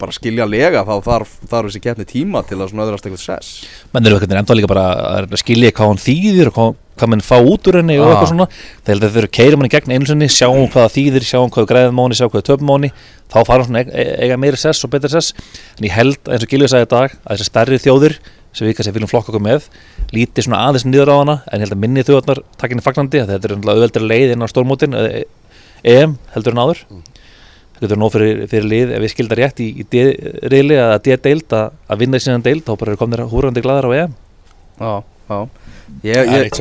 bara 0.01 0.15
skiljanlega 0.15 0.83
þá 0.87 0.93
þarf, 1.05 1.35
þessi 1.49 1.81
keppni 1.83 2.07
tíma 2.09 2.43
til 2.47 2.59
að 2.59 2.71
svona 2.71 2.87
öðrast 2.87 3.07
eitthvað 3.07 3.23
sess. 3.23 3.63
Menn 3.93 4.09
eru 4.09 4.17
eitthvað 4.17 4.41
enda 4.41 4.57
líka 4.57 4.71
bara 4.71 4.87
að 5.19 5.37
skilja 5.41 5.73
hvað 5.75 5.93
hann 5.93 6.01
þýðir 6.01 6.49
og 6.51 6.57
hvað, 6.57 6.73
hvað 6.97 7.09
menn 7.13 7.23
fá 7.25 7.37
út 7.41 7.67
úr 7.71 7.77
henni 7.79 7.97
og 7.99 8.05
Ah. 8.07 8.13
eitthvað 8.13 8.29
svona 8.33 8.47
þegar 8.85 9.09
þeir 9.09 9.17
eru 9.23 9.31
keirum 9.37 9.59
hann 9.63 9.69
í 9.69 9.73
gegn 9.73 9.93
einu 9.95 10.05
sinni 10.09 10.27
sjáum 10.29 10.67
hvað 10.69 10.85
það 10.85 10.93
þýðir, 10.97 11.25
sjáum 11.29 11.49
hvað 11.53 11.67
græðum 11.71 11.97
móni 11.97 12.17
sjáum 12.19 12.31
hvað 12.33 12.45
töpum 12.49 12.67
móni, 12.69 12.91
þá 13.33 13.37
fara 13.47 13.63
svona 13.65 13.81
e- 13.81 13.89
e- 13.93 14.17
eiga 14.27 14.37
meiri 14.37 14.57
sess 14.57 14.83
og 14.85 14.91
betri 14.93 15.09
sess. 15.09 15.33
En 15.79 15.87
ég 15.87 15.91
held 15.91 16.17
eins 16.29 16.43
og 16.43 16.49
Gilvið 16.49 16.69
sagði 16.73 16.85
í 16.85 16.91
dag 16.93 17.15
að 17.25 17.37
þessi 17.37 17.49
stærri 17.49 17.79
þjóðir 17.81 18.17
sem 18.53 18.67
við 18.67 18.75
kannski 18.77 18.93
viljum 18.93 19.09
flokka 19.09 19.33
okkur 19.33 19.41
með 19.41 19.65
líti 20.13 20.43
svona 20.45 20.61
aðeins 20.69 20.85
niður 20.85 21.09
á 21.09 21.15
hana 21.17 21.35
en 21.49 21.57
ég 21.59 21.65
held 21.65 21.73
að 21.73 21.81
minni 21.81 22.03
þjóðarnar 22.05 22.43
takkinni 22.61 22.85
fagnandi 22.85 23.23
að 23.23 23.31
þetta 23.33 23.49
er 23.49 23.55
auðveldur 23.73 24.05
leið 24.05 24.33
inn 24.35 24.45
á 24.45 24.47
stórmótin 24.51 24.93
e- 24.93 25.25
EM 25.83 26.17
heldur 26.35 26.53
en 26.53 26.61
áður. 26.61 26.83
Það 27.73 27.81
getur 27.81 27.97
nóg 27.97 28.11
fyrir, 28.13 28.43
fyrir 28.47 28.67
lið 28.69 28.91
ef 28.93 29.01
við 29.01 29.11
skildar 29.11 29.39
rétt 29.41 29.59
í, 29.59 29.67
í 29.81 29.85
eða 29.91 31.01
D-deild 31.01 31.49
að, 31.57 31.71
að 31.89 31.97
vinna 31.99 32.21
í 32.21 32.23
sinna 32.23 32.39
deild 32.45 32.63
þá 32.63 32.77
bara 32.77 32.93
eru 32.93 33.01
komnir 33.01 33.25
húrandi 33.27 33.63
glæðar 33.65 33.89
á 33.89 33.91
EM. 33.97 34.13
Já, 34.79 34.93
já 35.33 35.39
ég, 36.03 36.15
er 36.17 36.43
ég, 36.47 36.57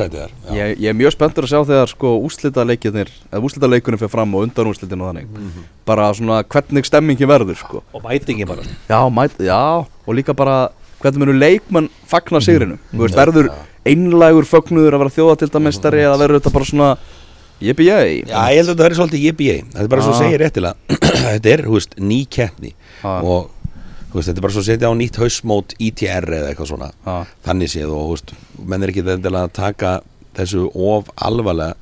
ég, 0.53 0.79
ég 0.79 0.89
er 0.91 0.93
mjög 0.97 1.11
spenntur 1.15 1.43
að 1.47 1.51
sjá 1.53 1.61
þegar 1.67 1.89
sko 1.91 2.11
úslita 2.23 2.63
leikunum 2.67 3.99
fyrir 3.99 4.11
fram 4.13 4.35
og 4.35 4.45
undan 4.47 4.69
úslitin 4.71 5.01
og 5.01 5.09
þannig. 5.11 5.27
Mhm. 5.33 5.63
bara 5.85 6.13
svona 6.13 6.43
hvernig 6.43 6.85
stemmingin 6.87 7.27
verður 7.27 7.57
sko. 7.59 7.83
Og 7.93 8.03
mætingin 8.03 8.47
bara. 8.47 8.61
Já, 8.89 9.01
mæt, 9.09 9.37
já 9.39 9.85
og 10.07 10.15
líka 10.15 10.33
bara 10.35 10.69
hvernig 11.01 11.19
munu 11.19 11.33
leikmann 11.35 11.89
fagna 12.07 12.39
sigrinu 12.39 12.77
Þú 12.93 13.01
veist, 13.03 13.15
verður 13.17 13.49
einlægur 13.85 14.45
fögnuður 14.47 14.95
að 14.95 15.01
vera 15.03 15.15
þjóðatildamestari 15.17 15.99
eða 16.05 16.19
verður 16.21 16.39
þetta 16.39 16.53
bara 16.53 16.65
svona 16.69 16.97
jippi 17.63 17.87
ég 17.89 18.27
Já, 18.29 18.39
ég 18.51 18.61
held 18.61 18.69
að 18.69 18.71
þetta 18.71 18.85
verði 18.87 18.99
svolítið 19.01 19.25
JBA 19.27 19.57
Þetta 19.73 19.83
er 19.83 19.91
bara 19.91 20.05
svo 20.05 20.13
Ah. 20.13 20.21
segir 20.21 20.39
réttilega. 20.39 20.75
Þetta 21.33 21.49
er, 21.53 21.61
þú 21.67 21.75
veist, 21.77 21.93
ný 21.99 22.21
keppni. 22.29 22.73
Ah. 23.03 23.19
og 23.23 23.49
veist, 24.13 24.29
þetta 24.29 24.39
er 24.39 24.45
bara 24.45 24.55
svo 24.55 24.65
setja 24.65 24.89
á 24.89 24.93
nýtt 24.97 25.19
hausmót 25.21 25.75
ITR 25.81 26.27
eða 26.39 26.51
eitthvað 26.51 26.71
svona 26.73 26.89
Já. 26.93 27.15
þannig 27.47 27.73
séð 27.73 27.93
og 27.97 28.11
veist, 28.13 28.33
menn 28.59 28.85
er 28.85 28.93
ekki 28.93 29.05
endilega 29.05 29.47
að 29.47 29.55
taka 29.57 29.93
þessu 30.37 30.67
of 30.73 31.09
alvarlega 31.15 31.73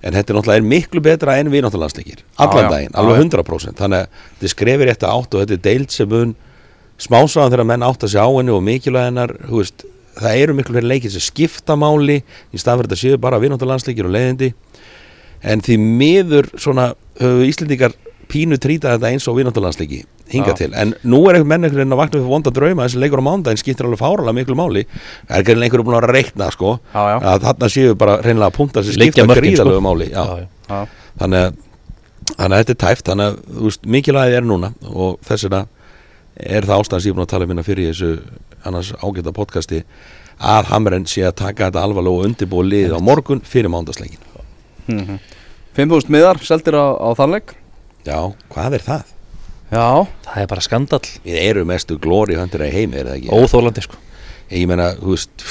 en 0.00 0.16
þetta 0.16 0.32
er 0.32 0.38
náttúrulega 0.38 0.60
er 0.62 0.68
miklu 0.72 1.02
betra 1.04 1.36
en 1.40 1.50
við 1.52 1.64
náttúrulega 1.64 1.90
landsleikir, 1.90 2.24
allan 2.40 2.70
daginn, 2.72 2.94
alveg 2.96 3.18
já. 3.18 3.24
100% 3.26 3.80
þannig 3.82 4.04
að 4.04 4.20
þetta 4.40 4.52
skrefir 4.54 4.88
rétt 4.88 5.06
átt 5.08 5.34
og 5.36 5.42
þetta 5.44 5.56
er 5.56 5.64
deild 5.66 5.94
sem 5.94 6.08
mun 6.08 6.36
smásaðan 7.00 7.52
þegar 7.54 7.68
menn 7.68 7.84
átt 7.84 8.04
að 8.06 8.14
sjá 8.14 8.24
henni 8.24 8.54
og 8.54 8.64
mikilvæg 8.64 9.08
hennar, 9.10 9.34
þú 9.48 9.60
veist 9.60 9.84
það 10.20 10.42
eru 10.44 10.56
miklu 10.56 10.76
fyrir 10.76 10.88
leikir 10.88 11.12
sem 11.12 11.24
skipta 11.24 11.76
máli 11.78 12.20
í 12.20 12.60
stað 12.60 12.80
fyrir 12.80 12.90
þetta 12.90 13.00
séu 13.02 13.20
bara 13.20 13.40
við 13.40 13.52
náttúrulega 13.54 13.76
landsleikir 13.76 14.08
og 14.08 14.14
leiðindi 14.16 14.50
en 15.52 15.64
því 15.64 15.76
miður 15.80 16.50
svona 16.60 16.90
höfum 17.20 17.40
við 17.40 17.52
Íslendingar 17.52 17.96
pínu 18.30 18.58
trýta 18.62 18.94
þetta 18.94 19.10
eins 19.10 19.26
og 19.30 19.36
vináttulandsleiki 19.38 20.00
hinga 20.30 20.54
til, 20.58 20.70
en 20.78 20.92
nú 21.02 21.24
er 21.26 21.36
eitthvað 21.40 21.50
menn 21.50 21.66
einhvern 21.66 21.80
veginn 21.82 21.94
að 21.96 22.00
vakna 22.00 22.20
upp 22.20 22.28
vonda 22.30 22.52
drauma, 22.54 22.84
þessi 22.86 23.00
leikur 23.02 23.22
á 23.22 23.26
mándaginn 23.26 23.60
skiptir 23.60 23.88
alveg 23.88 23.98
fáralega 23.98 24.34
miklu 24.36 24.54
máli. 24.58 24.84
Er 25.26 25.40
ekki 25.40 25.56
einhverjum 25.56 25.88
búin 25.88 25.98
að 25.98 26.06
reikna 26.14 26.50
sko 26.54 26.76
Já, 26.94 27.00
já. 27.10 27.16
að 27.32 27.48
þarna 27.48 27.70
séu 27.74 27.96
bara 27.98 28.14
reynilega 28.22 28.54
punktar 28.54 28.86
sem 28.86 28.94
skipta 28.94 29.26
mörkin, 29.26 29.56
sko. 29.58 29.80
máli 29.82 30.06
já. 30.12 30.22
Þannig, 31.18 31.50
að, 31.50 31.58
þannig 32.36 32.54
að 32.54 32.62
þetta 32.62 32.76
er 32.76 32.80
tæft 32.86 33.10
þannig 33.10 33.26
að 33.32 33.40
þú 33.58 33.66
veist, 33.66 33.90
mikilvægið 33.96 34.38
er 34.38 34.46
núna 34.46 34.72
og 34.94 35.18
þess 35.26 35.48
vegna 35.48 35.64
er 36.40 36.70
það 36.70 36.84
ástæðan 36.84 37.10
er 37.10 37.16
búin 37.18 37.26
að 37.26 37.32
tala 37.34 37.48
um 37.48 37.52
hérna 37.54 37.66
fyrir 37.66 37.90
þessu 37.90 38.12
annars 38.70 38.92
ágæta 39.02 39.34
podcasti 39.34 39.82
að 40.40 40.70
Hamren 40.70 41.06
sé 41.10 41.26
að 41.26 41.36
taka 41.42 41.68
þetta 41.68 41.82
alvarlega 41.84 42.20
og 42.22 42.28
undirbúa 42.30 42.64
liðið 42.64 42.94
á 42.96 43.00
morgun 43.02 43.42
fyrir 43.44 43.72
mándagsleikin 43.72 44.22
5.000 45.76 46.10
miðar 46.12 46.40
seldir 46.44 46.78
á, 46.78 46.86
á 46.96 47.08
þannleik 47.18 47.52
Já, 48.06 48.18
hvað 48.52 48.76
er 48.78 48.84
það? 48.86 49.10
Já, 49.70 49.86
það 50.26 50.42
er 50.42 50.48
bara 50.50 50.64
skandall, 50.66 51.10
Við 51.24 51.42
erum 51.44 51.68
mestu 51.70 51.98
glóri 52.02 52.38
höndir 52.38 52.64
að 52.64 52.74
heimi, 52.74 52.98
er 52.98 53.10
það 53.10 53.18
ekki? 53.20 53.34
óþólandi 53.36 53.84
sko. 53.86 54.00
Ég 54.50 54.66
meina, 54.70 54.88
þú 54.98 55.14
veist 55.14 55.44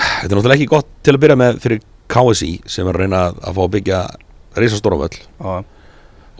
Þetta 0.00 0.28
er 0.28 0.36
náttúrulega 0.36 0.58
ekki 0.58 0.70
gott 0.70 0.90
til 1.04 1.14
að 1.14 1.22
byrja 1.24 1.38
með 1.40 1.62
fyrir 1.64 1.80
KSI 2.10 2.50
sem 2.68 2.88
er 2.88 2.96
að 2.96 3.04
reyna 3.04 3.22
að 3.30 3.56
fá 3.56 3.62
að 3.64 3.72
byggja 3.76 4.00
reisastóra 4.58 4.98
völl 5.00 5.16
já, 5.16 5.64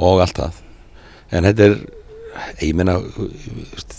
og 0.01 0.21
allt 0.25 0.39
það. 0.39 0.61
En 1.31 1.47
þetta 1.49 1.67
er 1.67 1.75
ég 2.61 2.77
þú 2.77 3.27
veist, 3.75 3.97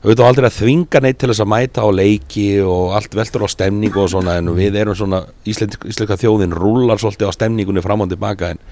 auðvitað 0.00 0.24
á 0.24 0.28
aldrei 0.30 0.48
að 0.48 0.56
þvinga 0.56 1.02
neitt 1.04 1.18
til 1.20 1.28
þess 1.30 1.42
að 1.44 1.50
mæta 1.52 1.84
á 1.84 1.88
leiki 1.92 2.46
og 2.64 2.94
allt 2.96 3.16
veldur 3.18 3.44
á 3.44 3.48
stemningu 3.52 4.00
og 4.00 4.12
svona 4.14 4.38
en 4.40 4.48
við 4.56 4.78
erum 4.80 4.96
svona 4.96 5.22
íslenska 5.44 6.16
þjóðin 6.20 6.56
rúlar 6.56 7.00
svolítið 7.00 7.28
á 7.28 7.36
stemningunni 7.36 7.84
fram 7.84 8.06
og 8.06 8.12
tilbaka 8.12 8.54
en, 8.54 8.62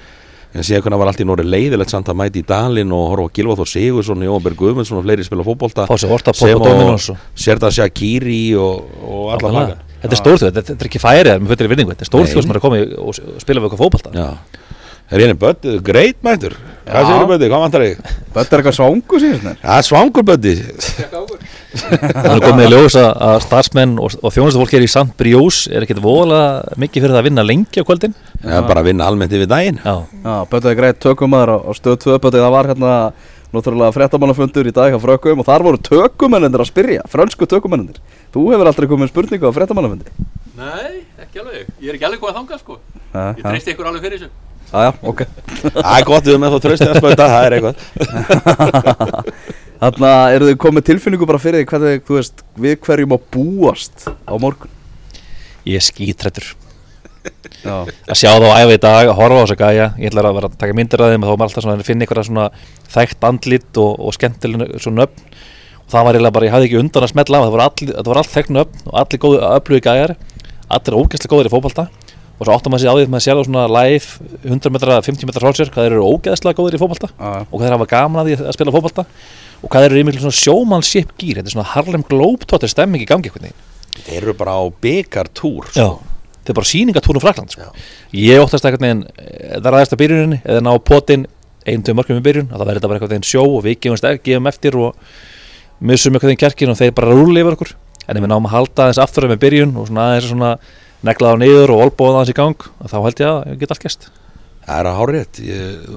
en 0.55 0.65
síðan 0.65 0.85
hvernig 0.85 1.03
var 1.03 1.11
allt 1.13 1.21
í 1.21 1.27
Nóri 1.29 1.45
leiðilegt 1.45 1.93
samt 1.93 2.09
að 2.09 2.21
mæta 2.23 2.41
í 2.41 2.47
Dalinn 2.49 2.95
og 2.95 3.11
horfa 3.13 3.29
á 3.29 3.35
Gilvað 3.37 3.61
Þór 3.63 3.73
Sigursson 3.75 4.23
og 4.25 4.31
Jónberg 4.31 4.63
Guðmundsson 4.63 5.01
og 5.01 5.05
fleiri 5.05 5.27
spila 5.27 5.45
fótbolta 5.47 5.89
fá 5.91 5.97
sér 6.01 6.15
orta 6.17 6.35
sem 6.37 6.57
og 6.57 7.05
Serta 7.37 7.73
Shakiri 7.75 8.41
og, 8.57 8.89
og 9.05 9.29
alla 9.35 9.45
pakkan 9.45 9.85
þetta 10.03 10.15
er 10.15 10.21
stórþjóð, 10.23 10.49
þetta, 10.53 10.65
þetta 10.71 10.85
er 10.85 10.91
ekki 10.91 11.03
færið 11.03 11.43
með 11.43 11.53
fullri 11.53 11.71
vinningu, 11.73 11.95
þetta 11.95 12.07
er 12.07 12.11
stórþjóð 12.13 12.45
sem 12.45 12.53
er 12.53 12.61
að 12.61 12.65
koma 12.65 12.81
og, 13.03 13.21
spila 13.43 13.63
við 13.65 13.77
fótbolta. 13.81 14.13
Já. 14.15 14.29
Það 15.09 15.17
er 15.17 15.25
einu 15.25 15.37
bötti, 15.41 15.75
greit 15.81 16.19
mættur. 16.27 16.55
Hvað 16.85 17.07
segir 17.09 17.31
bötti, 17.31 17.49
hvað 17.49 17.63
vantar 17.65 17.85
þig? 17.87 18.03
þetta 18.35 18.45
er 18.45 18.61
eitthvað 18.61 18.77
svangu 18.77 19.21
síðan 19.23 19.57
svangur 19.89 20.27
bötti 20.29 20.55
það 21.69 22.29
er 22.33 22.43
komið 22.45 22.65
í 22.65 22.69
ljós 22.73 22.95
að, 22.99 23.09
að 23.29 23.39
starfsmenn 23.45 23.97
og, 24.01 24.15
og 24.25 24.33
þjónustufólk 24.35 24.75
er 24.79 24.85
í 24.87 24.91
Sant 24.91 25.13
Briós 25.21 25.63
er 25.69 25.85
ekkert 25.85 26.01
voðalega 26.05 26.77
mikið 26.81 27.05
fyrir 27.05 27.15
það 27.17 27.21
að 27.23 27.27
vinna 27.29 27.45
lengi 27.45 27.83
á 27.83 27.89
kvöldin? 27.89 28.15
Já, 28.41 28.59
bara 28.65 28.81
að 28.83 28.89
vinna 28.89 29.09
almennt 29.11 29.35
yfir 29.37 29.51
daginn. 29.51 29.81
Já, 29.85 29.95
Já, 30.25 30.37
bötaði 30.53 30.79
greitt 30.81 31.03
tökumæður 31.05 31.53
á, 31.53 31.59
stöð 31.77 31.99
2 32.07 32.17
bötaði 32.25 32.45
það 32.47 32.55
var 32.57 32.71
hérna 32.73 32.95
Náttúrulega 33.49 33.95
fréttamannafundur 33.97 34.67
í 34.69 34.73
dag 34.77 34.93
á 34.93 34.99
frökkum 35.01 35.41
og 35.41 35.47
þar 35.49 35.63
voru 35.65 35.79
tökumennendir 35.81 36.61
að 36.61 36.69
spyrja, 36.69 37.05
frönsku 37.09 37.47
tökumennendir 37.49 37.97
Þú 38.35 38.43
hefur 38.53 38.69
aldrei 38.69 38.85
komið 38.91 39.07
með 39.07 39.13
spurningu 39.15 39.49
á 39.49 39.57
fréttamannafundi? 39.57 40.13
Nei, 40.59 40.99
ekki 41.25 41.41
alveg. 41.41 41.71
Ég 41.81 41.89
er 41.89 41.97
ekki 41.97 42.09
alveg 42.11 42.21
hvað 42.21 42.35
að 42.35 42.39
þanga 42.43 42.59
sko. 42.61 42.77
Já, 43.15 43.23
Ég 43.39 43.47
treysti 43.47 43.73
ykkur 43.73 43.89
alveg 43.89 44.05
fyrir 44.05 44.21
þessu. 44.21 44.29
já, 44.69 44.91
ok. 45.01 45.21
Það 45.79 45.95
er 45.97 46.05
gott 46.11 46.29
við 46.29 46.37
með 46.43 46.53
þá 46.53 46.59
tröstið 46.67 46.93
að 46.93 47.01
spöta, 47.01 47.31
það 47.33 47.47
er 47.47 47.57
eitthvað 47.57 47.77
Þarna 49.79 50.13
eru 50.35 50.49
þið 50.49 50.57
komið 50.59 50.87
tilfinningu 50.89 51.27
bara 51.29 51.39
fyrir 51.39 51.63
því 51.63 51.67
hvernig, 51.71 52.01
þú 52.07 52.17
veist, 52.17 52.41
við 52.59 52.81
hverjum 52.83 53.13
að 53.15 53.27
búast 53.35 54.09
á 54.27 54.35
morgun. 54.35 54.73
Ég 55.69 55.79
er 55.79 55.85
skítrættur. 55.87 56.49
Að 57.69 58.17
sjá 58.17 58.33
þá 58.41 58.49
æfa 58.59 58.75
í 58.75 58.81
dag, 58.83 59.11
að 59.11 59.15
horfa 59.21 59.39
á 59.39 59.43
þess 59.45 59.55
að 59.55 59.63
gæja. 59.63 59.87
Ég 60.01 60.11
ætla 60.11 60.25
að 60.25 60.39
vera 60.39 60.51
að 60.51 60.57
taka 60.59 60.77
myndir 60.79 61.05
af 61.05 61.13
þeim 61.13 61.23
og 61.23 61.29
þá 61.29 61.33
er 61.35 61.39
maður 61.39 61.47
alltaf 61.47 61.67
svona 61.67 61.77
að 61.79 61.87
finna 61.87 62.07
einhverja 62.07 62.27
svona 62.27 62.49
þekkt 62.97 63.29
andlit 63.29 63.81
og, 63.85 63.93
og 64.03 64.17
skemmtileg 64.17 64.75
svona 64.83 65.05
nöfn. 65.05 65.39
Og 65.85 65.95
það 65.95 66.07
var 66.09 66.19
eiginlega 66.19 66.37
bara, 66.37 66.49
ég 66.49 66.57
hafði 66.57 66.69
ekki 66.69 66.81
undan 66.83 67.07
að 67.07 67.13
smetla 67.13 67.39
á 67.39 67.45
það 67.47 67.55
voru 68.09 68.19
allt 68.19 68.35
þekkt 68.35 68.55
nöfn 68.59 68.85
og 68.89 69.01
allir 69.03 69.23
góði 69.23 69.43
öflugi 69.53 69.85
gæjar. 69.87 70.15
Allir 70.69 70.99
ógeðslega 70.99 71.35
góðir 71.37 71.51
í 71.51 71.55
fótbolta. 71.55 71.89
Og 72.39 72.47
svo 72.47 72.55
áttum 72.55 72.71
maður 72.71 72.85
sig 72.85 72.91
á 72.91 72.95
því 72.95 73.05
að 73.05 73.13
maður 73.13 73.25
sér 73.25 73.39
það 73.39 73.47
svona 73.49 73.63
live 73.75 74.27
100 74.47 74.71
metra, 74.75 74.99
50 75.03 75.27
metra 75.27 75.43
frá 75.43 75.59
sér 75.59 75.73
hvað 75.75 75.89
þeir 75.89 75.95
eru 75.97 76.05
ógeðslega 76.07 76.59
góðir 76.61 76.77
í 76.77 76.79
fótbolta 76.79 77.09
já, 77.11 77.33
og 77.43 77.55
hvað 77.57 77.65
þeir 77.65 77.75
hafa 77.75 77.89
gaman 77.91 78.21
að 78.23 78.29
því 78.29 78.37
að 78.45 78.55
spila 78.55 78.75
fótbolta 78.77 79.05
og 79.63 79.71
hvað 79.71 79.85
þeir 79.85 79.93
eru 79.93 80.03
í 80.03 80.07
miklu 80.09 80.23
svona 80.23 80.39
sjómannship 80.39 81.15
gýr 81.19 81.41
þetta 81.41 81.51
er 81.51 81.57
svona 81.57 81.71
Harlem 81.73 82.05
Globetrotter 82.07 82.71
stemming 82.71 83.03
í 83.03 83.09
gangi 83.09 83.33
veginn. 83.35 83.57
Þeir 83.99 84.21
eru 84.21 84.37
bara 84.39 84.55
á 84.55 84.63
byggartúr 84.85 85.73
Já, 85.75 85.89
þetta 85.99 86.53
er 86.53 86.59
bara 86.61 86.71
sýningatúrum 86.71 87.25
Frakland 87.25 87.55
sko. 87.55 87.73
Ég 88.15 88.43
óttast 88.43 88.67
eitthvað 88.69 88.85
neginn 88.87 89.03
Það 89.19 89.67
er 89.67 89.79
aðeins 89.79 89.95
að 89.95 90.03
byrjuninni 90.05 90.41
eða 90.45 90.63
ná 90.63 90.71
potinn 90.79 91.27
einn, 91.69 91.83
tveim 91.85 91.99
mörgum 91.99 92.21
í 92.21 92.25
byrjun 92.25 92.53
að 92.53 92.61
það 92.61 92.69
verður 92.71 92.81
þetta 92.81 92.93
bara 92.93 93.01
eitthvað 93.03 93.29
sjó 93.29 93.43
og 93.45 93.65
við 93.67 93.81
gefum, 93.83 93.99
steg, 94.01 94.23
gefum 94.25 94.49
eftir 94.49 94.79
og 94.79 95.11
missum 95.79 96.15
eitthvað 96.15 96.33
neginn 96.33 96.43
kjarkin 96.45 96.73
og 96.73 96.79
þeir 96.79 96.95
bara 96.97 97.17
rúli 97.17 97.43
yfir 97.43 97.59
okkur. 97.59 97.75
En 98.09 98.17
ef 98.17 98.25
við 98.25 98.31
náum 98.33 98.47
að 98.49 98.55
halda 98.55 98.87
aðeins 98.87 99.03
aftur 99.03 99.29
með 99.29 99.43
byrjun 99.43 99.75
og 99.77 99.91
svona 99.91 100.07
aðeins 100.13 100.31
svona 100.31 100.53
neglað 101.05 101.37
á 101.37 101.41
niður 101.43 101.75
og 101.75 101.83
olbóða 101.89 102.23
aðeins 102.23 102.33
í 102.33 102.39
gang 102.39 102.65
þá 102.89 102.97
held 103.05 103.21
ég 103.23 103.29
að 103.29 103.53
ég 103.53 103.61
get 103.61 103.75
allt 103.75 103.85
gest 103.85 104.09
Það 104.69 104.79
er 104.83 104.89
að 104.91 104.97
hárétt, 104.99 105.39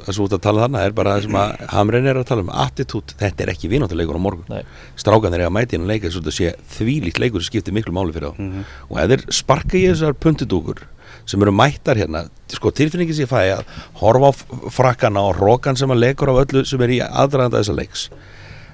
þess 0.06 0.16
að 0.16 0.24
út 0.24 0.34
að 0.38 0.44
tala 0.46 0.62
þarna 0.64 0.84
er 0.88 0.94
bara 0.96 1.16
það 1.18 1.26
sem 1.26 1.38
að 1.42 1.64
Hamren 1.74 2.06
er 2.08 2.20
að 2.22 2.28
tala 2.30 2.46
um. 2.46 2.52
Attitút, 2.64 3.14
þetta 3.20 3.44
er 3.44 3.52
ekki 3.52 3.72
vináttuleikur 3.74 4.16
á 4.16 4.22
morgun. 4.24 4.62
Strákan 4.96 5.36
er 5.36 5.44
að 5.44 5.52
mæti 5.58 5.76
inn 5.76 5.84
að 5.84 5.92
leika 5.92 6.08
þess 6.08 6.22
að 6.22 6.32
sé 6.38 6.54
þvílíkt 6.78 7.20
leikur 7.20 7.44
sem 7.44 7.52
skiptir 7.52 7.76
miklu 7.76 7.92
máli 7.98 8.16
fyrir 8.16 8.32
þá. 8.32 8.40
Mhm. 8.40 8.66
og 8.90 8.98
ef 9.04 9.12
þeir 9.12 9.26
sparka 9.42 9.76
í 9.76 9.84
þessar 9.92 10.16
puntudúkur 10.16 10.86
sem 11.26 11.42
eru 11.44 11.52
mættar 11.52 12.00
hérna 12.00 12.26
sko 12.52 12.72
tilfinningi 12.72 13.14
sem 13.14 13.26
ég 13.26 13.32
fæ 13.32 13.60
að 13.60 13.66
horfa 14.02 14.32
á 14.32 14.34
frakkana 14.72 15.22
og 15.28 15.36
hrókan 15.38 15.78
sem 15.78 15.92
að 15.92 16.02
leikur 16.06 16.32
af 16.32 16.46
öllu 16.46 16.64
sem 16.66 16.82
er 16.82 16.96
í 16.96 17.00
aðdraganda 17.04 17.60
þessa 17.62 17.76
leiks 17.78 18.08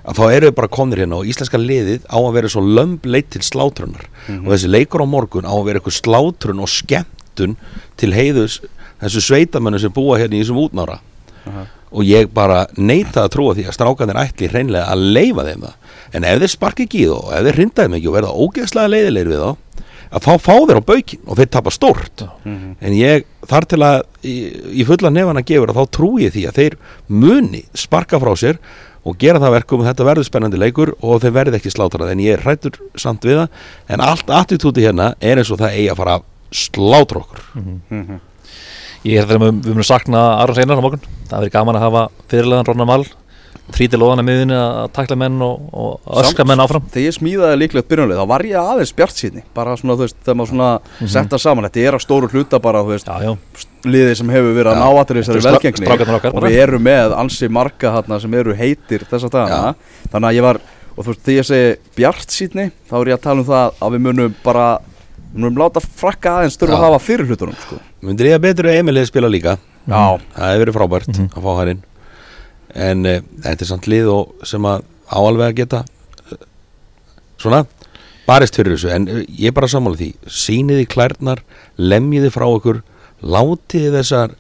að 0.08 0.16
þá 0.22 0.24
eru 0.32 0.48
við 0.48 0.56
bara 0.56 0.72
komnir 0.72 1.02
hérna 1.04 1.20
og 1.20 1.28
íslenska 1.28 1.60
liðið 1.60 2.06
á 2.08 2.18
að 2.22 2.34
vera 2.38 2.52
svo 2.54 2.64
lömb 2.64 3.06
leitt 3.10 3.30
til 3.36 3.42
slátrunar 3.44 4.08
og 4.30 4.50
þessi 4.54 4.72
leikur 4.72 5.04
á 5.04 5.08
morgun 5.10 5.50
á 5.50 5.52
að 5.52 5.66
vera 5.68 5.82
eitthvað 5.82 6.00
slátrun 6.00 6.64
og 6.64 6.72
skemmtun 6.72 7.58
til 8.00 8.14
heiðus 8.16 8.62
þessu 9.02 9.24
sveitamönnu 9.28 9.80
sem 9.82 9.94
búa 9.94 10.18
hérna 10.22 10.38
í 10.38 10.44
þessum 10.44 10.62
útnára. 10.66 11.00
Og 11.88 12.04
ég 12.04 12.28
bara 12.36 12.66
neita 12.76 13.24
að 13.24 13.32
trúa 13.38 13.54
því 13.56 13.68
að 13.70 13.76
strákanir 13.78 14.18
ætli 14.20 14.50
hreinlega 14.52 14.90
að 14.92 15.06
leifa 15.16 15.46
þeim 15.48 15.62
það. 15.64 15.76
En 16.18 16.26
ef 16.28 16.42
þeir 16.42 16.52
sparki 16.52 16.84
ekki 16.88 17.04
í 17.06 17.08
þá 17.08 17.16
og 17.22 17.32
ef 17.38 17.46
þeir 17.48 17.58
hrindaði 17.62 17.98
ekki 17.98 18.10
og 18.10 18.18
verða 18.18 18.34
ógeðslega 18.44 18.92
leiðilegir 18.92 19.32
við 19.32 19.46
þá 19.46 19.52
að 20.08 20.24
þá 20.24 20.34
fá 20.40 20.54
þeir 20.68 20.80
á 20.80 20.88
baukin 20.88 21.24
og 21.28 21.40
þeir 21.40 21.50
tapa 21.52 21.72
stórt. 21.72 22.26
En 22.80 22.94
ég 22.96 23.26
þar 23.48 23.66
til 23.72 23.80
að 23.84 23.98
í, 24.24 24.36
í 24.80 24.86
fulla 24.88 25.12
nefana 25.12 25.44
gefur 25.48 25.72
að 25.72 25.80
þá 25.82 25.96
trúi 25.98 26.24
ég 26.26 26.36
því 26.36 26.46
að 26.48 26.60
þeir 26.62 26.78
muni 27.08 27.64
sparka 27.76 28.20
frá 28.20 28.32
sér 28.40 28.60
og 29.08 29.18
gera 29.20 29.40
það 29.40 29.56
verkum 29.56 29.84
og 29.84 29.88
þetta 29.88 30.08
verður 30.08 30.28
spennandi 30.28 30.60
leikur 30.60 30.94
og 31.00 31.22
þeir 31.24 31.36
verði 31.40 31.60
ekki 31.60 31.72
slátrað. 31.72 32.12
En 32.12 32.24
ég 32.24 32.36
er 32.36 32.44
hrættur 32.44 32.80
samt 33.00 33.28
við 33.28 33.42
það. 33.44 33.60
En 33.96 34.04
allt 34.04 34.32
attitúti 34.32 34.84
hérna 34.84 35.14
er 35.20 35.40
eins 35.40 35.52
og 35.52 35.60
það 35.60 35.76
eigi 35.76 35.92
að 35.92 36.02
fara 36.04 36.18
slátra 36.52 37.24
okkur 37.24 38.20
Ég 39.08 39.22
er 39.22 39.30
þegar 39.30 39.46
við, 39.46 39.62
við 39.64 39.72
munum 39.78 39.88
sakna 39.88 40.26
Aron 40.42 40.58
Seinar 40.58 40.82
á 40.82 40.84
morgun. 40.84 41.08
Það 41.30 41.40
verður 41.40 41.56
gaman 41.56 41.80
að 41.80 41.88
hafa 41.88 42.04
fyrirlegan 42.28 42.68
Ronna 42.68 42.88
Mal 42.90 43.02
þríti 43.76 44.00
loðan 44.00 44.22
að 44.22 44.28
miðinu 44.30 44.56
að 44.58 44.90
takla 44.96 45.18
menn 45.20 45.42
og, 45.44 45.64
og 45.76 46.20
öskra 46.22 46.46
menn 46.48 46.62
áfram. 46.64 46.86
Þegar 46.92 47.06
ég 47.08 47.16
smíðaði 47.18 47.60
líklegt 47.60 47.90
byrjunlega 47.92 48.24
þá 48.24 48.32
var 48.32 48.46
ég 48.48 48.70
aðeins 48.72 48.94
bjart 48.96 49.20
síðni 49.20 49.44
Bara 49.58 49.76
svona, 49.80 49.98
þú 49.98 50.06
veist, 50.06 50.18
þegar 50.24 50.38
maður 50.40 50.52
svona 50.54 51.10
setta 51.16 51.40
saman. 51.42 51.68
Þetta 51.68 51.84
er 51.84 51.98
á 51.98 52.00
stóru 52.04 52.32
hluta 52.32 52.62
bara, 52.64 52.84
þú 52.86 52.94
veist 52.96 53.12
Já, 53.12 53.28
já, 53.28 53.66
liðið 53.88 54.14
sem 54.22 54.34
hefur 54.38 54.56
verið 54.56 54.72
að 54.72 54.82
ná 54.82 54.88
aðri 54.88 55.24
þessari 55.24 55.46
velgengni. 55.48 55.92
og 55.92 56.40
bara. 56.40 56.48
við 56.48 56.60
erum 56.64 56.86
með 56.88 57.16
ansi 57.18 57.52
marga 57.52 57.94
þarna 57.98 58.20
sem 58.24 58.38
eru 58.40 58.58
heitir 58.58 59.08
þessa 59.12 59.32
dagana. 59.34 59.74
Þannig 60.12 60.30
að 60.32 60.40
ég 60.40 60.48
var, 60.48 60.62
og 60.96 61.02
þú 61.02 61.10
veist, 61.12 61.24
þegar 61.28 61.40
ég 61.42 61.50
segi 61.52 61.98
bjart 62.00 62.38
síðni, 62.38 62.70
þá 62.88 62.96
er 63.02 63.12
ég 63.12 63.20
að 63.20 63.26
tala 63.28 63.44
um 63.44 63.50
það 63.52 63.84
að 63.84 63.98
við 63.98 64.06
munum 64.08 64.38
bara, 64.46 64.68
við 65.34 65.44
munum 65.44 65.60
láta 65.62 65.84
frakka 65.84 66.38
aðeins 66.40 66.58
þurfa 66.60 66.78
að 66.78 66.86
hafa 66.88 67.04
fyrir 67.04 67.30
hlutunum 67.30 67.58
sko. 67.62 67.80
Myndir 68.06 68.32
ég 68.32 68.38
að 68.38 68.46
betur 68.48 68.70
að 68.70 68.80
Emil 68.82 68.98
hefði 68.98 69.12
spila 69.12 69.32
líka? 69.32 69.58
Já, 69.88 70.18
það 70.36 70.52
hefur 70.52 70.64
verið 70.64 70.78
frábært 70.78 71.22
að 71.28 71.46
fá 71.46 71.52
hann 71.60 71.72
inn. 71.74 71.84
En 72.88 73.06
uh, 73.08 73.22
þetta 73.46 73.66
er 73.66 73.72
samt 73.72 73.88
lið 73.92 74.12
sem 74.48 74.68
að 74.68 74.84
áalveg 75.08 75.48
að 75.48 75.60
geta 75.62 75.84
uh, 75.84 76.42
svona 77.42 77.64
barist 78.28 78.60
fyrir 78.60 78.76
þessu. 78.76 78.92
En 78.94 79.08
uh, 79.12 79.22
ég 79.30 79.52
er 79.52 79.56
bara 79.56 79.72
sammála 79.72 80.00
því. 80.00 80.12
Síniði 80.28 80.90
klærnar, 80.92 81.44
lemjiði 81.80 82.34
frá 82.36 82.48
okkur 82.50 82.84
látiði 83.24 83.94
þessar 83.96 84.36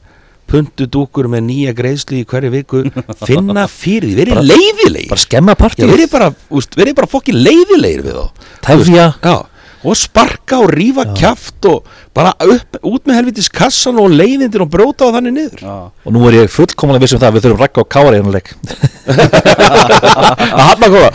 puntudúkur 0.48 1.28
með 1.32 1.44
nýja 1.50 1.74
greiðslu 1.76 2.22
í 2.22 2.26
hverju 2.28 2.52
viku 2.54 2.84
finna 3.28 3.66
fyrir 3.72 4.14
því, 4.14 4.18
verið 4.22 4.42
leiðilegir 4.48 5.12
bara 5.12 5.24
skemma 5.24 5.56
partíð 5.60 5.92
verið 5.92 6.12
bara, 6.14 6.30
bara 7.02 7.10
fokkin 7.12 7.40
leiðilegir 7.42 8.06
við 8.06 8.20
þá. 8.20 8.46
Tefja. 8.68 9.08
Já, 9.24 9.36
og 9.86 9.94
sparka 10.00 10.58
og 10.64 10.72
rífa 10.74 11.04
kjaft 11.18 11.68
og 11.70 11.86
bara 12.18 12.32
upp, 12.42 12.80
út 12.82 13.04
með 13.06 13.20
helvitis 13.20 13.50
kassan 13.54 14.00
og 14.02 14.10
leiðindir 14.10 14.64
og 14.66 14.72
bróta 14.74 15.06
á 15.06 15.14
þannig 15.14 15.36
niður 15.36 15.62
Já. 15.62 15.76
og 16.02 16.16
nú 16.16 16.24
er 16.30 16.40
ég 16.40 16.50
fullkomlega 16.54 17.04
viss 17.04 17.14
um 17.14 17.22
það 17.22 17.30
að 17.30 17.36
við 17.38 17.46
þurfum 17.46 17.62
rakka 17.62 17.84
á 17.86 17.92
kára 17.94 18.16
í 18.18 18.22
hennar 18.24 18.38
leik 18.40 18.50
að 20.58 20.64
hafna 20.66 20.90
kóla 20.94 21.10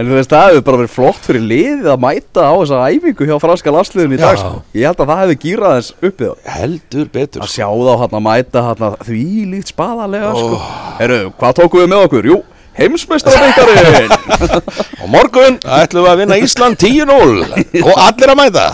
En 0.00 0.06
þú 0.08 0.14
veist, 0.16 0.30
það 0.30 0.46
hefur 0.48 0.62
bara 0.64 0.78
verið 0.80 0.92
flott 0.94 1.26
fyrir 1.26 1.42
liðið 1.44 1.88
að 1.92 1.98
mæta 2.04 2.44
á 2.46 2.52
þessa 2.56 2.78
æfingu 2.94 3.26
hjá 3.28 3.34
franska 3.42 3.72
landsliðinu 3.74 4.16
í 4.16 4.20
dag 4.20 4.36
Já. 4.36 4.40
sko. 4.40 4.60
Ég 4.78 4.86
held 4.88 5.02
að 5.02 5.10
það 5.10 5.20
hefði 5.22 5.36
gýrað 5.42 5.74
þess 5.76 6.06
uppið 6.08 6.30
heldur 6.54 7.10
betur 7.16 7.44
Að 7.44 7.52
sjá 7.52 7.66
þá 7.68 7.90
hann 8.04 8.16
að 8.16 8.24
mæta 8.28 8.62
hann 8.68 8.96
því 9.08 9.24
líkt 9.50 9.72
spadalega 9.74 10.30
sko. 10.38 10.60
Heru, 11.02 11.18
hvað 11.40 11.58
tókum 11.60 11.82
við 11.82 11.92
með 11.92 12.06
okkur? 12.06 12.30
Jú, 12.30 12.38
heimsmeistarabyggarinn 12.80 14.14
og 15.00 15.08
morgun 15.14 15.58
ætlum 15.60 16.06
við 16.06 16.12
að 16.12 16.22
vinna 16.22 16.38
Ísland 16.40 16.80
10-0 16.80 17.84
og 17.84 17.92
allir 18.00 18.32
að 18.32 18.40
mæta. 18.40 18.66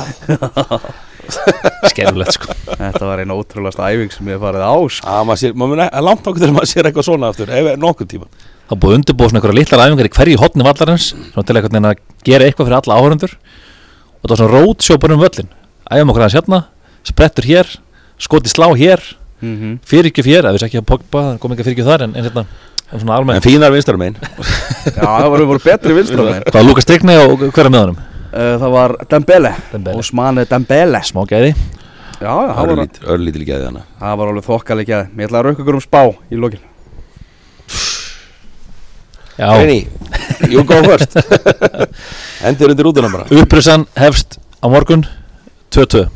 Skerfulegt 1.91 2.37
sko. 2.37 2.55
Þetta 2.71 3.03
var 3.03 3.23
einn 3.23 3.35
ótrúlega 3.35 3.89
æfing 3.91 4.13
sem 4.15 4.29
ég 4.31 4.43
farið 4.43 4.63
á 4.63 4.77
sko. 4.95 5.09
að 5.11 5.25
maður 5.27 5.41
sér, 5.43 5.57
maður 5.59 5.73
mun 5.73 5.83
að 5.87 6.07
langt 6.07 6.29
okkur 6.31 6.45
þegar 6.45 6.55
maður 6.57 6.71
sér 6.71 6.91
eitthvað 6.91 7.09
svona 7.09 7.31
aftur 7.33 7.51
ef 7.51 7.71
nokkuð 7.83 8.11
tíma. 8.13 8.29
Það 8.67 8.77
er 8.77 8.83
búið 8.85 8.97
undirbúið 9.01 9.33
svona 9.33 9.41
einhverja 9.43 9.59
litlar 9.59 9.83
æfingar 9.87 10.09
í 10.09 10.15
hverju 10.17 10.43
hotni 10.43 10.67
vallarins 10.67 11.09
svona 11.17 11.47
til 11.49 11.59
veginn 11.59 11.91
að 11.91 12.05
gera 12.27 12.47
eitthvað 12.47 12.71
fyrir 12.71 12.79
alla 12.79 13.01
áhörundur 13.01 13.35
og 13.35 14.23
það 14.23 14.33
var 14.33 14.41
svona 14.43 14.55
rótsjó 14.55 14.99
bara 15.03 15.17
um 15.17 15.23
völlin 15.23 15.51
æfum 15.87 16.13
okkur 16.13 16.25
aðeins 16.27 16.39
hérna, 16.39 16.63
sprettur 17.07 17.47
hér 17.47 17.75
skoti 18.19 18.51
slá 18.51 18.67
hér, 18.77 19.03
-hmm. 19.41 19.79
fyrirgjöf 19.85 20.27
hér 20.27 20.47
að 20.47 20.57
við 20.57 20.67
ekki 20.67 20.81
að 20.81 20.89
pogba, 20.89 21.39
kom 21.39 21.53
ekki 21.53 21.63
að 21.63 21.69
fyrirgjöf 21.71 21.91
þar 21.91 22.03
en, 22.07 22.17
en 22.17 22.25
hérna, 22.25 22.47
en 22.93 23.01
svona 23.01 23.13
en 23.13 23.19
almennt 23.19 23.45
fínar 23.47 23.73
vinstar 23.75 23.99
megin. 24.01 24.19
Já, 24.97 25.03
það 25.07 25.29
voru, 25.33 25.49
voru 25.53 25.63
betri 25.65 25.97
vilströðin 25.97 26.45
það 26.47 26.59
var 26.59 26.69
Lukas 26.69 26.87
Stigni 26.87 27.17
og 27.23 27.43
hverja 27.49 27.73
með 27.73 27.83
honum? 27.85 27.99
Uh, 28.27 28.53
Það 28.61 28.73
var 28.75 28.95
Dembele, 29.11 29.53
Dembele. 29.73 29.99
Osmane 30.03 30.45
Dembele. 30.51 31.01
Smá 31.07 31.23
gæði, 31.31 31.53
Já, 32.17 32.31
það 32.31 32.71
var, 32.71 32.83
örlítil, 33.17 33.45
gæði 33.49 33.69
hana 33.69 33.85
það 34.01 34.17
var 34.21 34.33
alveg 34.33 34.47
þokkaleg 34.49 34.91
gæði. 34.91 35.11
Ég 35.17 35.29
ætla 35.29 35.43
að 35.43 35.47
rauka 35.51 35.65
ykkur 35.65 35.79
um 35.79 35.85
spá 35.85 36.03
í 36.33 36.41
lokin. 36.41 36.65
Já, 39.37 39.51
Reyni, 39.53 39.83
you 40.49 40.63
go 40.65 40.79
first. 40.87 41.13
Endur 42.49 42.73
undir 42.73 42.89
útuna 42.89 43.11
bara. 43.13 43.27
Upprisan 43.37 43.85
hefst 43.99 44.39
á 44.65 44.67
morgun 44.73 45.05
2-2 45.71 46.07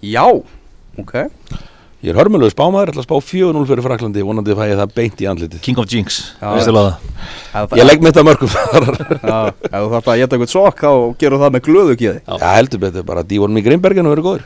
Já, 0.00 0.24
ok 0.98 1.12
ég 2.00 2.10
er 2.14 2.16
hörmulegu 2.16 2.48
spámaður, 2.54 2.90
ætla 2.94 3.02
að 3.02 3.06
spá 3.06 3.16
4-0 3.28 3.66
fyrir 3.68 3.84
Fraklandi 3.84 4.22
vonandi 4.24 4.54
fæ 4.56 4.62
ég 4.70 4.78
það 4.78 4.92
beint 4.96 5.18
í 5.20 5.26
andliti 5.28 5.58
King 5.60 5.80
of 5.82 5.88
Jinx, 5.90 6.20
alveg 6.40 6.70
það? 6.72 7.74
Ég 7.76 7.84
legg 7.84 8.04
mitt 8.04 8.16
að 8.16 8.26
mörgum 8.30 8.54
Já, 8.54 9.52
ef 9.52 9.74
þú 9.74 9.90
þarft 9.92 10.08
að 10.08 10.20
geta 10.22 10.38
eitthvað 10.38 10.52
sokk 10.54 10.80
þá 10.86 10.92
gerur 11.20 11.42
það 11.42 11.52
með 11.56 11.64
glöðu 11.66 11.96
gíði 12.00 12.22
Já. 12.24 12.34
Heldur 12.54 12.80
betur, 12.86 13.04
bara 13.10 13.24
dívorn 13.26 13.60
í 13.60 13.64
Grimbergen 13.66 14.08
og 14.08 14.14
verið 14.14 14.26
góður. 14.30 14.44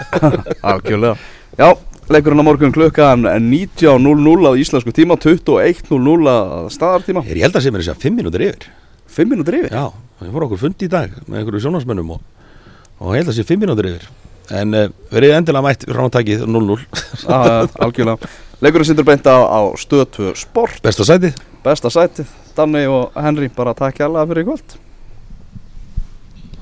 Algjörlega. 0.70 1.16
Já, 1.58 1.68
leikurinn 2.12 2.42
á 2.44 2.46
morgun 2.46 2.74
klukkan 2.76 3.26
19.00 3.26 4.50
að 4.52 4.60
íslensku 4.62 4.94
tíma 4.94 5.16
21.00 5.18 6.30
að 6.36 6.68
staðartíma. 6.76 7.24
Ég 7.26 7.48
held 7.48 7.58
að 7.58 7.66
sé 7.66 7.72
mér 7.74 7.82
þess 7.82 7.96
að 7.96 8.06
5 8.06 8.20
mínútur 8.20 8.46
yfir. 8.46 8.68
5 9.16 9.32
minútur 9.32 9.58
yfir? 9.58 9.74
Já, 9.74 9.90
ég 10.22 10.36
fór 10.36 10.46
okkur 10.46 10.62
fundi 10.68 10.86
í 10.86 10.92
dag 10.92 11.18
með 11.26 11.42
einhverju 11.42 11.64
sjónvarsmönnum 11.66 12.14
og, 12.14 12.22
og 13.00 13.10
ég 14.50 14.54
held 14.54 14.54
að 14.54 14.54
sé 14.54 14.54
5 14.54 14.54
mínútur 14.54 14.54
yfir 14.54 14.54
En 14.54 14.74
uh, 14.74 14.88
verið 15.10 15.36
endilega 15.36 15.64
mætt 15.66 15.86
fráttakið 15.90 16.46
0-0 16.46 16.78
Já, 17.26 17.66
Algjörlega. 17.82 18.32
Leikurinn 18.62 18.88
sindur 18.88 19.04
beint 19.04 19.26
á, 19.28 19.36
á 19.36 19.60
stöð 19.76 20.06
2 20.16 20.34
sport. 20.40 20.80
Besta 20.84 21.04
sætið? 21.04 21.36
Besta 21.64 21.90
sætið. 21.92 22.30
Danni 22.56 22.86
og 22.88 23.12
Henry 23.20 23.50
bara 23.52 23.74
takk 23.76 24.00
hérlega 24.00 24.30
fyrir 24.30 24.46
í 24.46 24.48
kvöld 24.48 24.76